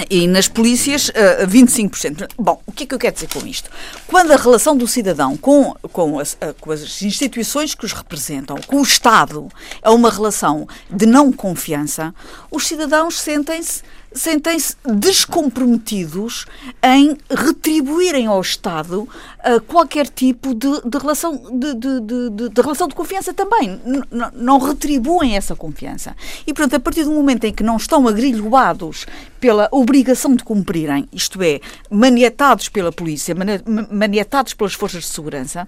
e 0.08 0.26
nas 0.26 0.48
polícias, 0.48 1.08
uh, 1.08 1.12
eh, 1.14 1.46
25%. 1.46 2.28
Bom, 2.38 2.62
o 2.66 2.72
que 2.72 2.84
é 2.84 2.86
que 2.86 2.94
eu 2.94 2.98
quero 2.98 3.14
dizer 3.14 3.28
com 3.28 3.46
isto? 3.46 3.70
Quando 4.06 4.32
a 4.32 4.36
relação 4.36 4.76
do 4.76 4.88
cidadão 4.88 5.36
com, 5.36 5.74
com, 5.92 6.18
as, 6.18 6.32
uh, 6.34 6.54
com 6.60 6.72
as 6.72 7.02
instituições 7.02 7.74
que 7.74 7.84
os 7.84 7.92
representam, 7.92 8.56
com 8.66 8.80
o 8.80 8.82
Estado, 8.82 9.48
é 9.82 9.90
uma 9.90 10.10
relação 10.10 10.66
de 10.90 11.04
não 11.04 11.30
confiança, 11.30 12.14
os 12.50 12.66
cidadãos 12.66 13.20
sentem-se 13.20 13.82
sentem-se 14.14 14.76
descomprometidos 14.84 16.44
em 16.82 17.16
retribuírem 17.30 18.26
ao 18.26 18.40
Estado 18.40 19.08
uh, 19.44 19.60
qualquer 19.62 20.08
tipo 20.08 20.54
de, 20.54 20.68
de 20.88 20.98
relação 20.98 21.36
de, 21.58 21.74
de, 21.74 22.00
de, 22.48 22.60
relação 22.60 22.88
de 22.88 22.94
confiança 22.94 23.32
também. 23.32 23.80
N 23.84 24.02
não 24.34 24.58
retribuem 24.58 25.36
essa 25.36 25.54
confiança. 25.54 26.16
E, 26.46 26.52
portanto, 26.52 26.74
a 26.76 26.80
partir 26.80 27.04
do 27.04 27.12
momento 27.12 27.44
em 27.44 27.52
que 27.52 27.62
não 27.62 27.76
estão 27.76 28.06
agrilhoados 28.06 29.06
pela 29.40 29.68
obrigação 29.72 30.36
de 30.36 30.44
cumprirem, 30.44 31.08
isto 31.12 31.42
é, 31.42 31.60
maniatados 31.90 32.68
pela 32.68 32.92
polícia, 32.92 33.34
maniatados 33.90 34.54
pelas 34.54 34.72
forças 34.72 35.02
de 35.02 35.08
segurança, 35.08 35.66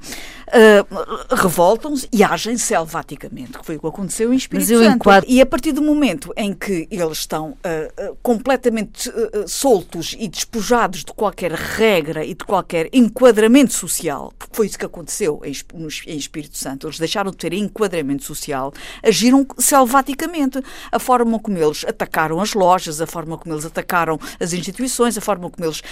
uh, 0.49 1.35
revoltam-se 1.35 2.09
e 2.13 2.23
agem 2.23 2.57
selvaticamente, 2.57 3.59
que 3.59 3.67
foi 3.67 3.77
o 3.77 3.81
que 3.81 3.87
aconteceu 3.89 4.33
em 4.33 4.37
Espírito 4.37 4.69
Santo. 4.69 4.95
Enquadro... 4.95 5.29
E 5.29 5.41
a 5.41 5.47
partir 5.47 5.73
do 5.73 5.83
momento 5.83 6.33
em 6.37 6.55
que 6.55 6.87
eles 6.89 7.19
estão 7.19 7.51
uh, 7.51 8.11
uh, 8.11 8.17
completamente 8.23 9.11
soltos 9.47 10.15
e 10.19 10.29
despojados 10.29 11.05
de 11.05 11.13
qualquer 11.13 11.51
regra 11.51 12.25
e 12.25 12.35
de 12.35 12.45
qualquer 12.45 12.89
enquadramento 12.93 13.64
social, 13.73 14.33
porque 14.39 14.55
foi 14.55 14.67
isso 14.67 14.79
que 14.79 14.85
aconteceu 14.85 15.41
em, 15.45 16.17
Espírito 16.17 16.59
Santo, 16.59 16.87
eles 16.87 16.99
deixaram 16.99 17.31
de 17.31 17.37
ter 17.37 17.53
enquadramento 17.53 18.25
social, 18.25 18.73
agiram 19.03 19.47
selvaticamente. 19.59 20.63
A 20.91 20.99
forma 20.99 21.39
como 21.39 21.59
eles 21.59 21.85
atacaram 21.87 22.41
as 22.41 22.55
lojas, 22.55 23.01
a 23.01 23.07
forma 23.07 23.39
como 23.39 23.55
eles 23.55 23.65
atacaram 23.65 24.19
as 24.39 24.53
instituições, 24.53 25.17
a 25.17 25.21
forma 25.21 25.51
como 25.51 25.67
eles 25.67 25.83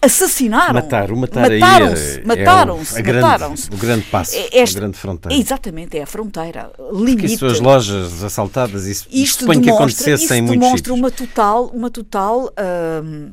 assassinaram. 0.00 0.74
Matar, 0.74 1.10
o 1.10 1.16
matar 1.16 1.50
mataram-se, 1.50 2.22
mataram-se, 2.24 2.98
é 2.98 3.12
mataram-se 3.12 3.70
o 3.70 3.76
grande 3.76 4.04
passo, 4.06 4.36
Esta, 4.52 4.78
a 4.78 4.80
grande 4.80 4.96
fronteira. 4.98 5.38
Exatamente, 5.38 5.98
é 5.98 6.02
a 6.02 6.06
fronteira. 6.06 6.70
Limita. 6.92 7.20
Porque 7.20 7.26
isso, 7.26 7.46
as 7.46 7.60
lojas 7.60 8.22
assaltadas, 8.22 8.86
isso 8.86 9.06
isto 9.10 9.40
suponho 9.40 9.62
que 9.62 9.70
acontecesse 9.70 10.32
em 10.34 10.42
muitos 10.42 10.60
demonstra 10.60 10.94
uma 10.94 11.10
total, 11.10 11.66
uma 11.66 11.90
total 11.90 12.52
hum, 13.04 13.32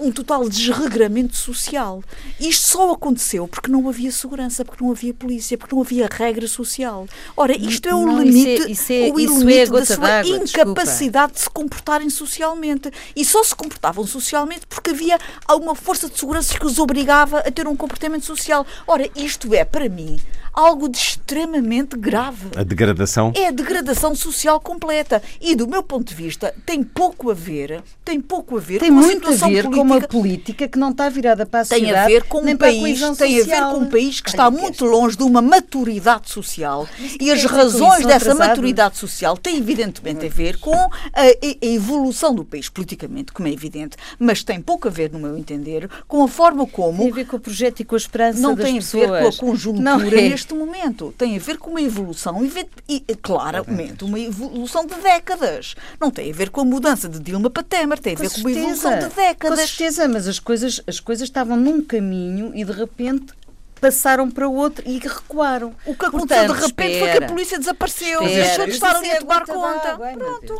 um 0.00 0.10
total 0.10 0.48
desregramento 0.48 1.36
social. 1.36 2.02
Isto 2.40 2.66
só 2.66 2.92
aconteceu 2.92 3.46
porque 3.46 3.70
não 3.70 3.88
havia 3.88 4.10
segurança, 4.10 4.64
porque 4.64 4.82
não 4.82 4.90
havia 4.90 5.14
polícia, 5.14 5.56
porque 5.56 5.74
não 5.74 5.82
havia 5.82 6.08
regra 6.10 6.48
social. 6.48 7.06
Ora, 7.36 7.56
isto 7.56 7.88
é 7.88 7.94
o 7.94 8.04
não, 8.04 8.22
limite, 8.22 8.62
isso 8.62 8.66
é, 8.66 8.70
isso 8.70 8.92
é, 8.92 9.12
o 9.12 9.20
isso 9.20 9.38
limite 9.38 9.60
é 9.60 9.66
da 9.66 9.86
sua 9.86 10.26
incapacidade 10.26 11.34
de 11.34 11.40
se 11.40 11.50
comportarem 11.50 12.10
socialmente. 12.10 12.90
E 13.14 13.24
só 13.24 13.42
se 13.44 13.54
comportavam 13.54 14.06
socialmente 14.06 14.66
porque 14.68 14.90
havia 14.90 15.18
uma 15.50 15.74
força 15.74 16.08
de 16.08 16.18
segurança 16.18 16.58
que 16.58 16.66
os 16.66 16.78
obrigava 16.78 17.38
a 17.38 17.50
ter 17.50 17.68
um 17.68 17.76
comportamento 17.76 18.24
social. 18.24 18.66
Ora, 18.86 19.08
isto 19.14 19.54
é, 19.54 19.64
para 19.64 19.88
mim, 19.88 20.18
algo 20.58 20.88
de 20.88 20.98
extremamente 20.98 21.96
grave. 21.96 22.48
A 22.56 22.62
degradação? 22.64 23.32
É 23.36 23.46
a 23.46 23.50
degradação 23.52 24.14
social 24.14 24.58
completa. 24.60 25.22
E, 25.40 25.54
do 25.54 25.68
meu 25.68 25.82
ponto 25.84 26.08
de 26.08 26.14
vista, 26.14 26.52
tem 26.66 26.82
pouco 26.82 27.30
a 27.30 27.34
ver, 27.34 27.80
tem 28.04 28.20
pouco 28.20 28.56
a 28.56 28.60
ver 28.60 28.80
tem 28.80 28.90
com 28.90 28.98
a 28.98 29.02
muito 29.02 29.28
a 29.28 29.30
ver 29.30 29.38
política. 29.38 29.70
com 29.70 29.80
uma 29.82 30.00
política 30.00 30.68
que 30.68 30.78
não 30.78 30.90
está 30.90 31.08
virada 31.08 31.46
para 31.46 31.60
a 31.60 31.64
tem 31.64 31.78
sociedade. 31.80 32.04
a 32.04 32.08
ver 32.18 32.24
com 32.24 32.38
um 32.40 32.56
país, 32.56 33.00
tem 33.16 33.40
a 33.40 33.44
ver 33.44 33.60
com 33.70 33.76
um 33.78 33.86
país 33.86 34.20
que 34.20 34.30
está 34.30 34.46
Olha, 34.48 34.58
muito 34.58 34.78
queres- 34.78 34.92
longe 34.92 35.16
de 35.16 35.22
uma 35.22 35.40
maturidade 35.40 36.28
social 36.30 36.88
e 37.20 37.30
as 37.30 37.40
tem 37.40 37.48
com 37.48 37.54
razões 37.54 38.04
dessa 38.04 38.32
atrasado? 38.32 38.48
maturidade 38.48 38.96
social 38.96 39.36
têm 39.36 39.58
evidentemente 39.58 40.26
a 40.26 40.28
ver 40.28 40.58
com 40.58 40.74
a, 40.74 40.90
a 41.14 41.66
evolução 41.66 42.34
do 42.34 42.44
país 42.44 42.68
politicamente, 42.68 43.32
como 43.32 43.46
é 43.48 43.52
evidente, 43.52 43.96
mas 44.18 44.42
tem 44.42 44.60
pouco 44.60 44.88
a 44.88 44.90
ver, 44.90 45.12
no 45.12 45.18
meu 45.20 45.36
entender, 45.38 45.88
com 46.08 46.22
a 46.24 46.28
forma 46.28 46.66
como 46.66 46.98
Tem 47.02 47.10
a 47.12 47.14
ver 47.14 47.26
com 47.26 47.36
o 47.36 47.40
projeto 47.40 47.80
e 47.80 47.84
com 47.84 47.94
a 47.94 47.98
esperança 47.98 48.40
não 48.40 48.54
das 48.54 48.64
tem 48.66 48.74
a 48.78 48.80
pessoas. 48.80 49.10
ver 49.10 49.22
com 49.22 49.28
a 49.28 49.32
conjuntura 49.36 49.82
Não 49.82 50.00
é. 50.00 50.28
neste 50.28 50.47
momento. 50.54 51.14
Tem 51.16 51.36
a 51.36 51.38
ver 51.38 51.58
com 51.58 51.70
uma 51.70 51.80
evolução, 51.82 52.44
e, 52.88 53.04
e, 53.08 53.14
claramente, 53.14 54.04
uma 54.04 54.18
evolução 54.18 54.86
de 54.86 54.94
décadas. 54.96 55.74
Não 56.00 56.10
tem 56.10 56.30
a 56.30 56.34
ver 56.34 56.50
com 56.50 56.60
a 56.60 56.64
mudança 56.64 57.08
de 57.08 57.18
Dilma 57.18 57.50
para 57.50 57.62
Temer, 57.62 57.98
tem 57.98 58.14
a 58.14 58.18
ver 58.18 58.30
com 58.30 58.40
uma 58.40 58.50
evolução 58.50 58.98
de 58.98 59.06
Com 59.06 59.14
décadas. 59.16 59.60
certeza, 59.60 60.08
mas 60.08 60.26
as 60.28 60.38
coisas, 60.38 60.80
as 60.86 61.00
coisas 61.00 61.28
estavam 61.28 61.56
num 61.56 61.82
caminho 61.82 62.52
e 62.54 62.64
de 62.64 62.72
repente 62.72 63.37
passaram 63.80 64.30
para 64.30 64.48
outro 64.48 64.82
e 64.86 64.98
recuaram. 64.98 65.74
O 65.86 65.94
que 65.94 66.04
aconteceu 66.06 66.46
Portanto, 66.46 66.56
de 66.60 66.66
repente 66.66 66.98
foi 66.98 67.06
que 67.08 67.12
espera. 67.14 67.24
a 67.24 67.28
polícia 67.28 67.58
desapareceu, 67.58 68.22
Espera. 68.22 68.44
deixou 68.44 68.64
de 68.66 68.70
estar 68.72 68.88
Isso 68.88 68.96
ali 68.98 69.08
é 69.08 69.16
a 69.16 69.20
tomar 69.20 69.46
conta. 69.46 69.98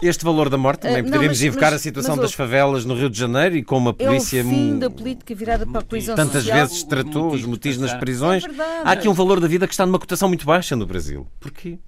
Este 0.03 0.25
valor 0.25 0.49
da 0.49 0.57
morte 0.57 0.81
também 0.81 0.97
Ah, 0.99 1.03
não, 1.03 1.05
poderíamos 1.07 1.39
mas- 1.39 1.43
invocar 1.47 1.71
mas- 1.73 1.81
a 1.81 1.83
situação 1.83 2.17
mas 2.17 2.23
das 2.23 2.33
favelas 2.35 2.85
no 2.85 2.95
Rio 2.95 3.11
de 3.11 3.19
Janeiro 3.19 3.57
e 3.57 3.63
com 3.63 3.77
uma 3.79 3.91
É 3.91 4.05
o 4.05 4.07
polícia 4.09 4.43
fim 4.45 4.79
da 4.79 4.89
política 4.91 5.35
virada 5.35 5.67
para 5.67 5.81
a 5.81 5.85
coesão 5.85 6.15
tantas 6.17 6.45
social. 6.45 6.59
vezes 6.67 6.83
tratou 6.85 7.27
os 7.27 7.33
motivo 7.33 7.51
motivos 7.51 7.79
nas 7.79 7.91
passar. 7.91 8.01
prisões. 8.01 8.45
É 8.45 8.49
verdade. 8.49 8.83
Há 8.85 8.93
aqui 8.93 9.09
um 9.09 9.13
valor 9.15 9.41
da 9.41 9.49
vida 9.49 9.67
que 9.67 9.75
está 9.75 9.85
numa 9.85 9.99
cotação 9.99 10.29
muito 10.29 10.47
baixa 10.47 10.75
no 10.77 10.87
Brasil. 10.87 11.27
Porquê? 11.41 11.79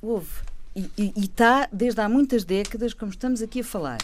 Houve. 0.00 0.26
E, 0.74 0.90
e- 0.96 1.12
e 1.16 1.24
está 1.24 1.68
desde 1.72 2.00
há 2.00 2.08
muitas 2.08 2.44
décadas, 2.44 2.94
como 2.94 3.10
estamos 3.10 3.42
aqui 3.42 3.60
a 3.60 3.64
falar. 3.64 3.98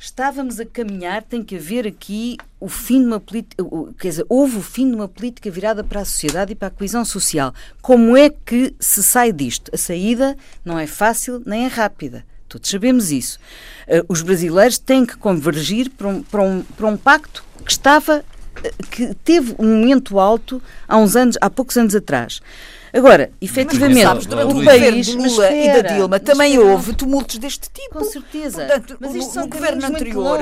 Estávamos 0.00 0.60
a 0.60 0.64
caminhar, 0.64 1.24
tem 1.24 1.42
que 1.42 1.56
haver 1.56 1.84
aqui 1.84 2.36
o 2.60 2.68
fim 2.68 3.00
de 3.00 3.06
uma 3.06 3.18
política, 3.18 3.64
quer 3.98 4.08
dizer, 4.10 4.26
houve 4.28 4.56
o 4.58 4.62
fim 4.62 4.88
de 4.88 4.94
uma 4.94 5.08
política 5.08 5.50
virada 5.50 5.82
para 5.82 6.02
a 6.02 6.04
sociedade 6.04 6.52
e 6.52 6.54
para 6.54 6.68
a 6.68 6.70
coesão 6.70 7.04
social. 7.04 7.52
Como 7.82 8.16
é 8.16 8.30
que 8.30 8.72
se 8.78 9.02
sai 9.02 9.32
disto? 9.32 9.72
A 9.74 9.76
saída 9.76 10.36
não 10.64 10.78
é 10.78 10.86
fácil 10.86 11.42
nem 11.44 11.64
é 11.64 11.66
rápida. 11.66 12.24
Todos 12.48 12.70
sabemos 12.70 13.10
isso. 13.10 13.40
Eh, 13.88 14.04
Os 14.08 14.22
brasileiros 14.22 14.78
têm 14.78 15.04
que 15.04 15.16
convergir 15.16 15.90
para 15.90 16.06
um, 16.06 16.22
para 16.22 16.42
um, 16.42 16.62
para 16.62 16.86
um 16.86 16.96
pacto 16.96 17.44
que 17.64 17.72
estava 17.72 18.24
eh, 18.62 18.72
que 18.92 19.14
teve 19.24 19.56
um 19.58 19.66
momento 19.66 20.20
alto 20.20 20.62
há 20.86 20.96
uns 20.96 21.16
anos, 21.16 21.36
há 21.40 21.50
poucos 21.50 21.76
anos 21.76 21.96
atrás. 21.96 22.40
Agora, 22.92 23.30
efetivamente, 23.40 24.26
durante 24.28 24.54
o 24.54 24.58
o 24.60 24.64
país 24.64 25.06
de 25.06 25.16
mas 25.16 25.32
Lula 25.32 25.50
e 25.52 25.66
da 25.68 25.80
Dilma 25.88 26.08
mas 26.08 26.20
também 26.22 26.52
espera. 26.54 26.70
houve 26.70 26.94
tumultos 26.94 27.38
deste 27.38 27.68
tipo. 27.70 27.98
Com 27.98 28.04
certeza. 28.04 28.64
Portanto, 28.64 28.96
Mas 29.00 29.14
isto 29.14 29.32
são 29.32 29.42
no 29.44 29.48
governo 29.48 29.86
anterior, 29.86 30.38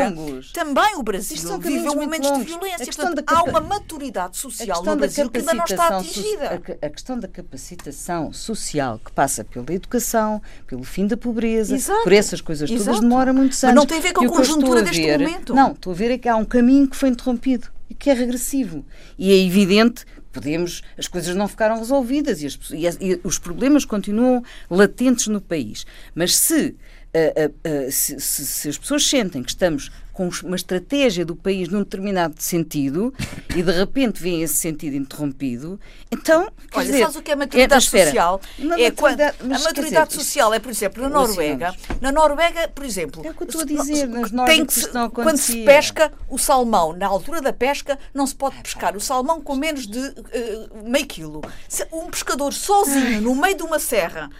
também 0.53 0.97
o 0.97 1.03
Brasil 1.03 1.37
Isto 1.37 1.49
são 1.49 1.59
viveu 1.59 1.95
momentos 1.95 2.31
de 2.39 2.45
violência. 2.45 2.87
Portanto, 2.87 3.23
da 3.23 3.35
há 3.35 3.43
uma 3.43 3.61
maturidade 3.61 4.37
social 4.37 4.83
no 4.85 4.97
Brasil 4.97 5.31
que 5.31 5.39
ainda 5.39 5.55
não 5.55 5.65
está 5.65 5.89
atingida. 5.99 6.63
a 6.83 6.89
questão 6.91 7.19
da 7.19 7.29
capacitação 7.29 8.33
social 8.33 9.01
que 9.05 9.13
passa 9.13 9.45
pela 9.45 9.73
educação, 9.73 10.41
pelo 10.67 10.85
fim 10.85 11.07
da 11.07 11.17
pobreza, 11.17 11.75
Exato. 11.75 12.03
por 12.05 12.13
essas 12.13 12.41
coisas 12.41 12.69
todas 12.71 12.83
Exato. 12.87 13.01
demora 13.01 13.33
muitos 13.33 13.61
Mas 13.63 13.71
anos. 13.71 13.83
não 13.83 13.87
tem 13.87 13.99
a 13.99 14.01
ver 14.03 14.13
com 14.13 14.25
a 14.25 14.29
o 14.29 14.31
conjuntura 14.31 14.81
a 14.81 14.83
deste 14.83 15.03
ver- 15.03 15.19
momento. 15.19 15.55
Não, 15.55 15.73
estou 15.73 15.93
a 15.93 15.97
ver 15.97 16.11
é 16.13 16.19
que 16.19 16.29
há 16.29 16.37
um 16.37 16.45
caminho 16.45 16.89
que 16.89 16.97
foi 16.97 17.09
interrompido 17.09 17.69
e 17.91 17.95
que 17.95 18.11
é 18.11 18.15
regressivo. 18.15 18.85
E 19.19 19.33
é 19.33 19.37
evidente 19.45 20.05
podemos, 20.37 20.83
as 20.99 21.09
coisas 21.09 21.35
não 21.35 21.49
ficaram 21.49 21.79
resolvidas 21.79 22.43
e, 22.43 22.47
as 22.47 22.59
e 22.71 22.87
as- 22.87 22.99
e 23.01 23.21
os 23.25 23.39
problemas 23.39 23.85
continuam 23.85 24.43
latentes 24.71 25.27
no 25.29 25.41
país. 25.41 25.87
Mas 26.15 26.37
se 26.37 26.77
ah, 27.15 27.51
ah, 27.65 27.91
se, 27.91 28.21
se- 28.21 28.45
se 28.47 28.69
as 28.69 28.77
pessoas 28.77 29.03
sentem 29.07 29.43
que 29.43 29.49
estamos 29.51 29.91
com 30.17 30.31
uma 30.45 30.57
estratégia 30.57 31.27
do 31.27 31.37
país 31.37 31.69
num 31.69 31.81
determinado 31.81 32.37
sentido 32.39 33.13
e 33.55 33.63
de 33.63 33.71
repente 33.71 34.23
vêem 34.23 34.41
esse 34.43 34.55
sentido 34.55 34.97
interrompido, 34.97 35.79
então. 36.11 36.51
quer 36.71 36.79
Olha, 36.79 36.87
dizer, 36.87 36.99
sabes 37.01 37.17
o 37.17 37.23
que 37.23 37.31
é 37.31 37.35
a 37.35 37.37
maturidade 37.37 37.75
mas 37.75 37.85
espera, 37.85 38.07
social? 38.07 38.41
é 38.79 38.91
quando, 38.91 39.21
a 39.21 39.35
maturidade 39.59 40.09
dizer, 40.09 40.23
social 40.23 40.55
é, 40.55 40.59
por 40.59 40.71
exemplo, 40.71 41.03
na 41.03 41.11
Noruega. 41.11 41.75
Na 42.01 42.11
Noruega, 42.11 42.67
por 42.69 42.87
exemplo. 42.87 43.23
É 43.27 43.31
o 43.31 43.35
que 43.35 43.43
eu 43.43 43.47
estou 43.47 43.61
a 43.61 43.65
dizer, 43.67 44.07
nas 44.09 44.31
tem 44.47 44.65
que 44.65 44.73
se- 44.73 44.89
Quando 45.13 45.37
se 45.37 45.63
pesca 45.65 46.11
o 46.31 46.39
salmão, 46.39 46.95
na 46.95 47.07
altura 47.07 47.43
da 47.43 47.53
pesca, 47.53 47.99
não 48.15 48.27
se 48.27 48.35
pode 48.35 48.57
pescar 48.63 48.97
o 48.97 49.01
salmão 49.01 49.43
com 49.43 49.55
menos 49.55 49.87
de 49.87 49.99
eh, 50.33 50.67
meio 50.83 51.07
quilo. 51.07 51.43
Se 51.69 51.87
um 51.93 52.07
pescador 52.11 52.55
sozinho, 52.55 53.21
no 53.21 53.35
meio 53.35 53.55
de 53.55 53.63
uma 53.63 53.79
serra, 53.79 54.31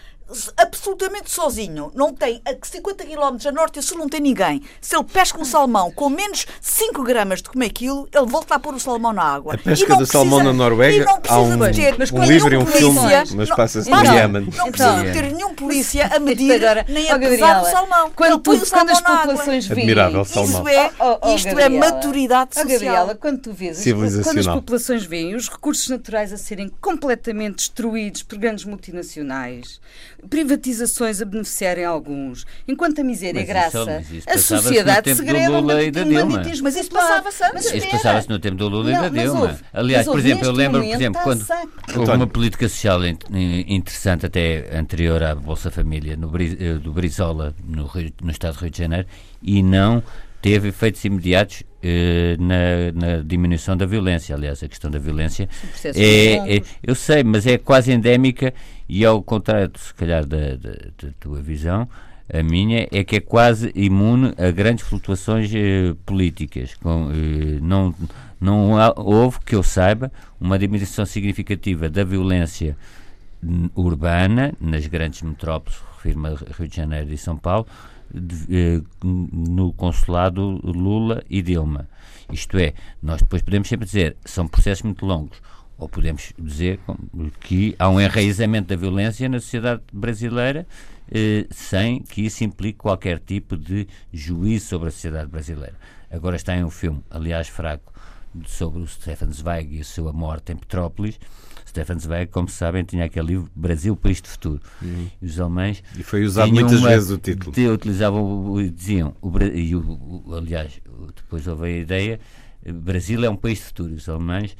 absolutamente 0.57 1.31
sozinho, 1.31 1.91
não 1.95 2.13
tem 2.13 2.41
a 2.45 2.53
50 2.61 3.05
km 3.05 3.37
a 3.47 3.51
norte 3.51 3.77
e 3.77 3.79
a 3.79 3.81
sul 3.81 3.97
não 3.97 4.09
tem 4.09 4.19
ninguém. 4.19 4.61
Se 4.81 4.95
ele 4.95 5.03
pesca 5.05 5.39
um 5.39 5.45
salmão 5.45 5.91
com 5.91 6.09
menos 6.09 6.45
5 6.61 7.03
gramas 7.03 7.41
de 7.41 7.49
meio 7.55 7.71
quilo, 7.71 8.09
ele 8.13 8.25
volta 8.25 8.55
a 8.55 8.59
pôr 8.59 8.73
o 8.75 8.79
salmão 8.79 9.13
na 9.13 9.23
água. 9.23 9.53
A 9.55 9.57
pesca 9.57 9.95
do 9.95 10.05
salmão 10.05 10.43
na 10.43 10.51
Noruega 10.53 10.95
e 10.97 11.05
não 11.05 11.15
há 11.15 11.19
precisa 11.19 11.39
um, 11.41 11.71
de 11.71 11.81
ter 11.81 11.95
Mas 11.97 12.11
um 12.11 12.23
livro 12.23 12.53
e 12.53 12.57
um 12.57 12.65
filme, 12.65 12.99
polícia- 12.99 13.23
mas 13.35 13.49
não- 13.49 13.55
passa-se 13.55 13.89
Basta, 13.89 14.09
no 14.11 14.15
Iémen. 14.17 14.41
Não 14.55 14.71
precisa 14.71 14.89
Então. 14.93 15.03
de 15.05 15.11
ter 15.13 15.31
nenhum 15.33 15.53
polícia 15.55 16.07
a 16.13 16.19
medir 16.19 16.53
Agora, 16.53 16.85
nem 16.89 17.09
a 17.11 17.17
pesar 17.19 17.29
Gabriela, 17.53 17.61
o 17.61 17.65
salmão. 17.71 18.11
Quando, 18.15 18.31
Ele 18.33 18.41
põe 18.41 18.59
tu, 18.59 18.65
o 18.65 18.69
quando 18.69 18.89
as 18.89 18.97
salmão 18.97 19.13
na 19.15 19.21
água. 19.21 19.33
populações 19.33 19.65
veem. 19.67 19.79
Admirável 19.79 20.25
salmão. 20.25 20.59
Isso 20.61 20.67
é, 20.67 20.91
Oh, 20.99 21.17
oh, 21.21 21.35
isto 21.35 21.59
é 21.59 21.69
maturidade 21.69 22.51
Oh, 22.55 22.59
social. 22.61 22.71
Gabriela, 22.79 23.15
quando 23.15 23.39
tu 23.41 23.53
vês, 23.53 23.83
quando 24.23 24.39
as 24.39 24.47
populações 24.47 25.03
veem 25.05 25.35
os 25.35 25.47
recursos 25.49 25.87
naturais 25.89 26.33
a 26.33 26.37
serem 26.37 26.69
completamente 26.81 27.55
destruídos 27.57 28.23
por 28.23 28.37
grandes 28.37 28.65
multinacionais, 28.65 29.79
privatizações 30.29 31.21
a 31.21 31.25
beneficiarem 31.25 31.85
alguns, 31.85 32.45
enquanto 32.67 32.99
a 33.01 33.03
miséria 33.03 33.39
é 33.39 33.41
Mas 33.41 33.47
graça, 33.47 33.79
isso- 33.79 33.87
mas 33.87 34.11
isso 34.11 34.29
a 34.29 34.57
sociedade 34.57 35.01
tempo 35.03 35.15
do 35.17 35.25
segrega 35.25 35.49
Lula 35.49 35.75
um 35.75 35.79
e 35.81 35.91
da 35.91 36.03
banditismo- 36.03 36.63
Mas 36.63 36.75
isso 36.75 36.89
passava-se 36.91 37.43
antes. 37.43 37.73
Isso 37.73 37.89
passava-se 37.89 38.29
no 38.29 38.39
tempo 38.39 38.55
do 38.55 38.67
Lula 38.67 38.91
e 38.91 38.93
da 38.93 39.09
Dilma. 39.09 39.41
houve. 39.41 39.55
Aliás, 39.73 40.05
por 40.05 40.19
exemplo, 40.19 40.45
eu 40.45 40.51
lembro, 40.51 40.81
por 40.81 40.87
exemplo, 40.89 41.21
quando 41.23 41.45
houve 41.95 42.11
uma 42.11 42.27
política 42.27 42.67
social 42.67 43.05
in- 43.05 43.17
in- 43.31 43.75
interessante 43.75 44.25
até 44.25 44.69
anterior 44.77 45.21
à 45.23 45.35
Bolsa 45.35 45.69
Família, 45.71 46.15
no, 46.17 46.31
eh, 46.39 46.73
do 46.79 46.91
Brizola, 46.91 47.53
no, 47.65 47.85
Rio- 47.85 48.11
no 48.21 48.31
estado 48.31 48.55
do 48.55 48.61
Rio 48.61 48.71
de 48.71 48.77
Janeiro, 48.77 49.07
e 49.41 49.61
não 49.63 50.03
teve 50.41 50.69
efeitos 50.69 51.03
imediatos 51.03 51.63
eh, 51.83 52.35
na, 52.39 52.91
na 53.17 53.21
diminuição 53.23 53.77
da 53.77 53.85
violência. 53.85 54.35
Aliás, 54.35 54.61
a 54.63 54.67
questão 54.67 54.89
da 54.89 54.97
violência 54.99 55.47
é, 55.95 56.57
é- 56.57 56.61
eu 56.83 56.95
sei, 56.95 57.23
mas 57.23 57.45
é 57.47 57.57
quase 57.57 57.91
endémica 57.91 58.53
e 58.89 59.05
ao 59.05 59.21
contrário, 59.21 59.71
se 59.77 59.93
calhar, 59.93 60.25
da, 60.25 60.55
da- 60.55 60.89
da 61.01 61.09
tua 61.19 61.41
visão, 61.41 61.87
a 62.33 62.43
minha 62.43 62.87
é 62.91 63.03
que 63.03 63.15
é 63.17 63.19
quase 63.21 63.71
imune 63.75 64.33
a 64.37 64.51
grandes 64.51 64.85
flutuações 64.85 65.49
eh, 65.53 65.95
políticas. 66.05 66.75
Com, 66.75 67.09
eh, 67.11 67.59
não, 67.61 67.93
não 68.39 68.77
há- 68.77 68.93
houve, 68.97 69.39
que 69.45 69.55
eu 69.55 69.63
saiba, 69.63 70.11
uma 70.39 70.59
diminuição 70.59 71.05
significativa 71.05 71.89
da 71.89 72.03
violência 72.03 72.75
hum, 73.43 73.69
urbana 73.75 74.53
nas 74.59 74.85
grandes 74.87 75.21
metrópoles, 75.21 75.79
refiro-me 75.95 76.27
a 76.29 76.35
Rio 76.57 76.67
de 76.67 76.75
Janeiro 76.75 77.13
e 77.13 77.17
São 77.17 77.37
Paulo, 77.37 77.65
de- 78.13 78.45
eh, 78.49 78.81
no 79.03 79.71
consulado 79.73 80.59
Lula 80.63 81.23
e 81.29 81.41
Dilma. 81.41 81.87
Isto 82.31 82.57
é, 82.57 82.73
nós 83.01 83.21
depois 83.21 83.41
podemos 83.41 83.69
sempre 83.69 83.85
dizer, 83.85 84.17
são 84.25 84.47
processos 84.49 84.83
muito 84.83 85.05
longos, 85.05 85.37
ou 85.77 85.87
podemos 85.87 86.33
dizer 86.39 86.79
que 87.39 87.75
há 87.77 87.89
um 87.89 87.99
enraizamento 88.01 88.69
da 88.69 88.75
violência 88.75 89.29
na 89.29 89.39
sociedade 89.39 89.81
brasileira 89.93 90.65
eh, 91.11 91.45
sem 91.51 92.01
que 92.01 92.21
isso 92.25 92.43
implique 92.43 92.79
qualquer 92.79 93.19
tipo 93.19 93.55
de 93.55 93.87
juízo 94.11 94.65
sobre 94.67 94.87
a 94.89 94.91
sociedade 94.91 95.29
brasileira. 95.29 95.75
Agora 96.09 96.35
está 96.35 96.55
em 96.55 96.63
um 96.63 96.69
filme, 96.69 97.01
aliás 97.09 97.47
fraco, 97.47 97.93
sobre 98.45 98.81
o 98.81 98.87
Stefan 98.87 99.31
Zweig 99.31 99.75
e 99.77 99.81
a 99.81 99.83
sua 99.83 100.11
morte 100.13 100.51
em 100.51 100.55
Petrópolis. 100.55 101.19
Stefan 101.67 101.99
Zweig, 101.99 102.31
como 102.31 102.47
sabem, 102.49 102.83
tinha 102.83 103.05
aquele 103.05 103.27
livro 103.27 103.51
Brasil, 103.55 103.95
País 103.95 104.19
do 104.21 104.27
Futuro. 104.29 104.61
E 105.21 105.25
os 105.25 105.39
alemães 105.39 105.83
E 105.97 106.01
foi 106.03 106.23
usado 106.23 106.51
muitas 106.51 106.79
uma- 106.79 106.89
vezes 106.89 107.09
o 107.11 107.17
título. 107.17 107.51
de- 107.53 107.67
utilizavam, 107.67 108.55
diziam, 108.73 109.15
o, 109.21 109.31
e 109.43 109.75
o, 109.75 110.23
o- 110.25 110.33
aliás, 110.35 110.81
depois 111.15 111.45
houve 111.45 111.65
a 111.67 111.69
ideia, 111.77 112.19
Brasil 112.65 113.23
é 113.23 113.29
um 113.29 113.35
país 113.35 113.59
de 113.59 113.65
futuro. 113.65 113.93
Os 113.93 114.07
alemães, 114.09 114.55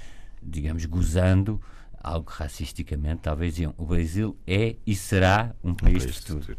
digamos, 0.47 0.85
gozando, 0.85 1.61
algo 2.01 2.29
racisticamente, 2.29 3.21
talvez 3.23 3.55
diziam, 3.55 3.73
o 3.77 3.85
Brasil 3.85 4.37
é 4.47 4.75
e 4.85 4.95
será 4.95 5.53
um 5.63 5.73
país, 5.73 6.05
de 6.05 6.13
futuro. 6.13 6.57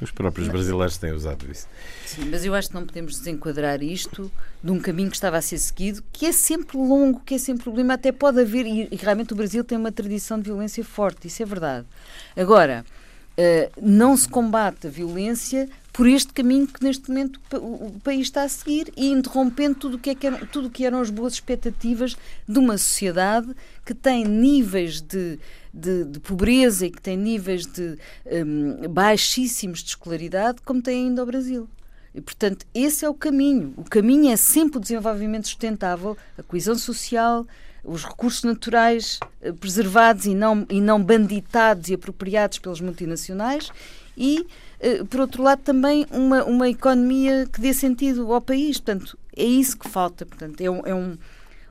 Os 0.00 0.10
próprios 0.10 0.48
brasileiros 0.48 0.96
têm 0.96 1.12
usado 1.12 1.50
isso. 1.50 1.68
Sim, 2.06 2.30
mas 2.30 2.42
eu 2.44 2.54
acho 2.54 2.68
que 2.68 2.74
não 2.74 2.86
podemos 2.86 3.18
desenquadrar 3.18 3.82
isto 3.82 4.32
de 4.64 4.70
um 4.70 4.80
caminho 4.80 5.10
que 5.10 5.16
estava 5.16 5.36
a 5.36 5.42
ser 5.42 5.58
seguido, 5.58 6.02
que 6.10 6.24
é 6.24 6.32
sempre 6.32 6.78
longo, 6.78 7.20
que 7.20 7.34
é 7.34 7.38
sempre 7.38 7.64
problema, 7.64 7.94
até 7.94 8.10
pode 8.10 8.40
haver, 8.40 8.66
e, 8.66 8.88
e 8.90 8.96
realmente 8.96 9.34
o 9.34 9.36
Brasil 9.36 9.62
tem 9.62 9.76
uma 9.76 9.92
tradição 9.92 10.38
de 10.38 10.44
violência 10.44 10.82
forte, 10.82 11.28
isso 11.28 11.42
é 11.42 11.46
verdade. 11.46 11.86
Agora, 12.34 12.84
uh, 13.36 13.80
não 13.80 14.16
se 14.16 14.26
combate 14.26 14.86
a 14.86 14.90
violência 14.90 15.68
por 15.92 16.06
este 16.06 16.32
caminho 16.32 16.66
que 16.66 16.82
neste 16.82 17.08
momento 17.08 17.40
o 17.52 17.98
país 18.02 18.22
está 18.22 18.42
a 18.42 18.48
seguir 18.48 18.92
e 18.96 19.10
interrompendo 19.10 19.74
tudo 19.74 19.96
o 19.96 19.98
que, 19.98 20.10
é 20.10 20.14
que, 20.14 20.26
eram, 20.26 20.46
tudo 20.46 20.70
que 20.70 20.84
eram 20.84 21.00
as 21.00 21.10
boas 21.10 21.34
expectativas 21.34 22.16
de 22.48 22.58
uma 22.58 22.78
sociedade 22.78 23.54
que 23.84 23.94
tem 23.94 24.24
níveis 24.24 25.00
de, 25.00 25.38
de, 25.74 26.04
de 26.04 26.20
pobreza 26.20 26.86
e 26.86 26.90
que 26.90 27.00
tem 27.00 27.16
níveis 27.16 27.66
de 27.66 27.98
um, 28.26 28.88
baixíssimos 28.88 29.82
de 29.82 29.90
escolaridade, 29.90 30.60
como 30.64 30.80
tem 30.80 31.06
ainda 31.06 31.22
o 31.22 31.26
Brasil. 31.26 31.68
E, 32.14 32.20
portanto, 32.20 32.66
esse 32.74 33.04
é 33.04 33.08
o 33.08 33.14
caminho. 33.14 33.72
O 33.76 33.84
caminho 33.84 34.32
é 34.32 34.36
sempre 34.36 34.78
o 34.78 34.80
desenvolvimento 34.80 35.46
sustentável, 35.46 36.16
a 36.36 36.42
coesão 36.42 36.76
social, 36.76 37.46
os 37.84 38.04
recursos 38.04 38.42
naturais 38.42 39.18
eh, 39.40 39.52
preservados 39.52 40.26
e 40.26 40.34
não, 40.34 40.66
e 40.68 40.80
não 40.80 41.02
banditados 41.02 41.88
e 41.88 41.94
apropriados 41.94 42.58
pelas 42.58 42.80
multinacionais 42.80 43.70
e, 44.16 44.46
por 45.10 45.20
outro 45.20 45.42
lado, 45.42 45.62
também 45.62 46.06
uma, 46.10 46.44
uma 46.44 46.68
economia 46.68 47.46
que 47.52 47.60
dê 47.60 47.74
sentido 47.74 48.32
ao 48.32 48.40
país. 48.40 48.78
Portanto, 48.78 49.18
é 49.36 49.44
isso 49.44 49.78
que 49.78 49.88
falta. 49.88 50.24
Portanto, 50.24 50.60
é 50.60 50.70
um, 50.70 50.86
é 50.86 50.94
um, 50.94 51.18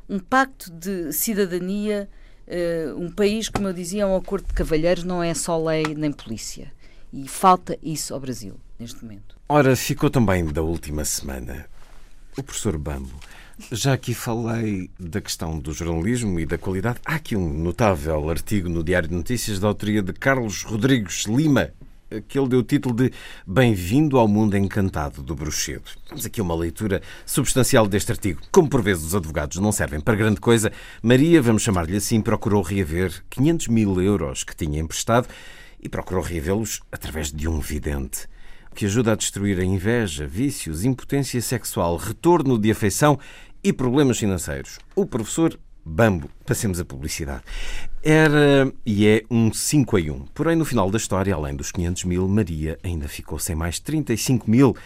um 0.08 0.20
pacto 0.20 0.72
de 0.72 1.12
cidadania, 1.12 2.10
uh, 2.48 3.00
um 3.00 3.12
país, 3.12 3.50
como 3.50 3.68
eu 3.68 3.74
dizia, 3.74 4.04
é 4.04 4.06
um 4.06 4.16
acordo 4.16 4.48
de 4.48 4.54
cavalheiros, 4.54 5.04
não 5.04 5.24
é 5.24 5.34
só 5.34 5.62
lei 5.64 5.84
nem 5.96 6.12
polícia. 6.12 6.72
E 7.12 7.28
falta 7.28 7.78
isso 7.82 8.14
ao 8.14 8.20
Brasil, 8.20 8.56
neste 8.80 9.04
momento. 9.04 9.36
Ora, 9.48 9.76
ficou 9.76 10.10
também 10.10 10.46
da 10.46 10.62
última 10.62 11.04
semana 11.04 11.66
o 12.38 12.44
professor 12.44 12.78
Bambo. 12.78 13.20
Já 13.72 13.94
aqui 13.94 14.14
falei 14.14 14.90
da 14.98 15.20
questão 15.20 15.60
do 15.60 15.74
jornalismo 15.74 16.40
e 16.40 16.46
da 16.46 16.58
qualidade. 16.58 17.00
Há 17.04 17.16
aqui 17.16 17.36
um 17.36 17.52
notável 17.52 18.30
artigo 18.30 18.70
no 18.70 18.84
Diário 18.84 19.10
de 19.10 19.16
Notícias 19.16 19.60
da 19.60 19.68
autoria 19.68 20.02
de 20.02 20.14
Carlos 20.14 20.64
Rodrigues 20.64 21.26
Lima, 21.26 21.72
que 22.28 22.40
ele 22.40 22.50
deu 22.50 22.60
o 22.60 22.64
título 22.64 22.96
de 22.96 23.12
Bem-vindo 23.46 24.18
ao 24.18 24.28
Mundo 24.28 24.58
Encantado 24.58 25.22
do 25.22 25.36
Bruxedo. 25.36 25.92
Temos 26.08 26.26
aqui 26.26 26.42
uma 26.42 26.56
leitura 26.56 27.02
substancial 27.26 27.88
deste 27.88 28.12
artigo. 28.12 28.42
Como 28.52 28.68
por 28.68 28.82
vezes 28.82 29.04
os 29.04 29.16
advogados 29.16 29.58
não 29.58 29.72
servem 29.72 30.00
para 30.00 30.16
grande 30.16 30.40
coisa, 30.40 30.72
Maria, 31.04 31.42
vamos 31.42 31.62
chamar-lhe 31.62 31.98
assim, 31.98 32.22
procurou 32.22 32.64
reaver 32.64 33.24
500 33.30 33.68
mil 33.68 34.02
euros 34.02 34.44
que 34.44 34.56
tinha 34.56 34.80
emprestado 34.80 35.28
e 35.80 35.88
procurou 35.88 36.24
reavê-los 36.24 36.82
através 36.92 37.32
de 37.32 37.48
um 37.48 37.60
vidente 37.60 38.28
que 38.74 38.86
ajuda 38.86 39.12
a 39.12 39.16
destruir 39.16 39.60
a 39.60 39.64
inveja, 39.64 40.26
vícios, 40.26 40.86
impotência 40.86 41.42
sexual, 41.42 41.98
retorno 41.98 42.58
de 42.58 42.72
afeição 42.72 43.20
e 43.64 43.74
problemas 43.74 44.18
financeiros. 44.18 44.80
O 44.96 45.06
professor 45.06 45.60
Bambo, 45.90 46.30
passemos 46.46 46.80
a 46.80 46.86
publicidade. 46.86 47.44
Era 48.04 48.72
e 48.86 49.08
é 49.08 49.24
um 49.30 49.52
5 49.52 49.98
a 49.98 50.00
1. 50.00 50.26
Porém, 50.34 50.56
no 50.56 50.64
final 50.64 50.90
da 50.92 50.98
história, 50.98 51.34
além 51.34 51.56
dos 51.56 51.72
500 51.72 52.04
mil, 52.04 52.28
Maria 52.28 52.78
ainda 52.84 53.08
ficou 53.08 53.40
sem 53.40 53.56
mais 53.56 53.80
35 53.80 54.50
mil, 54.50 54.78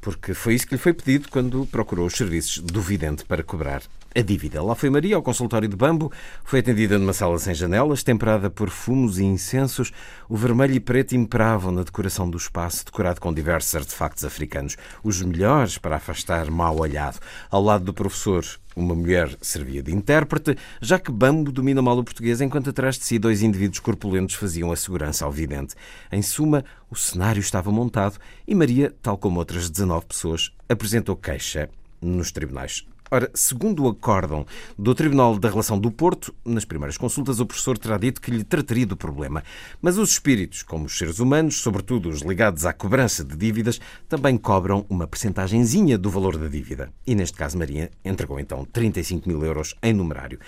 porque 0.00 0.34
foi 0.34 0.54
isso 0.54 0.66
que 0.66 0.74
lhe 0.74 0.80
foi 0.80 0.92
pedido 0.92 1.28
quando 1.30 1.66
procurou 1.66 2.06
os 2.06 2.14
serviços 2.14 2.58
do 2.58 2.82
vidente 2.82 3.24
para 3.24 3.42
cobrar 3.42 3.82
a 4.14 4.20
dívida. 4.20 4.62
Lá 4.62 4.74
foi 4.74 4.90
Maria 4.90 5.16
ao 5.16 5.22
consultório 5.22 5.68
de 5.68 5.76
Bambo, 5.76 6.12
foi 6.44 6.60
atendida 6.60 6.98
numa 6.98 7.12
sala 7.12 7.38
sem 7.38 7.54
janelas, 7.54 8.02
temperada 8.02 8.50
por 8.50 8.70
fumos 8.70 9.18
e 9.18 9.24
incensos. 9.24 9.92
O 10.28 10.36
vermelho 10.36 10.74
e 10.74 10.80
preto 10.80 11.14
imperavam 11.14 11.72
na 11.72 11.82
decoração 11.82 12.28
do 12.28 12.36
espaço, 12.36 12.84
decorado 12.84 13.20
com 13.20 13.32
diversos 13.32 13.74
artefactos 13.74 14.24
africanos, 14.24 14.76
os 15.02 15.22
melhores 15.22 15.78
para 15.78 15.96
afastar 15.96 16.50
mal 16.50 16.78
olhado. 16.78 17.18
Ao 17.50 17.62
lado 17.62 17.84
do 17.84 17.94
professor, 17.94 18.44
uma 18.74 18.94
mulher 18.94 19.36
servia 19.40 19.82
de 19.82 19.94
intérprete, 19.94 20.56
já 20.80 20.98
que 20.98 21.10
Bambo 21.10 21.52
domina 21.52 21.82
mal 21.82 21.98
o 21.98 22.04
português, 22.04 22.40
enquanto 22.40 22.70
atrás 22.70 22.98
de 22.98 23.04
si 23.04 23.18
dois 23.18 23.42
indivíduos 23.42 23.80
corpulentos 23.80 24.34
faziam 24.34 24.72
a 24.72 24.76
segurança 24.76 25.24
ao 25.24 25.30
vidente. 25.30 25.74
Em 26.10 26.22
suma, 26.22 26.64
o 26.90 26.96
cenário 26.96 27.40
estava 27.40 27.70
montado 27.70 28.18
e 28.46 28.54
Maria, 28.54 28.94
tal 29.02 29.18
como 29.18 29.38
outras 29.38 29.68
19 29.68 30.06
pessoas, 30.06 30.52
apresentou 30.68 31.16
queixa 31.16 31.68
nos 32.00 32.32
tribunais. 32.32 32.86
Ora, 33.14 33.30
segundo 33.34 33.84
o 33.84 33.88
acórdão 33.90 34.46
do 34.78 34.94
Tribunal 34.94 35.38
da 35.38 35.50
Relação 35.50 35.78
do 35.78 35.90
Porto, 35.90 36.34
nas 36.42 36.64
primeiras 36.64 36.96
consultas 36.96 37.40
o 37.40 37.44
professor 37.44 37.76
terá 37.76 37.98
dito 37.98 38.22
que 38.22 38.30
lhe 38.30 38.42
trataria 38.42 38.86
do 38.86 38.96
problema. 38.96 39.44
Mas 39.82 39.98
os 39.98 40.12
espíritos, 40.12 40.62
como 40.62 40.86
os 40.86 40.96
seres 40.96 41.18
humanos, 41.18 41.60
sobretudo 41.60 42.08
os 42.08 42.22
ligados 42.22 42.64
à 42.64 42.72
cobrança 42.72 43.22
de 43.22 43.36
dívidas, 43.36 43.78
também 44.08 44.38
cobram 44.38 44.86
uma 44.88 45.06
percentagenzinha 45.06 45.98
do 45.98 46.08
valor 46.08 46.38
da 46.38 46.48
dívida. 46.48 46.90
E 47.06 47.14
neste 47.14 47.36
caso 47.36 47.58
Maria 47.58 47.90
entregou 48.02 48.40
então 48.40 48.64
35 48.64 49.28
mil 49.28 49.44
euros 49.44 49.74
em 49.82 49.92
numerário. 49.92 50.40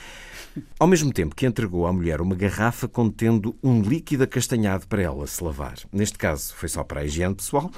Ao 0.78 0.86
mesmo 0.86 1.12
tempo 1.12 1.34
que 1.34 1.44
entregou 1.44 1.86
à 1.86 1.92
mulher 1.92 2.22
uma 2.22 2.34
garrafa 2.34 2.88
contendo 2.88 3.54
um 3.62 3.82
líquido 3.82 4.24
acastanhado 4.24 4.86
para 4.86 5.02
ela 5.02 5.26
se 5.26 5.44
lavar. 5.44 5.74
Neste 5.92 6.16
caso 6.16 6.54
foi 6.54 6.70
só 6.70 6.82
para 6.82 7.00
a 7.00 7.04
higiene 7.04 7.34
pessoal, 7.34 7.70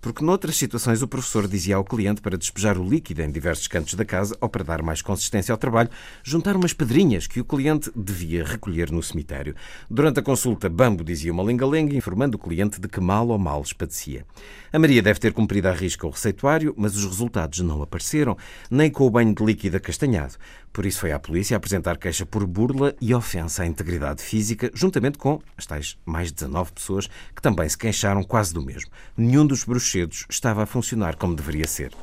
porque 0.00 0.24
noutras 0.24 0.56
situações 0.56 1.02
o 1.02 1.08
professor 1.08 1.48
dizia 1.48 1.76
ao 1.76 1.84
cliente 1.84 2.20
para 2.20 2.36
despejar 2.36 2.78
o 2.78 2.88
líquido 2.88 3.22
em 3.22 3.30
diversos 3.30 3.66
cantos 3.66 3.94
da 3.94 4.04
casa 4.04 4.36
ou 4.40 4.48
para 4.48 4.64
dar 4.64 4.82
mais 4.82 5.02
consistência 5.02 5.52
ao 5.52 5.58
trabalho, 5.58 5.90
juntar 6.22 6.56
umas 6.56 6.72
pedrinhas 6.72 7.26
que 7.26 7.40
o 7.40 7.44
cliente 7.44 7.90
devia 7.94 8.44
recolher 8.44 8.90
no 8.90 9.02
cemitério. 9.02 9.54
Durante 9.90 10.20
a 10.20 10.22
consulta, 10.22 10.68
Bambo 10.68 11.02
dizia 11.02 11.32
uma 11.32 11.42
lenga-lenga, 11.42 11.96
informando 11.96 12.36
o 12.36 12.40
cliente 12.40 12.80
de 12.80 12.88
que 12.88 13.00
mal 13.00 13.28
ou 13.28 13.38
males 13.38 13.72
padecia. 13.72 14.24
A 14.72 14.78
Maria 14.78 15.02
deve 15.02 15.18
ter 15.18 15.32
cumprido 15.32 15.68
à 15.68 15.72
risca 15.72 16.06
o 16.06 16.10
receituário, 16.10 16.74
mas 16.76 16.96
os 16.96 17.04
resultados 17.04 17.60
não 17.60 17.82
apareceram, 17.82 18.36
nem 18.70 18.90
com 18.90 19.06
o 19.06 19.10
banho 19.10 19.34
de 19.34 19.44
líquido 19.44 19.76
acastanhado. 19.76 20.34
Por 20.76 20.84
isso 20.84 21.00
foi 21.00 21.10
à 21.10 21.18
polícia 21.18 21.56
apresentar 21.56 21.96
queixa 21.96 22.26
por 22.26 22.46
burla 22.46 22.94
e 23.00 23.14
ofensa 23.14 23.62
à 23.62 23.66
integridade 23.66 24.22
física, 24.22 24.70
juntamente 24.74 25.16
com 25.16 25.40
as 25.56 25.64
tais 25.64 25.96
mais 26.04 26.30
19 26.30 26.72
pessoas 26.72 27.06
que 27.34 27.40
também 27.40 27.66
se 27.66 27.78
queixaram 27.78 28.22
quase 28.22 28.52
do 28.52 28.62
mesmo. 28.62 28.90
Nenhum 29.16 29.46
dos 29.46 29.64
bruxedos 29.64 30.26
estava 30.28 30.64
a 30.64 30.66
funcionar 30.66 31.16
como 31.16 31.34
deveria 31.34 31.66
ser. 31.66 31.94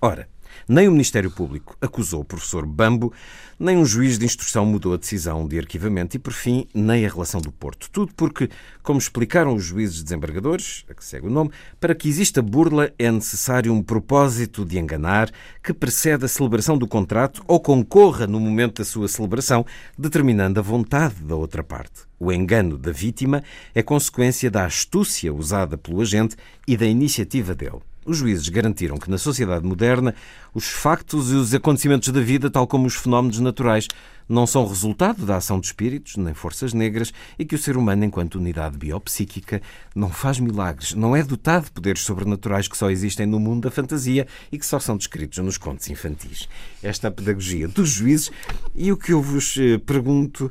Ora, 0.00 0.26
nem 0.68 0.88
o 0.88 0.92
Ministério 0.92 1.30
Público 1.30 1.76
acusou 1.80 2.20
o 2.20 2.24
professor 2.24 2.66
Bambo, 2.66 3.12
nem 3.58 3.76
um 3.76 3.84
juiz 3.84 4.18
de 4.18 4.24
instrução 4.24 4.66
mudou 4.66 4.94
a 4.94 4.96
decisão 4.96 5.46
de 5.46 5.58
arquivamento 5.58 6.16
e, 6.16 6.18
por 6.18 6.32
fim, 6.32 6.66
nem 6.74 7.06
a 7.06 7.08
relação 7.08 7.40
do 7.40 7.52
Porto. 7.52 7.88
Tudo 7.90 8.12
porque, 8.14 8.48
como 8.82 8.98
explicaram 8.98 9.54
os 9.54 9.64
juízes 9.64 10.02
desembargadores, 10.02 10.84
a 10.88 10.94
que 10.94 11.04
segue 11.04 11.26
o 11.26 11.30
nome, 11.30 11.50
para 11.78 11.94
que 11.94 12.08
exista 12.08 12.42
burla 12.42 12.92
é 12.98 13.10
necessário 13.10 13.72
um 13.72 13.82
propósito 13.82 14.64
de 14.64 14.78
enganar 14.78 15.30
que 15.62 15.72
preceda 15.72 16.26
a 16.26 16.28
celebração 16.28 16.76
do 16.76 16.88
contrato 16.88 17.42
ou 17.46 17.60
concorra 17.60 18.26
no 18.26 18.40
momento 18.40 18.78
da 18.78 18.84
sua 18.84 19.08
celebração, 19.08 19.64
determinando 19.96 20.58
a 20.58 20.62
vontade 20.62 21.22
da 21.22 21.36
outra 21.36 21.62
parte. 21.62 22.02
O 22.18 22.32
engano 22.32 22.76
da 22.78 22.90
vítima 22.90 23.42
é 23.74 23.82
consequência 23.82 24.50
da 24.50 24.64
astúcia 24.64 25.32
usada 25.32 25.76
pelo 25.76 26.00
agente 26.00 26.36
e 26.66 26.76
da 26.76 26.86
iniciativa 26.86 27.54
dele. 27.54 27.80
Os 28.04 28.18
juízes 28.18 28.48
garantiram 28.48 28.96
que 28.96 29.10
na 29.10 29.18
sociedade 29.18 29.66
moderna 29.66 30.14
os 30.52 30.66
factos 30.66 31.32
e 31.32 31.34
os 31.34 31.54
acontecimentos 31.54 32.08
da 32.10 32.20
vida, 32.20 32.50
tal 32.50 32.66
como 32.66 32.86
os 32.86 32.94
fenómenos 32.94 33.40
naturais, 33.40 33.88
não 34.28 34.46
são 34.46 34.66
resultado 34.66 35.26
da 35.26 35.36
ação 35.36 35.60
de 35.60 35.66
espíritos 35.66 36.16
nem 36.16 36.34
forças 36.34 36.72
negras 36.72 37.12
e 37.38 37.44
que 37.44 37.54
o 37.54 37.58
ser 37.58 37.76
humano, 37.76 38.04
enquanto 38.04 38.36
unidade 38.36 38.76
biopsíquica, 38.76 39.60
não 39.94 40.10
faz 40.10 40.38
milagres, 40.38 40.94
não 40.94 41.14
é 41.14 41.22
dotado 41.22 41.64
de 41.64 41.70
poderes 41.72 42.02
sobrenaturais 42.02 42.68
que 42.68 42.76
só 42.76 42.90
existem 42.90 43.26
no 43.26 43.38
mundo 43.38 43.64
da 43.64 43.70
fantasia 43.70 44.26
e 44.50 44.58
que 44.58 44.66
só 44.66 44.78
são 44.78 44.96
descritos 44.96 45.38
nos 45.38 45.58
contos 45.58 45.88
infantis. 45.88 46.48
Esta 46.82 47.06
é 47.06 47.08
a 47.08 47.12
pedagogia 47.12 47.68
dos 47.68 47.90
juízes 47.90 48.30
e 48.74 48.90
o 48.90 48.96
que 48.96 49.12
eu 49.12 49.20
vos 49.20 49.56
eh, 49.58 49.78
pergunto 49.78 50.50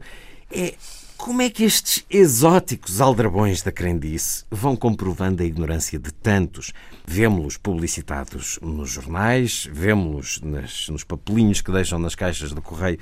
é 0.52 0.76
como 1.24 1.42
é 1.42 1.50
que 1.50 1.64
estes 1.64 2.06
exóticos 2.10 3.00
aldrabões 3.00 3.62
da 3.62 3.72
crendice 3.72 4.44
vão 4.52 4.76
comprovando 4.76 5.42
a 5.42 5.46
ignorância 5.46 5.98
de 5.98 6.12
tantos? 6.14 6.74
Vemo-los 7.08 7.56
publicitados 7.56 8.60
nos 8.62 8.90
jornais, 8.90 9.66
vemo-los 9.72 10.42
nos 10.42 11.06
papelinhos 11.06 11.62
que 11.62 11.72
deixam 11.72 11.98
nas 11.98 12.14
caixas 12.14 12.52
do 12.52 12.62
correio 12.62 13.00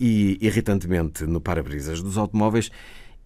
e, 0.00 0.38
irritantemente, 0.40 1.22
no 1.22 1.40
para-brisas 1.40 2.02
dos 2.02 2.18
automóveis. 2.18 2.68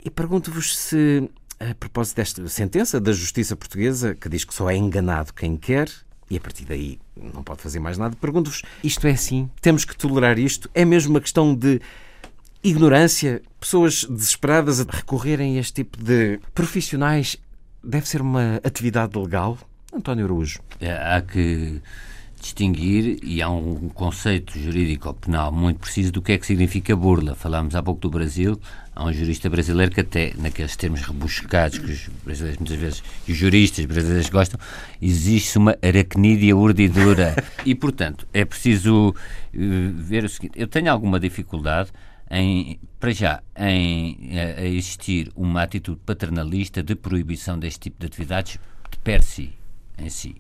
E 0.05 0.11
pergunto-vos 0.11 0.77
se, 0.77 1.31
a 1.59 1.75
propósito 1.75 2.17
desta 2.17 2.47
sentença 2.51 3.01
da 3.01 3.15
justiça 3.15 3.57
portuguesa, 3.57 4.15
que 4.15 4.29
diz 4.29 4.45
que 4.45 4.53
só 4.53 4.69
é 4.69 4.77
enganado 4.77 5.33
quem 5.33 5.57
quer, 5.57 5.89
e 6.29 6.37
a 6.37 6.41
partir 6.41 6.67
daí 6.67 6.99
não 7.17 7.43
pode 7.43 7.63
fazer 7.63 7.81
mais 7.81 7.97
nada, 7.97 8.15
pergunto-vos: 8.21 8.61
isto 8.85 9.07
é 9.07 9.13
assim? 9.13 9.49
Temos 9.63 9.87
que 9.87 9.97
tolerar 9.97 10.39
isto? 10.39 10.69
É 10.75 10.85
mesmo 10.85 11.15
uma 11.15 11.23
questão 11.23 11.55
de 11.55 11.81
ignorância, 12.63 13.43
pessoas 13.61 14.05
desesperadas 14.05 14.81
a 14.81 14.85
recorrerem 14.89 15.57
a 15.57 15.61
este 15.61 15.85
tipo 15.85 16.03
de 16.03 16.41
profissionais, 16.55 17.37
deve 17.83 18.09
ser 18.09 18.21
uma 18.21 18.61
atividade 18.65 19.19
legal? 19.19 19.59
António 19.93 20.25
Araújo. 20.25 20.61
É, 20.81 20.93
há 20.93 21.23
que 21.23 21.81
distinguir, 22.41 23.19
e 23.23 23.43
há 23.43 23.49
um 23.49 23.89
conceito 23.89 24.59
jurídico 24.59 25.13
penal 25.15 25.51
muito 25.51 25.81
preciso 25.81 26.13
do 26.13 26.23
que 26.23 26.33
é 26.33 26.39
que 26.39 26.47
significa 26.47 26.95
burla. 26.95 27.35
Falámos 27.35 27.75
há 27.75 27.83
pouco 27.83 28.01
do 28.01 28.11
Brasil, 28.11 28.61
há 28.95 29.05
um 29.05 29.13
jurista 29.13 29.49
brasileiro 29.49 29.91
que 29.91 30.01
até, 30.01 30.33
naqueles 30.37 30.77
termos 30.77 31.01
rebuscados 31.01 31.79
que 31.79 31.91
os 31.91 32.09
brasileiros 32.25 32.59
muitas 32.59 32.77
vezes, 32.77 33.03
e 33.27 33.33
os 33.33 33.39
juristas 33.39 33.85
brasileiros 33.87 34.29
gostam, 34.29 34.61
existe 35.01 35.59
uma 35.59 35.77
aracnídea 35.83 36.57
urdidura. 36.57 37.35
e, 37.65 37.75
portanto, 37.75 38.27
é 38.33 38.45
preciso 38.45 39.11
uh, 39.11 39.15
ver 39.53 40.25
o 40.25 40.29
seguinte, 40.29 40.53
eu 40.57 40.69
tenho 40.69 40.93
alguma 40.93 41.19
dificuldade 41.19 41.91
em, 42.31 42.79
para 42.99 43.13
já, 43.13 43.43
em 43.57 44.39
a, 44.39 44.65
existir 44.65 45.31
uma 45.35 45.63
atitude 45.63 46.01
paternalista 46.05 46.83
de 46.83 46.95
proibição 46.95 47.59
deste 47.59 47.81
tipo 47.81 48.01
de 48.01 48.07
atividades 48.07 48.59
de 48.91 48.99
per 48.99 49.23
si, 49.23 49.53
em 49.99 50.09
si. 50.09 50.37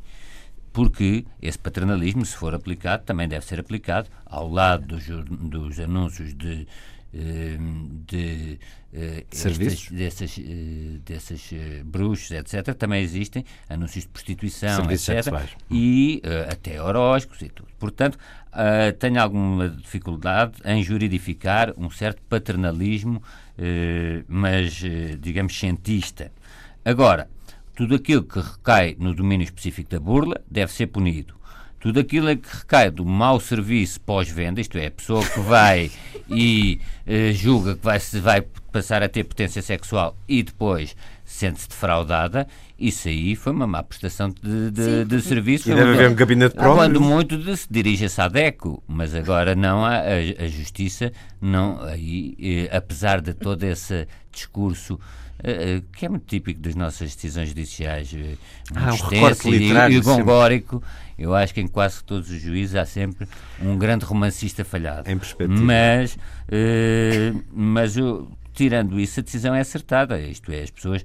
Porque 0.72 1.24
esse 1.40 1.58
paternalismo, 1.58 2.24
se 2.26 2.36
for 2.36 2.54
aplicado, 2.54 3.04
também 3.04 3.26
deve 3.26 3.46
ser 3.46 3.58
aplicado 3.58 4.10
ao 4.26 4.50
lado 4.50 4.86
dos, 4.86 5.06
dos 5.06 5.80
anúncios 5.80 6.34
de, 6.34 6.66
de, 7.12 8.58
eh, 8.92 9.24
serviços 9.30 9.90
dessas, 9.90 10.38
eh, 10.38 10.98
dessas 11.04 11.50
bruxos, 11.84 12.30
etc. 12.30 12.74
Também 12.74 13.02
existem 13.02 13.44
anúncios 13.68 14.04
de 14.04 14.10
prostituição, 14.10 14.76
Serviços 14.76 15.08
etc. 15.08 15.24
Sexuais. 15.24 15.50
E 15.70 16.22
até 16.50 16.82
horóscopos 16.82 17.42
e 17.42 17.48
tudo. 17.48 17.68
Portanto, 17.78 18.18
tenho 18.98 19.20
alguma 19.20 19.68
dificuldade 19.68 20.54
em 20.64 20.82
juridificar 20.82 21.74
um 21.76 21.90
certo 21.90 22.22
paternalismo, 22.28 23.22
mas, 24.26 24.82
digamos, 25.20 25.58
cientista. 25.58 26.32
Agora, 26.84 27.28
tudo 27.74 27.94
aquilo 27.94 28.22
que 28.24 28.40
recai 28.40 28.96
no 28.98 29.14
domínio 29.14 29.44
específico 29.44 29.90
da 29.90 30.00
burla 30.00 30.40
deve 30.50 30.72
ser 30.72 30.86
punido. 30.86 31.36
Tudo 31.78 32.00
aquilo 32.00 32.36
que 32.36 32.56
recai 32.56 32.90
do 32.90 33.04
mau 33.04 33.38
serviço 33.38 34.00
pós-venda, 34.00 34.60
isto 34.60 34.76
é, 34.78 34.86
a 34.86 34.90
pessoa 34.90 35.24
que 35.24 35.40
vai 35.40 35.90
e 36.28 36.80
uh, 37.06 37.32
julga 37.32 37.76
que 37.76 37.84
vai, 37.84 37.98
vai 38.20 38.44
passar 38.72 39.02
a 39.02 39.08
ter 39.08 39.24
potência 39.24 39.62
sexual 39.62 40.16
e 40.28 40.42
depois 40.42 40.96
sente-se 41.24 41.68
defraudada, 41.68 42.46
isso 42.78 43.08
aí 43.08 43.34
foi 43.34 43.52
uma 43.52 43.66
má 43.66 43.82
prestação 43.82 44.30
de, 44.30 44.70
de, 44.70 45.04
de 45.04 45.20
serviço. 45.22 45.70
E 45.70 45.74
deve 45.74 45.92
haver 45.92 46.10
um 46.10 46.14
gabinete 46.14 46.54
próprio. 46.54 46.76
Quando 46.76 47.00
muito 47.00 47.36
de, 47.36 47.56
se 47.56 47.66
dirige-se 47.70 48.20
à 48.20 48.28
DECO, 48.28 48.82
mas 48.86 49.14
agora 49.14 49.54
não, 49.54 49.84
a, 49.84 49.96
a, 49.96 50.44
a 50.44 50.48
Justiça, 50.48 51.10
não, 51.40 51.82
aí, 51.82 52.36
eh, 52.38 52.76
apesar 52.76 53.20
de 53.20 53.34
todo 53.34 53.64
esse 53.64 54.06
discurso 54.30 55.00
eh, 55.00 55.00
eh, 55.00 55.25
que 55.92 56.06
é 56.06 56.08
muito 56.08 56.24
típico 56.26 56.60
das 56.60 56.74
nossas 56.74 57.14
decisões 57.14 57.48
judiciais, 57.50 58.12
eh, 58.14 58.36
muito 58.72 59.04
ah, 59.04 59.48
um 59.48 59.50
literário, 59.50 59.94
e, 59.94 59.98
e 59.98 60.00
gongórico. 60.00 60.82
Eu 61.18 61.34
acho 61.34 61.54
que 61.54 61.60
em 61.60 61.66
quase 61.66 62.02
todos 62.04 62.30
os 62.30 62.40
juízes 62.40 62.74
há 62.76 62.84
sempre 62.84 63.26
um 63.60 63.76
grande 63.76 64.04
romancista 64.04 64.64
falhado. 64.64 65.10
Em 65.10 65.16
perspectiva. 65.16 65.60
Mas, 65.60 66.18
mas 67.52 67.96
eu, 67.96 68.30
tirando 68.52 68.98
isso, 69.00 69.20
a 69.20 69.22
decisão 69.22 69.54
é 69.54 69.60
acertada. 69.60 70.20
Isto 70.20 70.52
é, 70.52 70.62
as 70.62 70.70
pessoas, 70.70 71.02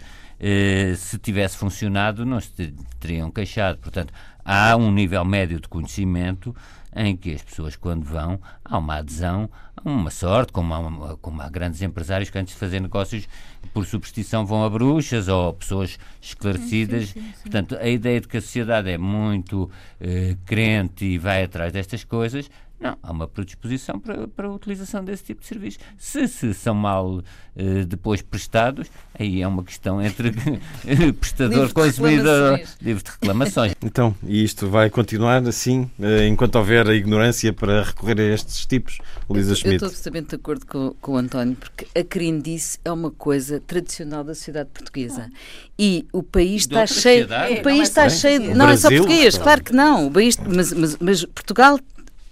se 0.98 1.18
tivesse 1.18 1.56
funcionado, 1.56 2.26
não 2.26 2.42
se 2.42 2.74
teriam 3.00 3.32
queixado. 3.32 3.78
Portanto, 3.78 4.14
há 4.44 4.76
um 4.76 4.92
nível 4.92 5.24
médio 5.24 5.62
de 5.62 5.70
conhecimento 5.70 6.54
em 6.96 7.16
que 7.16 7.34
as 7.34 7.42
pessoas, 7.42 7.76
quando 7.76 8.04
vão, 8.04 8.40
há 8.64 8.78
uma 8.78 8.98
adesão, 8.98 9.50
há 9.76 9.90
uma 9.90 10.10
sorte, 10.10 10.52
como 10.52 10.74
há, 10.74 11.18
como 11.18 11.42
há 11.42 11.50
grandes 11.50 11.82
empresários 11.82 12.30
que 12.30 12.38
antes 12.38 12.54
de 12.54 12.60
fazer 12.60 12.80
negócios 12.80 13.28
por 13.74 13.86
superstição 13.86 14.46
vão 14.46 14.64
a 14.64 14.70
bruxas 14.70 15.28
ou 15.28 15.54
pessoas 15.54 15.98
esclarecidas. 16.22 17.10
Sim, 17.10 17.22
sim, 17.22 17.22
sim, 17.22 17.42
Portanto, 17.42 17.78
a 17.80 17.88
ideia 17.88 18.20
de 18.20 18.28
que 18.28 18.38
a 18.38 18.42
sociedade 18.42 18.90
é 18.90 18.98
muito 18.98 19.64
uh, 19.64 20.38
crente 20.46 21.06
e 21.06 21.18
vai 21.18 21.44
atrás 21.44 21.72
destas 21.72 22.04
coisas 22.04 22.50
não, 22.82 22.98
há 23.04 23.12
uma 23.12 23.28
predisposição 23.28 24.00
para, 24.00 24.28
para 24.28 24.48
a 24.48 24.52
utilização 24.52 25.06
desse 25.06 25.24
tipo 25.24 25.42
de 25.42 25.48
serviços. 25.48 25.80
Se, 26.00 26.28
se 26.28 26.52
são 26.52 26.74
mal 26.74 27.22
eh, 27.56 27.86
depois 27.86 28.24
prestados, 28.24 28.88
aí 29.18 29.42
é 29.42 29.48
uma 29.48 29.64
questão 29.64 30.02
entre 30.02 30.32
prestador-consumidor, 31.20 32.60
livre 32.82 33.04
de 33.04 33.12
reclamações. 33.12 33.76
Então, 33.84 34.16
e 34.26 34.44
isto 34.44 34.70
vai 34.70 34.90
continuar 34.90 35.46
assim, 35.48 35.90
eh, 36.00 36.28
enquanto 36.28 36.56
houver 36.56 36.88
a 36.88 36.96
ignorância 36.96 37.52
para 37.52 37.84
recorrer 37.84 38.20
a 38.20 38.34
estes 38.34 38.66
tipos, 38.66 39.00
Lisa 39.30 39.54
Schmidt? 39.54 39.68
Eu 39.68 39.74
estou 39.74 39.88
absolutamente 39.88 40.30
de 40.30 40.36
acordo 40.36 40.66
com, 40.66 40.96
com 41.02 41.12
o 41.14 41.18
António, 41.18 41.56
porque 41.56 41.86
a 41.94 42.04
crendice 42.04 42.80
é 42.86 42.92
uma 42.92 43.12
coisa 43.12 43.60
tradicional 43.60 44.24
da 44.24 44.34
sociedade 44.34 44.70
portuguesa. 44.74 45.30
E 45.78 46.08
o 46.14 46.24
país 46.24 46.62
está 46.62 46.88
cheio. 46.88 47.26
O 47.26 47.64
país 47.64 47.80
é, 47.80 47.84
está 47.84 48.10
cheio. 48.10 48.56
Não, 48.56 48.70
é 48.70 48.78
só 48.78 48.90
português, 48.90 49.38
claro 49.38 49.64
que 49.64 49.74
não. 49.74 50.08
O 50.08 50.12
país, 50.12 50.38
mas, 50.38 50.72
mas, 50.72 50.98
mas 50.98 51.26
Portugal 51.26 51.80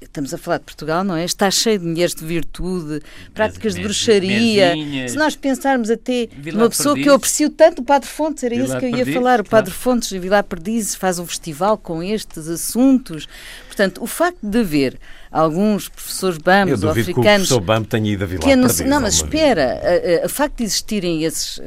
estamos 0.02 0.34
a 0.34 0.38
falar 0.38 0.60
de 0.60 0.64
Portugal, 0.64 1.04
não 1.04 1.16
é? 1.16 1.26
Está 1.26 1.52
cheio 1.52 1.80
de 1.80 1.86
mulheres 1.86 2.16
de 2.16 2.26
virtude, 2.26 3.02
práticas 3.34 3.76
de 3.76 3.82
bruxaria. 3.82 4.74
Se 5.08 5.16
nós 5.16 5.36
pensarmos 5.36 5.89
até 5.89 6.28
Vila 6.38 6.64
uma 6.64 6.70
pessoa 6.70 6.95
Perdizes. 6.95 7.04
que 7.04 7.10
eu 7.10 7.16
aprecio 7.16 7.50
tanto, 7.50 7.82
o 7.82 7.86
Padre 7.86 8.08
Fontes, 8.08 8.43
era 8.43 8.56
isso 8.56 8.78
que 8.78 8.86
eu 8.86 8.89
ia 8.89 8.95
Perdizes, 8.97 9.14
falar. 9.14 9.41
O 9.41 9.43
Padre 9.43 9.72
claro. 9.72 9.82
Fontes 9.82 10.10
de 10.10 10.20
Vilar 10.20 10.43
Perdizes 10.43 10.95
faz 10.95 11.20
um 11.20 11.28
festival 11.28 11.78
com 11.78 12.02
estes 12.02 12.47
assuntos. 12.47 13.28
Portanto, 13.68 14.02
o 14.04 14.08
facto 14.08 14.39
de 14.41 14.60
haver 14.60 15.00
alguns 15.32 15.88
professores 15.88 16.38
BAMs 16.38 16.84
ou 16.84 16.89
africanos. 16.89 17.14
Que 17.14 17.20
o 17.20 17.24
professor 17.24 17.62
BAM 17.62 17.84
tenha 17.84 18.12
ido 18.12 18.24
a 18.24 18.28
Vilar 18.28 18.58
não, 18.58 18.68
Perdido, 18.68 18.89
não, 18.89 19.02
mas 19.02 19.16
espera, 19.16 19.80
o 20.24 20.30
facto 20.30 20.58
de 20.58 20.64
existirem 20.64 21.24
esses, 21.24 21.60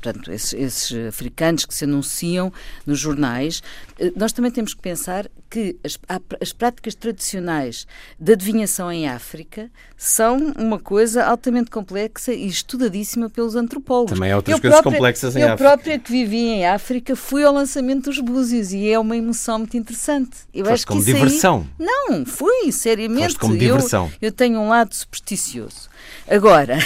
portanto, 0.00 0.32
esses, 0.32 0.52
esses, 0.54 1.08
africanos 1.08 1.66
que 1.66 1.74
se 1.74 1.84
anunciam 1.84 2.52
nos 2.86 2.98
jornais, 2.98 3.62
nós 4.16 4.32
também 4.32 4.50
temos 4.50 4.74
que 4.74 4.80
pensar 4.80 5.28
que 5.50 5.76
as, 5.84 5.98
as 6.40 6.52
práticas 6.52 6.94
tradicionais 6.94 7.79
de 8.18 8.32
adivinhação 8.32 8.90
em 8.90 9.08
África 9.08 9.70
são 9.96 10.52
uma 10.58 10.78
coisa 10.78 11.24
altamente 11.24 11.70
complexa 11.70 12.32
e 12.32 12.46
estudadíssima 12.46 13.28
pelos 13.28 13.54
antropólogos. 13.56 14.12
Também 14.12 14.32
há 14.32 14.36
outras 14.36 14.56
eu 14.56 14.60
coisas 14.60 14.80
própria, 14.80 14.98
complexas 14.98 15.36
em 15.36 15.40
eu 15.40 15.48
África. 15.48 15.62
Eu 15.62 15.68
própria 15.68 15.98
que 15.98 16.10
vivi 16.10 16.46
em 16.46 16.66
África 16.66 17.14
fui 17.14 17.44
ao 17.44 17.52
lançamento 17.52 18.04
dos 18.04 18.18
búzios 18.18 18.72
e 18.72 18.88
é 18.88 18.98
uma 18.98 19.16
emoção 19.16 19.58
muito 19.58 19.76
interessante. 19.76 20.38
Eu 20.52 20.64
Foste 20.64 20.74
acho 20.74 20.86
como 20.86 21.04
que 21.04 21.12
diversão. 21.12 21.66
Aí, 21.78 21.86
não, 21.86 22.24
fui, 22.24 22.72
seriamente. 22.72 23.22
Foste 23.22 23.38
como 23.38 23.56
diversão. 23.56 24.06
Eu, 24.20 24.28
eu 24.28 24.32
tenho 24.32 24.58
um 24.60 24.68
lado 24.68 24.94
supersticioso. 24.94 25.88
Agora, 26.28 26.78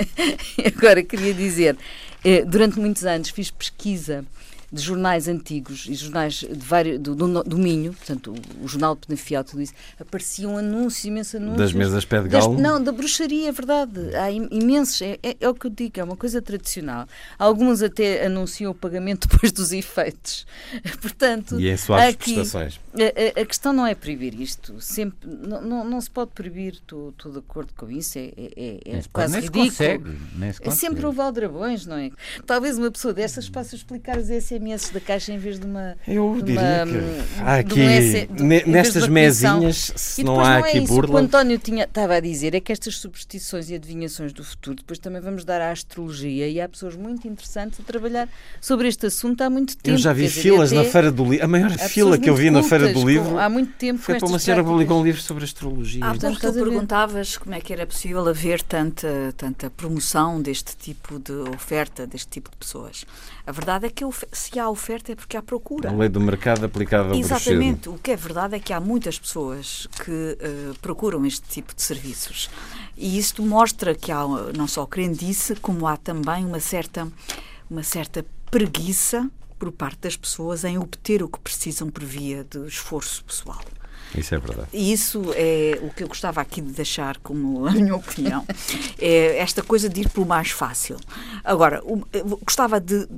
agora 0.64 1.02
queria 1.02 1.32
dizer, 1.32 1.76
eh, 2.24 2.44
durante 2.44 2.78
muitos 2.78 3.04
anos 3.04 3.30
fiz 3.30 3.50
pesquisa 3.50 4.24
de 4.72 4.80
jornais 4.80 5.26
antigos 5.26 5.86
e 5.88 5.94
jornais 5.94 6.34
de 6.34 6.64
vários, 6.64 7.00
do, 7.00 7.14
do, 7.14 7.42
do 7.42 7.58
Minho, 7.58 7.92
portanto, 7.92 8.32
o, 8.60 8.64
o 8.64 8.68
Jornal 8.68 8.94
de 8.94 9.06
Penafiel, 9.06 9.42
tudo 9.42 9.62
isso, 9.62 9.72
apareciam 9.98 10.56
anúncios, 10.56 11.04
imensos 11.04 11.34
anúncios. 11.34 11.58
Das 11.58 11.72
mesas 11.72 12.04
pé 12.04 12.22
de 12.22 12.28
galo? 12.28 12.54
Das, 12.54 12.62
não, 12.62 12.82
da 12.82 12.92
bruxaria, 12.92 13.48
é 13.48 13.52
verdade. 13.52 14.14
Há 14.14 14.30
imensos, 14.30 15.02
é, 15.02 15.18
é, 15.22 15.36
é, 15.40 15.48
o 15.48 15.54
que 15.54 15.66
eu 15.66 15.70
digo, 15.70 15.98
é 15.98 16.04
uma 16.04 16.16
coisa 16.16 16.40
tradicional. 16.40 17.06
Alguns 17.36 17.82
até 17.82 18.26
anunciam 18.26 18.70
o 18.70 18.74
pagamento 18.74 19.26
depois 19.28 19.50
dos 19.50 19.72
efeitos. 19.72 20.46
Portanto, 21.02 21.60
e 21.60 21.68
em 21.68 21.76
suaves 21.76 22.14
aqui, 22.14 22.34
prestações. 22.34 22.80
A, 22.94 23.40
a, 23.40 23.42
a, 23.42 23.46
questão 23.46 23.72
não 23.72 23.86
é 23.86 23.94
proibir 23.94 24.40
isto. 24.40 24.80
Sempre, 24.80 25.28
não, 25.28 25.60
não, 25.62 25.84
não 25.84 26.00
se 26.00 26.10
pode 26.10 26.30
proibir, 26.30 26.74
estou, 26.74 27.10
estou 27.10 27.32
de 27.32 27.38
acordo 27.38 27.72
com 27.76 27.90
isso, 27.90 28.18
é, 28.18 28.32
é, 28.36 28.80
é, 28.86 28.98
é 28.98 29.02
quase 29.12 29.32
nem 29.32 29.42
ridículo. 29.42 29.64
Se 29.64 29.70
consegue, 29.70 30.18
nem 30.36 30.52
se 30.52 30.58
consegue. 30.60 30.68
É 30.68 30.70
sempre 30.70 31.06
houve 31.06 31.20
aldrabões, 31.20 31.86
não 31.86 31.96
é? 31.96 32.12
Talvez 32.46 32.78
uma 32.78 32.90
pessoa 32.90 33.12
dessas 33.12 33.48
possa 33.48 33.74
explicar 33.74 34.16
os 34.16 34.26
SMS 34.26 34.59
SMS 34.60 34.90
da 34.90 35.00
Caixa 35.00 35.32
em 35.32 35.38
vez 35.38 35.58
de 35.58 35.66
uma. 35.66 35.96
Eu 36.06 36.36
de 36.36 36.42
diria 36.42 36.84
uma, 36.84 36.86
que 36.86 37.40
há 37.40 37.54
aqui, 37.56 37.80
um 37.80 38.34
de, 38.36 38.68
nestas 38.68 39.08
mesinhas, 39.08 39.92
se 39.96 40.22
não 40.22 40.38
há 40.40 40.58
não 40.60 40.66
é 40.66 40.68
aqui 40.68 40.78
isso. 40.78 40.86
burla. 40.88 41.04
O 41.04 41.08
que 41.08 41.14
o 41.14 41.18
António 41.18 41.58
tinha, 41.58 41.84
estava 41.84 42.14
a 42.14 42.20
dizer 42.20 42.54
é 42.54 42.60
que 42.60 42.70
estas 42.70 42.96
superstições 42.96 43.70
e 43.70 43.74
adivinhações 43.74 44.32
do 44.32 44.44
futuro, 44.44 44.76
depois 44.76 44.98
também 44.98 45.20
vamos 45.20 45.44
dar 45.44 45.60
à 45.60 45.70
astrologia 45.70 46.48
e 46.48 46.60
há 46.60 46.68
pessoas 46.68 46.94
muito 46.96 47.26
interessantes 47.26 47.80
a 47.80 47.82
trabalhar 47.82 48.28
sobre 48.60 48.88
este 48.88 49.06
assunto 49.06 49.40
há 49.42 49.50
muito 49.50 49.76
tempo. 49.76 49.94
Eu 49.94 49.98
já 49.98 50.12
vi 50.12 50.28
filas 50.28 50.70
na 50.72 50.84
Feira 50.84 51.10
do 51.10 51.24
Livro. 51.24 51.44
A 51.44 51.48
maior 51.48 51.70
fila 51.70 52.18
que 52.18 52.28
eu 52.28 52.34
vi 52.34 52.50
na 52.50 52.62
Feira 52.62 52.92
do 52.92 53.06
Livro. 53.06 53.30
Com, 53.30 53.38
há 53.38 53.48
muito 53.48 53.72
tempo 53.72 54.00
foi 54.00 54.18
para 54.18 54.28
uma 54.28 54.38
senhora 54.38 54.62
publicou 54.62 55.00
um 55.00 55.04
livro 55.04 55.20
sobre 55.20 55.44
astrologia. 55.44 56.04
Ah, 56.04 56.10
portanto, 56.10 56.38
tu 56.38 56.52
perguntavas 56.52 57.36
como 57.36 57.54
é 57.54 57.60
que 57.60 57.72
era 57.72 57.86
possível 57.86 58.26
haver 58.28 58.62
tanta, 58.62 59.34
tanta 59.36 59.70
promoção 59.70 60.40
deste 60.40 60.76
tipo 60.76 61.18
de 61.18 61.32
oferta, 61.54 62.06
deste 62.06 62.28
tipo 62.28 62.50
de 62.50 62.56
pessoas. 62.56 63.04
A 63.50 63.52
verdade 63.52 63.86
é 63.86 63.90
que 63.90 64.04
se 64.30 64.60
há 64.60 64.70
oferta 64.70 65.10
é 65.10 65.16
porque 65.16 65.36
há 65.36 65.42
procura. 65.42 65.90
A 65.90 65.92
lei 65.92 66.08
do 66.08 66.20
mercado 66.20 66.64
aplicada 66.64 67.08
ao 67.08 67.16
Exatamente. 67.16 67.88
O 67.88 67.98
que 67.98 68.12
é 68.12 68.16
verdade 68.16 68.54
é 68.54 68.60
que 68.60 68.72
há 68.72 68.78
muitas 68.78 69.18
pessoas 69.18 69.88
que 70.04 70.38
uh, 70.40 70.78
procuram 70.80 71.26
este 71.26 71.48
tipo 71.48 71.74
de 71.74 71.82
serviços. 71.82 72.48
E 72.96 73.18
isto 73.18 73.42
mostra 73.42 73.92
que 73.92 74.12
há 74.12 74.24
não 74.56 74.68
só 74.68 74.86
crendice, 74.86 75.56
como 75.56 75.88
há 75.88 75.96
também 75.96 76.44
uma 76.44 76.60
certa, 76.60 77.08
uma 77.68 77.82
certa 77.82 78.24
preguiça 78.52 79.28
por 79.58 79.72
parte 79.72 79.98
das 80.02 80.16
pessoas 80.16 80.62
em 80.62 80.78
obter 80.78 81.20
o 81.20 81.28
que 81.28 81.40
precisam 81.40 81.90
por 81.90 82.04
via 82.04 82.46
de 82.48 82.68
esforço 82.68 83.24
pessoal. 83.24 83.60
Isso 84.14 84.34
é 84.34 84.38
verdade. 84.38 84.68
E 84.72 84.92
isso 84.92 85.22
é 85.34 85.78
o 85.82 85.90
que 85.90 86.04
eu 86.04 86.08
gostava 86.08 86.40
aqui 86.40 86.60
de 86.60 86.72
deixar 86.72 87.18
como 87.18 87.66
a 87.66 87.72
minha 87.72 87.96
opinião. 87.96 88.46
é 88.96 89.38
esta 89.38 89.60
coisa 89.60 89.88
de 89.88 90.02
ir 90.02 90.08
pelo 90.08 90.26
mais 90.26 90.50
fácil. 90.50 90.96
Agora, 91.44 91.82
gostava 92.44 92.80
de 92.80 93.08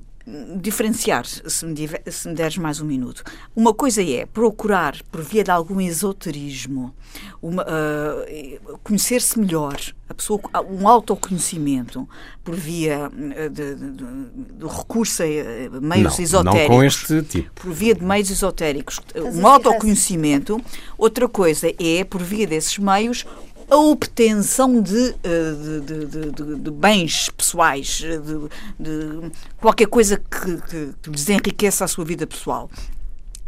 diferenciar, 0.60 1.26
se 1.26 1.66
me, 1.66 1.74
diver, 1.74 2.02
se 2.06 2.28
me 2.28 2.34
deres 2.34 2.56
mais 2.56 2.80
um 2.80 2.84
minuto. 2.84 3.24
Uma 3.54 3.74
coisa 3.74 4.02
é 4.02 4.24
procurar, 4.26 4.96
por 5.10 5.22
via 5.22 5.42
de 5.42 5.50
algum 5.50 5.80
esoterismo, 5.80 6.94
uh, 7.42 8.78
conhecer-se 8.82 9.38
melhor, 9.38 9.76
a 10.08 10.14
pessoa, 10.14 10.40
um 10.70 10.86
autoconhecimento 10.86 12.08
por 12.44 12.54
via 12.54 13.10
do 14.58 14.66
recurso 14.66 15.22
a 15.22 15.80
meios 15.80 16.18
não, 16.18 16.24
esotéricos. 16.24 16.68
Não 16.68 16.76
com 16.76 16.84
este 16.84 17.22
tipo. 17.22 17.50
Por 17.54 17.72
via 17.72 17.94
de 17.94 18.04
meios 18.04 18.30
esotéricos. 18.30 19.00
Um 19.34 19.46
autoconhecimento. 19.46 20.60
Outra 20.98 21.28
coisa 21.28 21.72
é, 21.78 22.04
por 22.04 22.22
via 22.22 22.46
desses 22.46 22.78
meios, 22.78 23.24
a 23.72 23.76
obtenção 23.76 24.82
de, 24.82 25.14
eh, 25.24 25.80
de, 25.80 26.06
de, 26.06 26.56
de 26.56 26.70
bens 26.70 27.30
pessoais, 27.30 28.02
eh, 28.04 28.18
de, 28.78 29.32
qualquer 29.56 29.86
coisa 29.86 30.18
que, 30.18 30.56
que, 30.68 30.92
que 31.00 31.10
lhes 31.10 31.26
enriqueça 31.30 31.82
a 31.82 31.88
sua 31.88 32.04
vida 32.04 32.26
pessoal. 32.26 32.68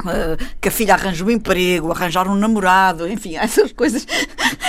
Uh, 0.03 0.37
que 0.61 0.67
a 0.67 0.71
filha 0.71 0.93
arranja 0.93 1.23
um 1.23 1.31
emprego, 1.31 1.91
arranjar 1.91 2.27
um 2.27 2.35
namorado, 2.35 3.07
enfim, 3.07 3.35
essas 3.39 3.71
coisas, 3.71 4.05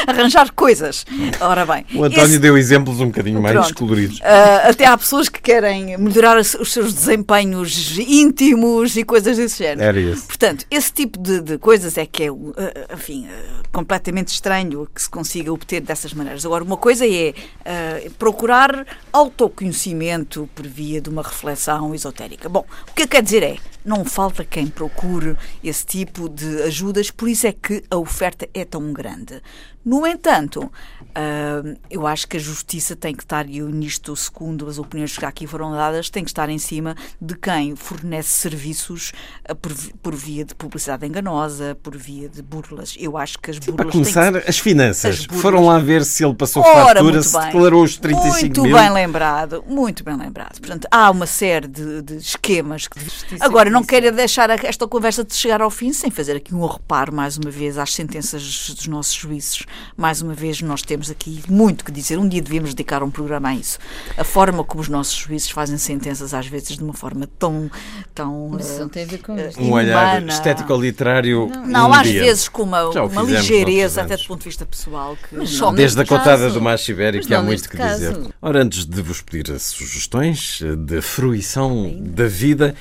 arranjar 0.07 0.51
coisas. 0.53 1.05
Ora 1.41 1.67
bem. 1.67 1.85
O 1.95 2.05
António 2.05 2.27
esse... 2.27 2.39
deu 2.39 2.57
exemplos 2.57 3.01
um 3.01 3.07
bocadinho 3.07 3.41
Pronto. 3.43 3.55
mais 3.55 3.73
coloridos. 3.73 4.19
Uh, 4.21 4.71
até 4.71 4.87
há 4.87 4.97
pessoas 4.97 5.29
que 5.29 5.41
querem 5.41 5.97
melhorar 5.99 6.39
os 6.39 6.73
seus 6.73 6.95
desempenhos 6.95 7.99
íntimos 7.99 8.97
e 8.97 9.05
coisas 9.05 9.37
desse 9.37 9.59
género. 9.59 9.83
Era 9.83 10.01
isso. 10.01 10.27
Portanto, 10.27 10.65
esse 10.71 10.93
tipo 10.93 11.19
de, 11.19 11.41
de 11.43 11.59
coisas 11.59 11.99
é 11.99 12.07
que 12.07 12.25
é, 12.25 12.33
uh, 12.33 12.55
enfim, 12.95 13.29
completamente 13.73 14.29
estranho 14.29 14.89
que 14.95 15.03
se 15.03 15.11
consiga 15.11 15.53
obter 15.53 15.83
dessas 15.83 16.15
maneiras. 16.15 16.47
Agora, 16.47 16.65
uma 16.65 16.77
coisa 16.77 17.05
é 17.07 17.35
procurar 18.19 18.87
autoconhecimento 19.13 20.49
por 20.55 20.67
via 20.67 21.01
de 21.01 21.11
uma 21.11 21.23
reflexão 21.23 21.95
esotérica. 21.95 22.49
Bom, 22.49 22.65
o 22.91 22.95
que 22.95 23.07
quer 23.07 23.23
dizer 23.23 23.43
é, 23.43 23.57
não 23.87 24.05
falta 24.05 24.45
quem 24.45 24.67
procure 24.67 25.37
esse 25.63 25.87
tipo 25.87 26.29
de 26.29 26.63
ajudas, 26.63 27.11
por 27.11 27.29
isso 27.29 27.47
é 27.47 27.53
que 27.53 27.85
a 27.89 27.97
oferta 27.97 28.49
é 28.53 28.65
tão 28.65 28.93
grande. 28.93 29.41
No 29.87 30.05
entanto, 30.05 30.65
uh, 30.65 31.79
eu 31.89 32.09
acho 32.09 32.27
que 32.27 32.37
a 32.37 32.41
justiça 32.41 32.97
tem 32.97 33.15
que 33.15 33.23
estar, 33.23 33.49
e 33.49 33.63
nisto, 33.63 34.17
segundo 34.17 34.69
as 34.69 34.81
opiniões 34.81 35.17
que 35.17 35.25
aqui 35.25 35.47
foram 35.47 35.71
dadas, 35.71 36.11
tem 36.11 36.25
que 36.25 36.31
estar 36.31 36.49
em 36.49 36.59
cima 36.59 36.97
de 37.21 37.37
quem 37.37 37.77
fornece 37.77 38.31
serviços 38.31 39.13
uh, 39.49 39.55
por, 39.55 39.73
por, 40.03 40.13
via 40.13 40.45
de 40.45 40.57
publicidade 40.57 41.07
enganosa, 41.07 41.79
por 41.85 41.97
via 41.97 42.29
de 42.29 42.43
burlas. 42.43 42.97
Eu 42.99 43.17
acho 43.17 43.39
que 43.39 43.53
as 43.53 43.61
burlas. 43.61 43.77
Para 43.77 43.93
começar, 43.93 44.33
que... 44.33 44.51
as 44.51 44.59
finanças. 44.59 45.21
As 45.21 45.27
burlas... 45.27 45.43
Foram 45.43 45.67
lá 45.67 45.79
ver 45.79 46.05
se 46.05 46.25
ele 46.25 46.35
passou 46.35 46.65
Ora, 46.65 46.97
fatura, 46.97 47.23
se 47.23 47.39
declarou 47.39 47.85
os 47.85 47.97
35 47.97 48.41
muito 48.41 48.63
mil. 48.63 48.71
Muito 48.73 48.83
bem 48.83 48.93
lembrado, 48.93 49.65
muito 49.69 50.03
bem 50.03 50.17
lembrado. 50.17 50.59
Portanto, 50.59 50.89
há 50.91 51.09
uma 51.13 51.27
série 51.27 51.69
de, 51.69 52.03
de 52.03 52.17
esquemas 52.17 52.89
que. 52.89 52.99
Agora, 53.39 53.71
não 53.71 53.85
quero 53.85 54.11
deixar 54.11 54.51
esta 54.51 54.89
conversa 54.89 55.23
de 55.23 55.33
chegar 55.33 55.63
ao 55.63 55.71
fim 55.71 55.93
sem 55.93 56.11
fazer 56.11 56.35
aqui 56.39 56.53
um 56.53 56.67
reparo, 56.67 57.15
mais 57.15 57.39
uma 57.39 57.53
vez, 57.53 57.79
às 57.79 57.95
sentenças 57.95 58.43
dos 58.43 58.89
nossos 58.89 59.15
juízes 59.15 59.65
mais 59.97 60.23
uma 60.23 60.35
vez, 60.35 60.61
nós 60.63 60.83
temos 60.83 61.11
aqui 61.11 61.43
muito 61.49 61.85
que 61.85 61.93
dizer. 61.93 62.19
Um 62.19 62.29
dia 62.29 62.43
devíamos 62.43 62.75
dedicar 62.75 63.03
um 63.03 63.11
programa 63.11 63.49
a 63.49 63.55
isso. 63.55 63.79
A 64.17 64.25
forma 64.25 64.63
como 64.63 64.83
os 64.83 64.89
nossos 64.89 65.15
juízes 65.15 65.51
fazem 65.51 65.79
sentenças, 65.79 66.35
às 66.35 66.47
vezes, 66.47 66.77
de 66.77 66.83
uma 66.83 66.93
forma 66.93 67.29
tão. 67.39 67.71
tão 68.15 68.51
Mas 68.53 68.71
isso 68.71 68.81
não 68.81 68.89
tem 68.89 69.05
a 69.05 69.07
ver 69.07 69.19
com 69.19 69.35
uh, 69.35 69.51
Um 69.59 69.73
olhar 69.73 70.23
estético-literário. 70.27 71.49
Não, 71.49 71.67
não 71.67 71.91
um 71.91 71.95
às 71.95 72.07
dia. 72.07 72.23
vezes 72.23 72.49
com 72.49 72.63
uma, 72.63 72.85
uma 72.85 73.23
ligeireza, 73.23 74.03
até 74.03 74.17
do 74.17 74.25
ponto 74.25 74.41
de 74.41 74.47
vista 74.47 74.67
pessoal. 74.67 75.17
Que 75.17 75.37
não, 75.37 75.75
desde 75.75 76.01
a 76.01 76.07
contada 76.07 76.51
do 76.51 76.61
macho 76.61 76.91
ibérico, 76.91 77.33
há 77.35 77.43
muito 77.43 77.69
que 77.69 77.77
caso. 77.77 77.99
dizer. 77.99 78.35
Ora, 78.41 78.63
antes 78.63 78.85
de 78.85 79.03
vos 79.03 79.21
pedir 79.23 79.59
sugestões 79.59 80.61
de 80.87 81.01
fruição 81.01 81.85
Ainda. 81.85 82.23
da 82.23 82.29
vida, 82.29 82.75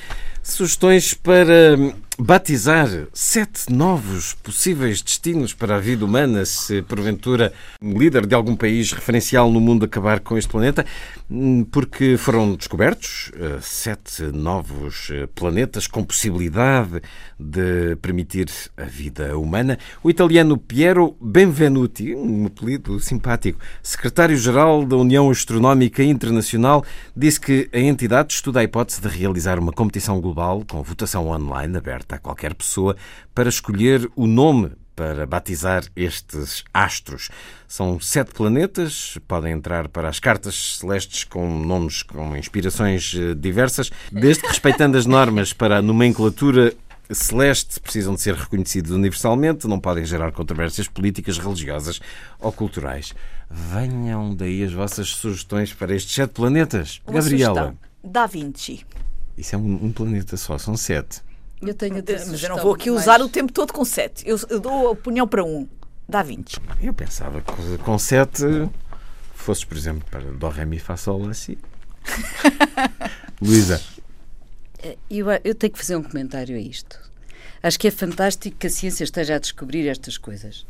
sugestões 0.52 1.12
para 1.12 1.76
batizar 2.18 2.88
sete 3.12 3.70
novos 3.70 4.32
possíveis 4.42 5.02
destinos 5.02 5.52
para 5.52 5.76
a 5.76 5.78
vida 5.78 6.02
humana 6.02 6.46
se 6.46 6.80
porventura 6.80 7.52
um 7.82 7.98
líder 7.98 8.26
de 8.26 8.34
algum 8.34 8.56
país 8.56 8.90
referencial 8.90 9.50
no 9.50 9.60
mundo 9.60 9.84
acabar 9.84 10.20
com 10.20 10.38
este 10.38 10.50
planeta, 10.50 10.86
hum, 11.30 11.62
porque 11.64 12.16
foram 12.16 12.54
descobertos 12.54 13.30
eh, 13.34 13.58
sete 13.60 14.22
novos 14.22 15.10
eh, 15.10 15.28
planetas 15.34 15.86
com 15.86 16.02
possibilidade 16.02 17.02
de 17.38 17.96
permitir 17.96 18.48
a 18.78 18.84
vida 18.84 19.36
humana. 19.36 19.78
O 20.02 20.08
italiano 20.08 20.56
Piero 20.56 21.14
Benvenuti, 21.20 22.14
um 22.14 22.46
apelido 22.46 22.98
simpático, 22.98 23.58
secretário-geral 23.82 24.86
da 24.86 24.96
União 24.96 25.28
Astronómica 25.28 26.02
Internacional, 26.02 26.82
disse 27.14 27.38
que 27.38 27.68
a 27.74 27.78
entidade 27.78 28.32
estuda 28.32 28.60
a 28.60 28.64
hipótese 28.64 29.02
de 29.02 29.08
realizar 29.08 29.58
uma 29.58 29.72
competição 29.72 30.18
global 30.18 30.35
com 30.66 30.82
votação 30.82 31.28
online 31.28 31.78
aberta 31.78 32.16
a 32.16 32.18
qualquer 32.18 32.54
pessoa 32.54 32.96
para 33.34 33.48
escolher 33.48 34.10
o 34.14 34.26
nome 34.26 34.72
para 34.94 35.26
batizar 35.26 35.84
estes 35.94 36.64
astros. 36.72 37.28
São 37.68 38.00
sete 38.00 38.32
planetas, 38.32 39.18
podem 39.28 39.52
entrar 39.52 39.88
para 39.88 40.08
as 40.08 40.18
cartas 40.18 40.78
celestes 40.78 41.24
com 41.24 41.46
nomes 41.58 42.02
com 42.02 42.34
inspirações 42.36 43.14
eh, 43.14 43.34
diversas, 43.34 43.90
desde 44.10 44.42
que 44.42 44.48
respeitando 44.48 44.96
as 44.96 45.04
normas 45.04 45.52
para 45.52 45.78
a 45.78 45.82
nomenclatura 45.82 46.74
celeste 47.10 47.78
precisam 47.78 48.14
de 48.14 48.20
ser 48.20 48.34
reconhecidos 48.34 48.90
universalmente, 48.90 49.68
não 49.68 49.78
podem 49.78 50.04
gerar 50.04 50.32
controvérsias 50.32 50.88
políticas, 50.88 51.38
religiosas 51.38 52.00
ou 52.40 52.50
culturais. 52.50 53.14
Venham 53.50 54.34
daí 54.34 54.64
as 54.64 54.72
vossas 54.72 55.08
sugestões 55.08 55.72
para 55.72 55.94
estes 55.94 56.14
sete 56.14 56.32
planetas. 56.32 57.00
Uma 57.06 57.20
Gabriela. 57.20 57.76
Da 58.02 58.26
Vinci. 58.26 58.84
Isso 59.36 59.54
é 59.54 59.58
um, 59.58 59.86
um 59.86 59.92
planeta 59.92 60.36
só, 60.36 60.56
são 60.58 60.76
sete. 60.76 61.20
Eu 61.60 61.74
tenho 61.74 62.02
Mas 62.28 62.42
eu 62.42 62.50
não 62.50 62.58
vou 62.58 62.74
aqui 62.74 62.90
usar 62.90 63.20
o 63.20 63.28
tempo 63.28 63.52
todo 63.52 63.72
com 63.72 63.84
7. 63.84 64.28
Eu, 64.28 64.38
eu, 64.50 64.60
dou 64.60 64.88
a 64.88 64.90
opinião 64.90 65.26
para 65.26 65.42
um. 65.42 65.66
Dá 66.08 66.22
20. 66.22 66.60
Eu 66.82 66.92
pensava 66.92 67.40
que 67.40 67.78
com 67.78 67.98
7 67.98 68.68
fosses, 69.34 69.64
por 69.64 69.76
exemplo, 69.76 70.04
para 70.10 70.20
Dó, 70.32 70.48
Ré, 70.48 70.64
Mi, 70.64 70.78
Fá, 70.78 70.96
Sol, 70.96 71.28
assim. 71.28 71.56
Luísa. 73.40 73.80
Eh, 74.82 74.96
eu, 75.10 75.26
eu 75.44 75.54
tenho 75.54 75.72
que 75.72 75.78
fazer 75.78 75.96
um 75.96 76.02
comentário 76.02 76.56
a 76.56 76.60
isto. 76.60 77.00
Acho 77.62 77.78
que 77.78 77.88
é 77.88 77.90
fantástico 77.90 78.56
que 78.56 78.66
a 78.66 78.70
ciência 78.70 79.02
esteja 79.02 79.36
a 79.36 79.38
descobrir 79.38 79.88
estas 79.88 80.18
coisas. 80.18 80.66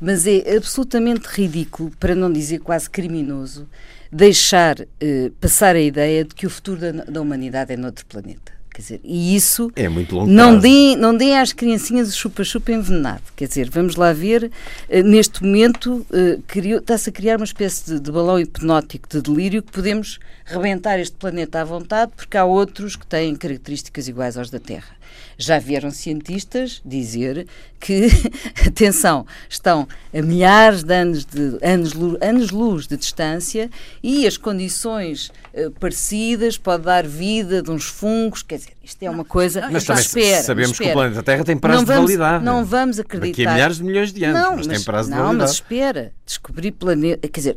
Mas 0.00 0.26
é 0.26 0.56
absolutamente 0.56 1.28
ridículo, 1.28 1.90
para 2.00 2.14
não 2.14 2.32
dizer 2.32 2.60
quase 2.60 2.88
criminoso, 2.88 3.68
deixar 4.10 4.76
eh, 5.00 5.30
passar 5.40 5.76
a 5.76 5.80
ideia 5.80 6.24
de 6.24 6.34
que 6.34 6.46
o 6.46 6.50
futuro 6.50 6.80
da, 6.80 6.92
da 7.04 7.20
humanidade 7.20 7.72
é 7.72 7.76
noutro 7.76 8.06
planeta. 8.06 8.60
Quer 8.72 8.82
dizer, 8.82 9.00
e 9.02 9.34
isso 9.34 9.70
é 9.74 9.88
muito 9.88 10.14
longo 10.14 10.30
não 10.30 10.56
deem, 10.56 10.96
não 10.96 11.14
deem 11.14 11.36
às 11.36 11.52
criancinhas 11.52 12.08
o 12.08 12.12
chupa-chupa 12.12 12.70
envenenado. 12.70 13.22
Quer 13.34 13.48
dizer, 13.48 13.68
vamos 13.68 13.96
lá 13.96 14.12
ver, 14.12 14.44
uh, 14.44 15.02
neste 15.02 15.42
momento 15.42 16.06
uh, 16.08 16.78
está-se 16.78 17.10
a 17.10 17.12
criar 17.12 17.36
uma 17.36 17.44
espécie 17.44 17.84
de, 17.86 18.00
de, 18.00 18.12
balão 18.12 18.38
hipnótico 18.38 19.08
de 19.08 19.20
delírio 19.20 19.62
que 19.62 19.72
podemos 19.72 20.20
rebentar 20.44 21.00
este 21.00 21.16
planeta 21.16 21.60
à 21.60 21.64
vontade 21.64 22.12
porque 22.14 22.36
há 22.36 22.44
outros 22.44 22.94
que 22.94 23.06
têm 23.06 23.34
características 23.34 24.06
iguais 24.06 24.38
aos 24.38 24.50
da 24.50 24.60
Terra. 24.60 24.99
Já 25.36 25.58
vieram 25.58 25.90
cientistas 25.90 26.82
dizer 26.84 27.46
que, 27.78 28.08
atenção, 28.66 29.26
estão 29.48 29.88
a 30.14 30.22
milhares 30.22 30.82
de 30.82 30.94
anos 30.94 31.24
de 31.24 31.58
anos, 31.62 31.92
anos 32.20 32.50
luz 32.50 32.86
de 32.86 32.96
distância 32.96 33.70
e 34.02 34.26
as 34.26 34.36
condições 34.36 35.32
uh, 35.54 35.70
parecidas 35.72 36.58
pode 36.58 36.84
dar 36.84 37.06
vida 37.06 37.62
de 37.62 37.70
uns 37.70 37.84
fungos, 37.84 38.42
quer 38.42 38.56
dizer, 38.56 38.72
isto 38.82 39.02
é 39.02 39.10
uma 39.10 39.24
coisa. 39.24 39.68
Mas 39.70 39.84
também 39.84 40.02
espera, 40.02 40.42
sabemos 40.42 40.72
espera. 40.72 40.90
que 40.90 40.96
o 40.96 41.00
planeta 41.00 41.22
Terra 41.22 41.44
tem 41.44 41.56
prazo 41.56 41.86
vamos, 41.86 42.10
de 42.10 42.16
validade. 42.16 42.44
Não 42.44 42.64
vamos 42.64 42.98
acreditar. 42.98 43.30
Daqui 43.30 43.46
a 43.46 43.52
milhares 43.52 43.76
de 43.78 43.84
milhões 43.84 44.12
de 44.12 44.24
anos, 44.24 44.42
não, 44.42 44.56
mas, 44.56 44.66
mas 44.66 44.76
tem 44.76 44.84
prazo 44.84 45.10
não, 45.10 45.16
de 45.16 45.22
validade. 45.22 45.38
Não, 45.38 45.46
mas 45.46 45.52
espera, 45.52 46.12
descobrir 46.26 46.72
planeta, 46.72 47.28
quer 47.28 47.40
dizer, 47.40 47.56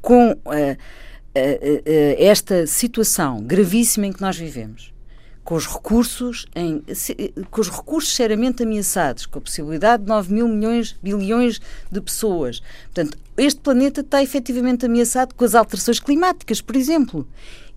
com 0.00 0.32
uh, 0.32 0.36
uh, 0.36 0.76
esta 2.18 2.66
situação 2.66 3.42
gravíssima 3.42 4.06
em 4.06 4.12
que 4.12 4.20
nós 4.20 4.36
vivemos 4.36 4.92
com 5.44 5.54
os 5.54 5.66
recursos 5.66 6.46
em, 6.54 6.82
com 7.50 7.60
os 7.60 7.68
recursos 7.68 8.14
seriamente 8.14 8.62
ameaçados, 8.62 9.26
com 9.26 9.38
a 9.38 9.42
possibilidade 9.42 10.02
de 10.02 10.08
9 10.08 10.32
mil 10.32 10.48
milhões, 10.48 10.96
bilhões 11.02 11.60
de 11.90 12.00
pessoas. 12.00 12.62
Portanto, 12.94 13.18
este 13.36 13.60
planeta 13.60 14.02
está 14.02 14.22
efetivamente 14.22 14.86
ameaçado 14.86 15.34
com 15.34 15.44
as 15.44 15.54
alterações 15.54 15.98
climáticas, 15.98 16.60
por 16.60 16.76
exemplo. 16.76 17.26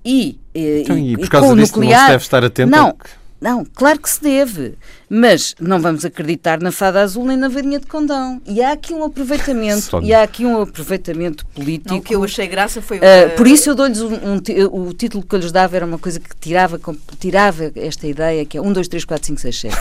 E, 0.03 0.39
eh, 0.53 0.81
então, 0.81 0.97
e, 0.97 1.13
e 1.13 1.17
por 1.17 1.29
causa 1.29 1.55
disso 1.55 1.73
nuclear, 1.73 1.99
não 1.99 2.05
se 2.05 2.11
deve 2.11 2.23
estar 2.23 2.43
atento 2.45 2.71
não, 2.71 2.95
Não, 3.41 3.65
claro 3.65 3.99
que 3.99 4.09
se 4.09 4.21
deve, 4.21 4.75
mas 5.09 5.55
não 5.59 5.79
vamos 5.79 6.05
acreditar 6.05 6.59
na 6.59 6.71
fada 6.71 7.01
azul 7.01 7.25
nem 7.25 7.37
na 7.37 7.47
varinha 7.47 7.79
de 7.79 7.87
condão. 7.87 8.41
E 8.45 8.61
há 8.61 8.71
aqui 8.71 8.93
um 8.93 9.03
aproveitamento, 9.03 10.01
e 10.01 10.13
há 10.13 10.23
aqui 10.23 10.45
um 10.45 10.61
aproveitamento 10.61 11.45
político. 11.47 11.89
Não, 11.89 11.99
o 11.99 12.01
que 12.01 12.15
eu 12.15 12.23
achei 12.23 12.47
graça 12.47 12.81
foi... 12.81 12.97
Uh, 12.97 13.35
por 13.35 13.47
isso 13.47 13.69
eu 13.69 13.75
dou-lhes 13.75 14.01
um, 14.01 14.13
um, 14.13 14.87
o 14.87 14.93
título 14.93 15.23
que 15.23 15.35
eu 15.35 15.39
lhes 15.39 15.51
dava 15.51 15.75
era 15.75 15.85
uma 15.85 15.99
coisa 15.99 16.19
que 16.19 16.35
tirava, 16.39 16.79
tirava 17.19 17.71
esta 17.75 18.07
ideia, 18.07 18.45
que 18.45 18.57
é 18.57 18.61
1, 18.61 18.73
2, 18.73 18.87
3, 18.87 19.05
4, 19.05 19.27
5, 19.27 19.41
6, 19.41 19.59
7. 19.59 19.75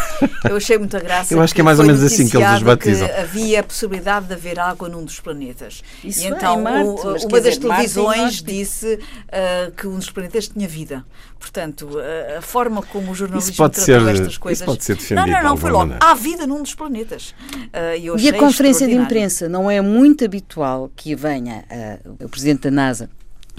Eu 0.48 0.56
achei 0.56 0.78
muita 0.78 1.00
graça. 1.00 1.32
eu 1.32 1.40
acho 1.40 1.54
que 1.54 1.60
é 1.60 1.64
mais 1.64 1.78
ou 1.78 1.86
menos 1.86 2.02
assim 2.02 2.28
que 2.28 2.36
eles 2.36 2.56
os 2.56 2.62
batizam. 2.62 3.08
havia 3.18 3.60
a 3.60 3.62
possibilidade 3.62 4.26
de 4.26 4.34
haver 4.34 4.58
água 4.58 4.88
num 4.88 5.04
dos 5.04 5.20
planetas. 5.20 5.82
Isso 6.02 6.24
e 6.24 6.26
então 6.26 6.60
é 6.60 6.62
Marte, 6.62 6.88
o, 6.88 7.28
uma 7.28 7.40
das 7.40 7.54
dizer, 7.54 7.60
televisões 7.60 8.42
disse 8.42 8.94
uh, 8.94 9.72
que 9.72 9.86
um 9.86 9.96
dos 9.96 10.10
planetas 10.10 10.48
tinha 10.48 10.68
vida. 10.68 11.04
Portanto, 11.38 11.90
a, 11.98 12.38
a 12.38 12.42
forma 12.42 12.82
como 12.82 13.12
o 13.12 13.14
jornalismo 13.14 13.54
tratou 13.54 13.84
ser, 13.84 14.00
estas 14.08 14.38
coisas. 14.38 14.60
Isso 14.60 14.64
pode 14.64 14.84
ser 14.84 14.94
defendido. 14.94 15.13
Não, 15.14 15.26
não, 15.26 15.42
não, 15.42 15.56
foi 15.56 15.70
logo. 15.70 15.86
Maneira. 15.86 16.06
Há 16.06 16.14
vida 16.14 16.46
num 16.46 16.62
dos 16.62 16.74
planetas. 16.74 17.34
Uh, 17.52 18.18
e 18.18 18.28
a 18.28 18.38
conferência 18.38 18.86
de 18.86 18.94
imprensa 18.94 19.48
não 19.48 19.70
é 19.70 19.80
muito 19.80 20.24
habitual 20.24 20.90
que 20.94 21.14
venha 21.14 21.64
uh, 22.04 22.24
o 22.24 22.28
presidente 22.28 22.62
da 22.62 22.70
NASA 22.70 23.08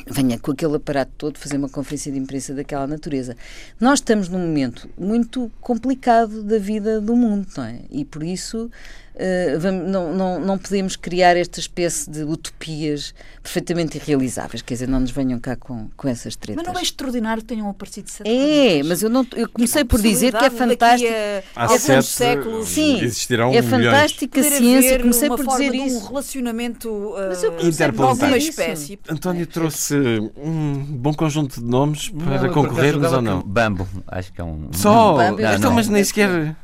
venha 0.08 0.38
com 0.38 0.51
aquele 0.51 0.76
aparato 0.76 1.12
todo 1.18 1.39
fazer 1.39 1.58
uma 1.58 1.70
conferência 1.70 2.12
de 2.12 2.20
imprensa 2.20 2.53
daquela 2.53 2.86
natureza. 2.86 3.36
Nós 3.80 3.99
estamos 3.99 4.30
num 4.30 4.39
momento 4.39 4.89
muito 4.97 5.51
complicado 5.62 6.43
da 6.43 6.58
vida 6.58 6.99
do 6.99 7.16
mundo, 7.16 7.47
não 7.56 7.64
é? 7.64 7.80
E 7.89 8.03
por 8.03 8.24
isso 8.24 8.70
vamos, 9.59 9.89
não, 9.89 10.13
não, 10.13 10.39
não 10.39 10.57
podemos 10.57 10.95
criar 10.95 11.38
esta 11.38 11.59
espécie 11.59 12.09
de 12.09 12.24
utopias 12.24 13.13
perfeitamente 13.41 13.97
irrealizáveis. 13.97 14.61
Quer 14.61 14.74
dizer, 14.74 14.88
não 14.88 14.99
nos 14.99 15.11
venham 15.11 15.39
cá 15.39 15.55
com, 15.55 15.89
com 15.95 16.07
essas 16.07 16.36
tretas. 16.36 16.63
Mas 16.63 16.74
não 16.74 16.80
é 16.80 16.84
extraordinário 16.84 17.41
que 17.41 17.47
tenham 17.47 17.70
aparecido 17.70 18.09
sete 18.09 18.30
É, 18.30 18.84
mas 18.84 19.01
eu, 19.01 19.09
não, 19.09 19.26
eu 19.36 19.47
comecei 19.49 19.86
por 19.86 20.01
dizer 20.01 20.34
que 20.34 20.43
é 20.43 20.49
fantástico. 20.49 21.13
Há 21.55 21.74
é 21.74 21.80
sete 21.80 22.07
séculos. 22.07 22.68
Sim, 22.68 23.01
existirão 23.01 23.53
é 23.53 23.61
fantástica 23.61 24.39
a 24.39 24.43
ciência. 24.43 24.99
Comecei 24.99 25.30
por 25.30 25.45
dizer 25.45 25.74
isso. 25.74 25.97
um 25.97 26.07
relacionamento 26.07 26.89
uh, 26.89 27.66
interplanetário. 27.66 28.05
alguma 28.05 28.38
espécie. 28.38 28.99
António 29.09 29.47
trouxe 29.47 29.95
um 30.36 30.84
bom 30.84 31.13
conjunto 31.13 31.61
de 31.61 31.66
nomes 31.66 32.09
para 32.09 32.41
não, 32.41 32.53
concorrermos 32.53 33.11
ou 33.11 33.22
não? 33.22 33.41
Bambo, 33.41 33.88
acho 34.07 34.34
que 34.34 34.41
é 34.41 34.43
um. 34.43 34.70
Só? 34.74 35.16
Bambo, 35.16 35.41
não, 35.41 35.53
então, 35.53 35.74
mas 35.74 35.88
nem 35.88 36.03
sequer. 36.03 36.55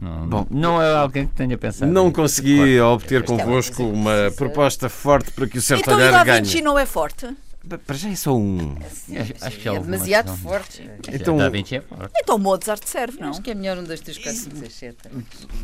Não, 0.00 0.26
Bom, 0.26 0.46
não 0.50 0.82
é 0.82 0.94
alguém 0.94 1.26
que 1.26 1.34
tenha 1.34 1.56
pensado. 1.58 1.90
Não 1.90 2.10
consegui 2.10 2.80
obter 2.80 3.24
convosco 3.24 3.82
uma 3.82 4.32
proposta 4.36 4.88
forte 4.88 5.30
para 5.32 5.46
que 5.46 5.58
o 5.58 5.62
certo 5.62 5.82
então, 5.82 5.96
ganhe. 6.24 6.48
Então 6.48 6.62
não 6.62 6.78
é 6.78 6.86
forte? 6.86 7.28
Para 7.86 7.94
já 7.94 8.10
é 8.10 8.16
só 8.16 8.36
um. 8.36 8.76
Acho, 8.76 9.34
acho 9.40 9.58
que 9.58 9.68
é, 9.68 9.74
é 9.74 9.78
demasiado 9.78 10.36
forte. 10.36 10.90
Então, 11.12 11.36
da 11.36 11.48
Vinci 11.48 11.76
é 11.76 11.80
forte. 11.80 12.12
Então 12.20 12.36
Mozart 12.36 12.82
serve, 12.84 13.20
não? 13.20 13.30
Acho 13.30 13.40
que 13.40 13.52
é 13.52 13.54
melhor 13.54 13.78
um, 13.78 13.84
dois, 13.84 14.00
três, 14.00 14.18
quatro, 14.18 14.40
cinco, 14.40 14.56
seis, 14.56 14.72
sete. 14.72 14.96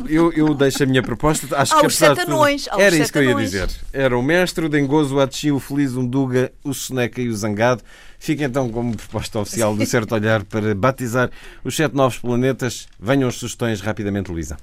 Eu, 0.09 0.33
eu 0.33 0.55
deixo 0.55 0.85
a 0.85 0.87
minha 0.87 1.03
proposta. 1.03 1.49
Acho 1.57 1.75
há 1.75 1.81
que 1.81 1.91
sete 1.91 2.21
anões. 2.21 2.69
Era 2.79 2.97
isso 2.97 3.13
que 3.13 3.19
eu 3.19 3.25
ia 3.25 3.35
dizer. 3.35 3.69
Era 3.93 4.17
o 4.17 4.23
mestre, 4.23 4.65
o 4.65 4.69
dengoso, 4.69 5.17
o 5.17 5.21
atchi, 5.21 5.51
o 5.51 5.59
feliz, 5.59 5.95
o 5.95 6.07
duga, 6.07 6.53
o 6.63 6.73
soneca 6.73 7.21
e 7.21 7.29
o 7.29 7.37
zangado. 7.37 7.83
Fica 8.19 8.45
então 8.45 8.69
como 8.71 8.97
proposta 8.97 9.39
oficial 9.39 9.77
do 9.77 9.87
Certo 9.87 10.15
Olhar 10.15 10.45
para 10.45 10.75
batizar 10.75 11.31
os 11.63 11.77
sete 11.77 11.95
novos 11.95 12.19
planetas. 12.19 12.89
Venham 12.99 13.29
as 13.29 13.37
sugestões 13.37 13.81
rapidamente, 13.81 14.31
Luísa. 14.31 14.57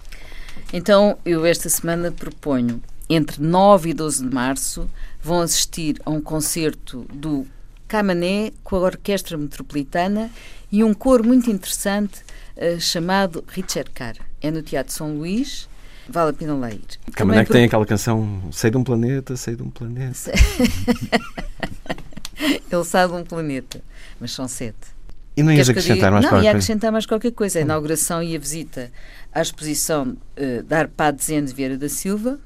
Então, 0.73 1.17
eu 1.25 1.45
esta 1.45 1.69
semana 1.69 2.11
proponho, 2.11 2.81
entre 3.09 3.41
9 3.41 3.89
e 3.89 3.93
12 3.93 4.27
de 4.27 4.33
março, 4.33 4.89
vão 5.21 5.41
assistir 5.41 6.01
a 6.05 6.11
um 6.11 6.21
concerto 6.21 7.05
do 7.13 7.47
Camané 7.87 8.51
com 8.63 8.75
a 8.77 8.79
Orquestra 8.79 9.37
Metropolitana 9.37 10.29
e 10.71 10.83
um 10.83 10.93
coro 10.93 11.23
muito 11.23 11.49
interessante 11.49 12.21
uh, 12.57 12.79
chamado 12.79 13.43
Richard 13.47 13.89
Carr. 13.91 14.15
É 14.41 14.51
no 14.51 14.61
Teatro 14.61 14.93
São 14.93 15.17
Luís. 15.17 15.69
Vale 16.07 16.31
a 16.31 16.33
pena 16.33 16.53
lá 16.55 16.71
ir. 16.71 16.81
Camané 17.13 17.45
que 17.45 17.51
tem 17.51 17.65
aquela 17.65 17.85
canção 17.85 18.43
Sei 18.51 18.69
de 18.69 18.77
um 18.77 18.83
planeta, 18.83 19.35
sei 19.35 19.55
de 19.55 19.63
um 19.63 19.69
planeta. 19.69 20.31
Ele 22.71 22.83
sabe 22.83 23.13
de 23.13 23.19
um 23.19 23.23
planeta, 23.23 23.81
mas 24.19 24.31
são 24.31 24.47
sete. 24.47 24.95
E 25.37 25.43
não 25.43 25.51
ias 25.51 25.69
acrescentar 25.69 26.11
mais 26.11 26.23
não, 26.23 26.31
qualquer 26.31 26.45
ia 26.45 26.51
acrescentar 26.51 26.91
mais 26.91 27.05
qualquer 27.05 27.31
coisa. 27.31 27.59
A 27.59 27.61
inauguração 27.61 28.23
e 28.23 28.35
a 28.35 28.39
visita 28.39 28.91
à 29.33 29.41
exposição 29.41 30.15
uh, 30.37 30.63
da 30.63 30.79
Arpad 30.79 31.21
Zende 31.21 31.53
Vieira 31.53 31.77
da 31.77 31.89
Silva, 31.89 32.39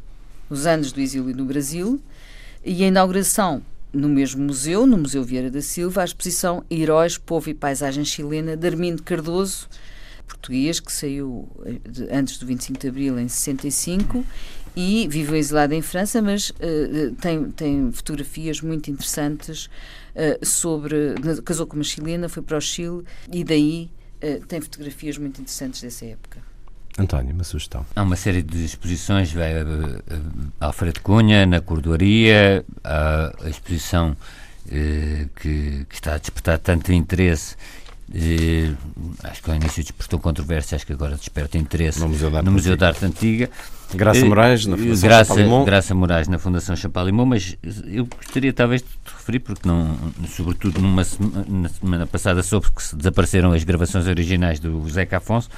os 0.50 0.66
anos 0.66 0.92
do 0.92 1.00
exílio 1.00 1.36
no 1.36 1.46
Brasil, 1.46 2.02
e 2.66 2.84
a 2.84 2.88
inauguração 2.88 3.62
no 3.94 4.10
mesmo 4.10 4.44
museu, 4.44 4.86
no 4.86 4.98
Museu 4.98 5.24
Vieira 5.24 5.50
da 5.50 5.62
Silva, 5.62 6.02
a 6.02 6.06
exposição 6.06 6.64
Heróis, 6.70 7.18
Povo 7.18 7.50
e 7.50 7.54
Paisagem 7.54 8.06
Chilena 8.06 8.56
de 8.56 8.68
Armindo 8.68 9.02
Cardoso, 9.04 9.68
português, 10.28 10.80
que 10.80 10.92
saiu 10.92 11.50
eh, 11.66 12.16
antes 12.16 12.38
do 12.38 12.46
25 12.46 12.80
de 12.80 12.88
Abril, 12.88 13.20
em 13.20 13.28
65, 13.28 14.24
e 14.76 15.08
viveu 15.08 15.36
exilado 15.36 15.74
em 15.74 15.82
França, 15.82 16.22
mas 16.22 16.50
uh, 16.52 17.16
tem, 17.20 17.52
tem 17.52 17.92
fotografias 17.92 18.62
muito 18.62 18.90
interessantes 18.90 19.66
uh, 20.16 20.46
sobre. 20.46 21.16
Casou 21.44 21.68
com 21.68 21.76
uma 21.76 21.84
chilena, 21.84 22.30
foi 22.30 22.44
para 22.44 22.58
o 22.58 22.62
Chile 22.62 23.04
e 23.32 23.44
daí 23.44 23.90
uh, 24.24 24.46
tem 24.46 24.62
fotografias 24.62 25.18
muito 25.18 25.42
interessantes 25.42 25.82
dessa 25.82 26.06
época. 26.06 26.40
António, 26.98 27.34
uma 27.34 27.44
sugestão. 27.44 27.86
Há 27.96 28.02
uma 28.02 28.16
série 28.16 28.42
de 28.42 28.66
exposições, 28.66 29.32
vai 29.32 29.54
Alfredo 30.60 31.00
Cunha, 31.00 31.46
na 31.46 31.62
Cordoaria, 31.62 32.66
a, 32.84 33.34
a 33.42 33.50
exposição 33.50 34.18
que, 34.68 35.86
que, 35.88 35.96
está 35.96 36.16
a 36.16 36.18
despertar 36.18 36.60
tanto 36.60 36.92
interesse 36.92 37.56
eh, 38.14 38.72
acho 39.24 39.44
que 39.44 39.50
ao 39.50 39.56
início 39.56 39.84
despertou 39.84 40.20
controvérsia, 40.20 40.76
acho 40.76 40.86
que 40.86 40.94
agora 40.94 41.16
desperta 41.16 41.58
interesse 41.58 42.00
no 42.00 42.10
Museu 42.10 42.32
da 42.32 42.40
Arte, 42.40 42.50
Museu 42.50 42.78
da 42.78 42.88
Arte 42.88 43.06
Antiga. 43.06 43.50
Graça 43.94 44.26
Moraes, 44.26 44.66
na 44.66 44.78
Fundação 44.78 45.10
Graça, 45.10 45.26
Chapalimau. 45.34 45.66
Graça 45.66 45.96
Moraes, 45.96 46.28
na 46.28 46.40
Fundação 46.40 46.76
Chapalimau, 46.76 47.26
mas 47.26 47.58
eu 47.86 48.06
gostaria 48.06 48.54
talvez 48.54 48.82
de 48.82 48.88
te 48.88 49.14
referir, 49.18 49.40
porque 49.40 49.68
não, 49.68 49.98
sobretudo 50.28 50.80
numa 50.80 51.04
semana, 51.04 51.46
na 51.48 51.70
semana 51.70 52.08
passada 52.08 52.44
soube 52.44 52.72
que 52.72 52.84
se 52.84 52.96
desapareceram 52.96 53.52
as 53.52 53.64
gravações 53.64 54.08
originais 54.08 54.60
do 54.60 54.88
Zeca 54.90 55.18
Afonso, 55.18 55.50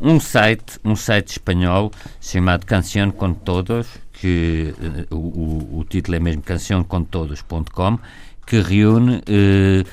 um 0.00 0.18
site, 0.18 0.78
um 0.82 0.96
site 0.96 1.32
espanhol 1.32 1.92
chamado 2.20 2.64
Canción 2.64 3.10
con 3.10 3.34
Todos, 3.34 3.86
que 4.12 4.74
uh, 5.10 5.14
o, 5.14 5.80
o, 5.80 5.84
título 5.84 6.16
é 6.16 6.20
mesmo 6.20 6.42
cancioncontodos.com, 6.42 7.98
que 8.50 8.60
reúne 8.60 9.22
eh, 9.28 9.84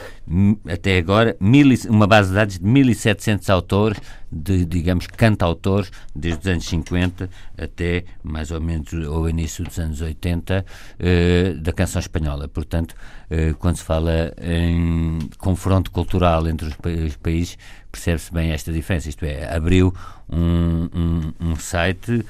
até 0.73 0.97
agora 0.97 1.37
mil, 1.39 1.67
uma 1.89 2.07
base 2.07 2.29
de 2.29 2.35
dados 2.35 2.57
de 2.57 2.65
1.700 2.65 3.49
autores, 3.51 4.01
de, 4.31 4.65
digamos, 4.65 5.05
cantautores, 5.05 5.91
desde 6.15 6.39
os 6.39 6.47
anos 6.47 6.65
50 6.65 7.29
até 7.55 8.03
mais 8.23 8.49
ou 8.49 8.59
menos 8.59 8.91
o 8.93 9.29
início 9.29 9.63
dos 9.63 9.77
anos 9.77 10.01
80 10.01 10.65
eh, 10.97 11.53
da 11.59 11.71
canção 11.71 11.99
espanhola. 11.99 12.47
Portanto, 12.47 12.95
eh, 13.29 13.53
quando 13.59 13.77
se 13.77 13.83
fala 13.83 14.33
em 14.41 15.19
confronto 15.37 15.91
cultural 15.91 16.47
entre 16.47 16.67
os, 16.67 16.73
os 17.05 17.15
países, 17.17 17.59
percebe-se 17.91 18.33
bem 18.33 18.49
esta 18.53 18.73
diferença. 18.73 19.07
Isto 19.07 19.23
é, 19.23 19.55
abriu 19.55 19.93
um, 20.27 20.89
um, 20.95 21.51
um 21.51 21.55
site 21.55 22.25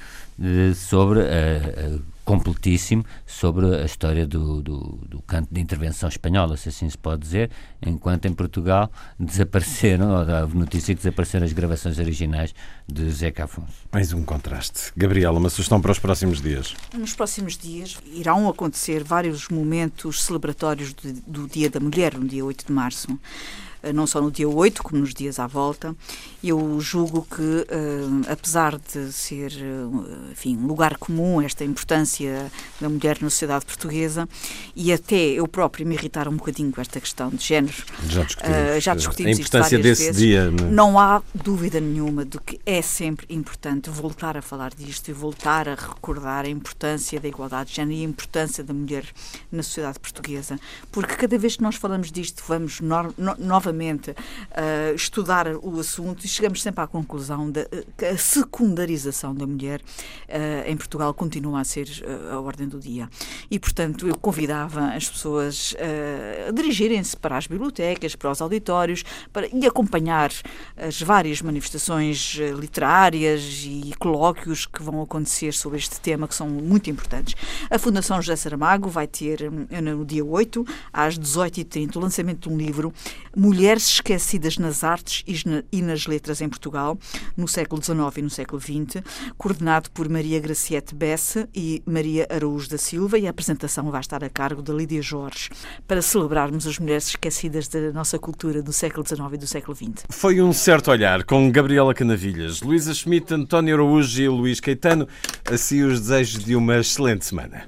sobre 0.76 1.22
a 1.22 2.17
completíssimo 2.28 3.06
sobre 3.26 3.74
a 3.74 3.86
história 3.86 4.28
do, 4.28 4.62
do, 4.62 5.00
do, 5.08 5.22
canto 5.22 5.48
de 5.50 5.62
intervenção 5.62 6.10
espanhola, 6.10 6.58
se 6.58 6.68
assim 6.68 6.90
se 6.90 6.98
pode 6.98 7.22
dizer, 7.22 7.50
enquanto 7.82 8.26
em 8.26 8.34
Portugal 8.34 8.92
desapareceram, 9.18 10.10
ou 10.10 10.42
houve 10.42 10.58
notícia 10.58 10.94
que 10.94 11.00
desapareceram 11.00 11.46
as 11.46 11.54
gravações 11.54 11.98
originais 11.98 12.54
de 12.86 13.10
Zeca 13.12 13.46
Afonso. 13.46 13.72
Mais 13.94 14.12
um 14.12 14.26
contraste. 14.26 14.92
Gabriela, 14.98 15.40
uma 15.40 15.50
sugestão 15.50 15.80
para 15.80 15.94
os 15.94 16.00
próximos 16.00 16.42
dias? 16.42 16.76
Nos 16.94 17.14
próximos 17.14 17.58
dias 17.58 17.98
irão 18.14 18.50
acontecer 18.50 19.06
vários 19.06 19.48
momentos 19.48 20.26
celebratórios 20.26 20.94
do, 20.94 21.14
do 21.26 21.48
Dia 21.48 21.70
da 21.70 21.80
Mulher, 21.80 22.16
no 22.16 22.28
dia 22.28 22.44
8 22.44 22.68
de 22.68 22.74
março. 22.74 23.18
Eh, 23.84 23.94
não 23.94 24.08
só 24.08 24.22
no 24.22 24.32
dia 24.32 24.48
8, 24.48 24.84
como 24.84 25.00
nos 25.00 25.14
dias 25.14 25.40
à 25.40 25.48
volta. 25.48 25.96
Eu 26.44 26.80
julgo 26.80 27.28
que, 27.30 27.42
uh, 27.42 28.32
apesar 28.32 28.78
de 28.78 29.12
ser, 29.12 29.52
uh, 29.52 30.32
enfim, 30.32 30.56
um 30.56 30.68
lugar 30.68 30.98
comum 30.98 31.42
esta 31.42 31.64
importância 31.64 32.52
da 32.80 32.88
mulher 32.88 33.18
na 33.22 33.30
sociedade 33.30 33.66
portuguesa, 33.66 34.30
e 34.76 34.94
até 34.94 35.16
eu 35.16 35.48
próprio 35.48 35.86
me 35.86 35.96
irritar 35.96 36.28
um 36.28 36.38
bocadinho 36.38 36.72
com 36.72 36.80
esta 36.80 37.02
questão 37.02 37.30
de 37.30 37.44
género, 37.44 37.76
já 38.08 38.24
discutimos, 38.24 38.84
já 38.84 38.96
discutimos 38.96 39.38
a 39.38 39.42
importância 39.42 39.80
desse 39.80 40.06
vezes, 40.06 40.22
dia. 40.22 40.52
Não? 40.52 40.68
É? 40.68 40.72
não 40.72 41.00
há 41.00 41.22
dúvida 41.34 41.80
nenhuma 41.80 42.24
de 42.24 42.40
que 42.40 42.60
é 42.66 42.82
sempre 42.82 43.26
importante 43.30 43.90
voltar 43.90 44.38
a 44.38 44.42
falar 44.42 44.74
disto 44.74 45.10
e 45.10 45.14
voltar 45.14 45.68
a 45.68 45.76
recordar 45.76 46.46
a 46.46 46.50
importância 46.50 47.20
da 47.20 47.28
igualdade 47.28 47.72
de 47.72 47.76
género 47.78 47.98
e 47.98 48.02
a 48.02 48.08
importância 48.08 48.64
da 48.64 48.74
mulher 48.74 49.06
na 49.52 49.64
sociedade 49.64 50.00
portuguesa, 50.00 50.60
porque 50.92 51.16
cada 51.16 51.38
vez 51.38 51.58
que 51.58 51.64
nós 51.64 51.76
falamos 51.76 52.12
disto, 52.12 52.44
vamos 52.48 52.80
no, 52.80 53.14
no, 53.18 53.36
novamente 53.68 54.12
uh, 54.12 54.96
estudar 54.96 55.48
o 55.62 55.80
assunto 55.80 56.26
e 56.26 56.28
chegamos 56.28 56.62
sempre 56.62 56.82
à 56.84 56.88
conclusão 56.88 57.52
de 57.52 57.66
que 57.98 58.06
a 58.06 58.18
secundarização 58.18 59.36
da 59.36 59.46
mulher 59.46 59.82
uh, 59.82 60.70
em 60.70 60.78
Portugal 60.78 61.14
continua 61.14 61.60
a 61.60 61.64
ser 61.64 61.88
uh, 62.04 62.36
a 62.36 62.40
ordem 62.40 62.68
do 62.68 62.80
dia. 62.80 63.10
E, 63.52 63.60
portanto, 63.60 64.08
eu 64.08 64.18
convidava 64.18 64.94
as 64.94 65.10
pessoas 65.10 65.76
a 66.48 66.52
dirigirem-se 66.52 67.16
para 67.18 67.38
as 67.38 67.48
bibliotecas, 67.48 68.16
para 68.16 68.32
os 68.32 68.42
auditórios 68.42 69.04
para, 69.32 69.48
e 69.48 69.66
acompanhar 69.66 70.32
as 70.76 71.02
várias 71.02 71.42
manifestações 71.42 72.38
literárias 72.58 73.64
e 73.66 73.94
colóquios 74.00 74.66
que 74.66 74.82
vão 74.82 75.02
acontecer 75.02 75.54
sobre 75.54 75.78
este 75.78 76.00
tema, 76.00 76.28
que 76.28 76.36
são 76.36 76.48
muito 76.48 76.90
importantes. 76.90 77.36
A 77.70 77.78
Fundação 77.80 78.22
José 78.22 78.36
Saramago 78.36 78.90
vai 78.90 79.08
ter, 79.08 79.50
hum, 79.50 79.68
no 79.82 80.06
dia 80.06 80.24
8, 80.24 80.66
às 80.92 81.18
18h30, 81.18 81.96
o 81.96 82.00
lançamento 82.00 82.50
de 82.50 82.54
um 82.54 82.58
livro 82.58 82.94
Mulheres 83.58 83.88
Esquecidas 83.88 84.60
nas 84.60 84.84
Artes 84.84 85.24
e 85.72 85.82
nas 85.82 86.06
Letras 86.06 86.42
em 86.42 86.48
Portugal, 86.48 86.96
no 87.36 87.48
século 87.48 87.84
XIX 87.84 88.18
e 88.18 88.22
no 88.22 88.30
século 88.30 88.62
XX, 88.62 89.04
coordenado 89.36 89.90
por 89.90 90.08
Maria 90.08 90.40
Graciete 90.40 90.94
Bessa 90.94 91.50
e 91.56 91.82
Maria 91.84 92.28
Araújo 92.30 92.70
da 92.70 92.78
Silva, 92.78 93.18
e 93.18 93.26
a 93.26 93.32
apresentação 93.32 93.90
vai 93.90 94.00
estar 94.00 94.24
a 94.24 94.30
cargo 94.30 94.62
da 94.62 94.72
Lídia 94.72 95.02
Jorge, 95.02 95.50
para 95.88 96.04
celebrarmos 96.04 96.68
as 96.68 96.78
mulheres 96.78 97.08
esquecidas 97.08 97.68
da 97.68 97.92
nossa 97.92 98.20
cultura 98.20 98.62
do 98.62 98.72
século 98.72 99.04
XIX 99.04 99.22
e 99.34 99.38
do 99.38 99.48
século 99.48 99.76
XX. 99.76 100.06
Foi 100.08 100.40
um 100.40 100.54
certo 100.54 100.92
olhar 100.92 101.24
com 101.24 101.52
Gabriela 101.52 101.96
Canavilhas, 101.96 102.62
Luísa 102.62 102.94
Schmidt, 102.94 103.34
António 103.34 103.74
Araújo 103.74 104.22
e 104.22 104.30
Luís 104.30 104.60
Caetano, 104.60 105.08
assim 105.52 105.82
os 105.82 106.00
desejos 106.00 106.46
de 106.46 106.56
uma 106.56 106.78
excelente 106.78 107.26
semana. 107.26 107.68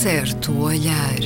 Certo 0.00 0.50
olhar. 0.58 1.18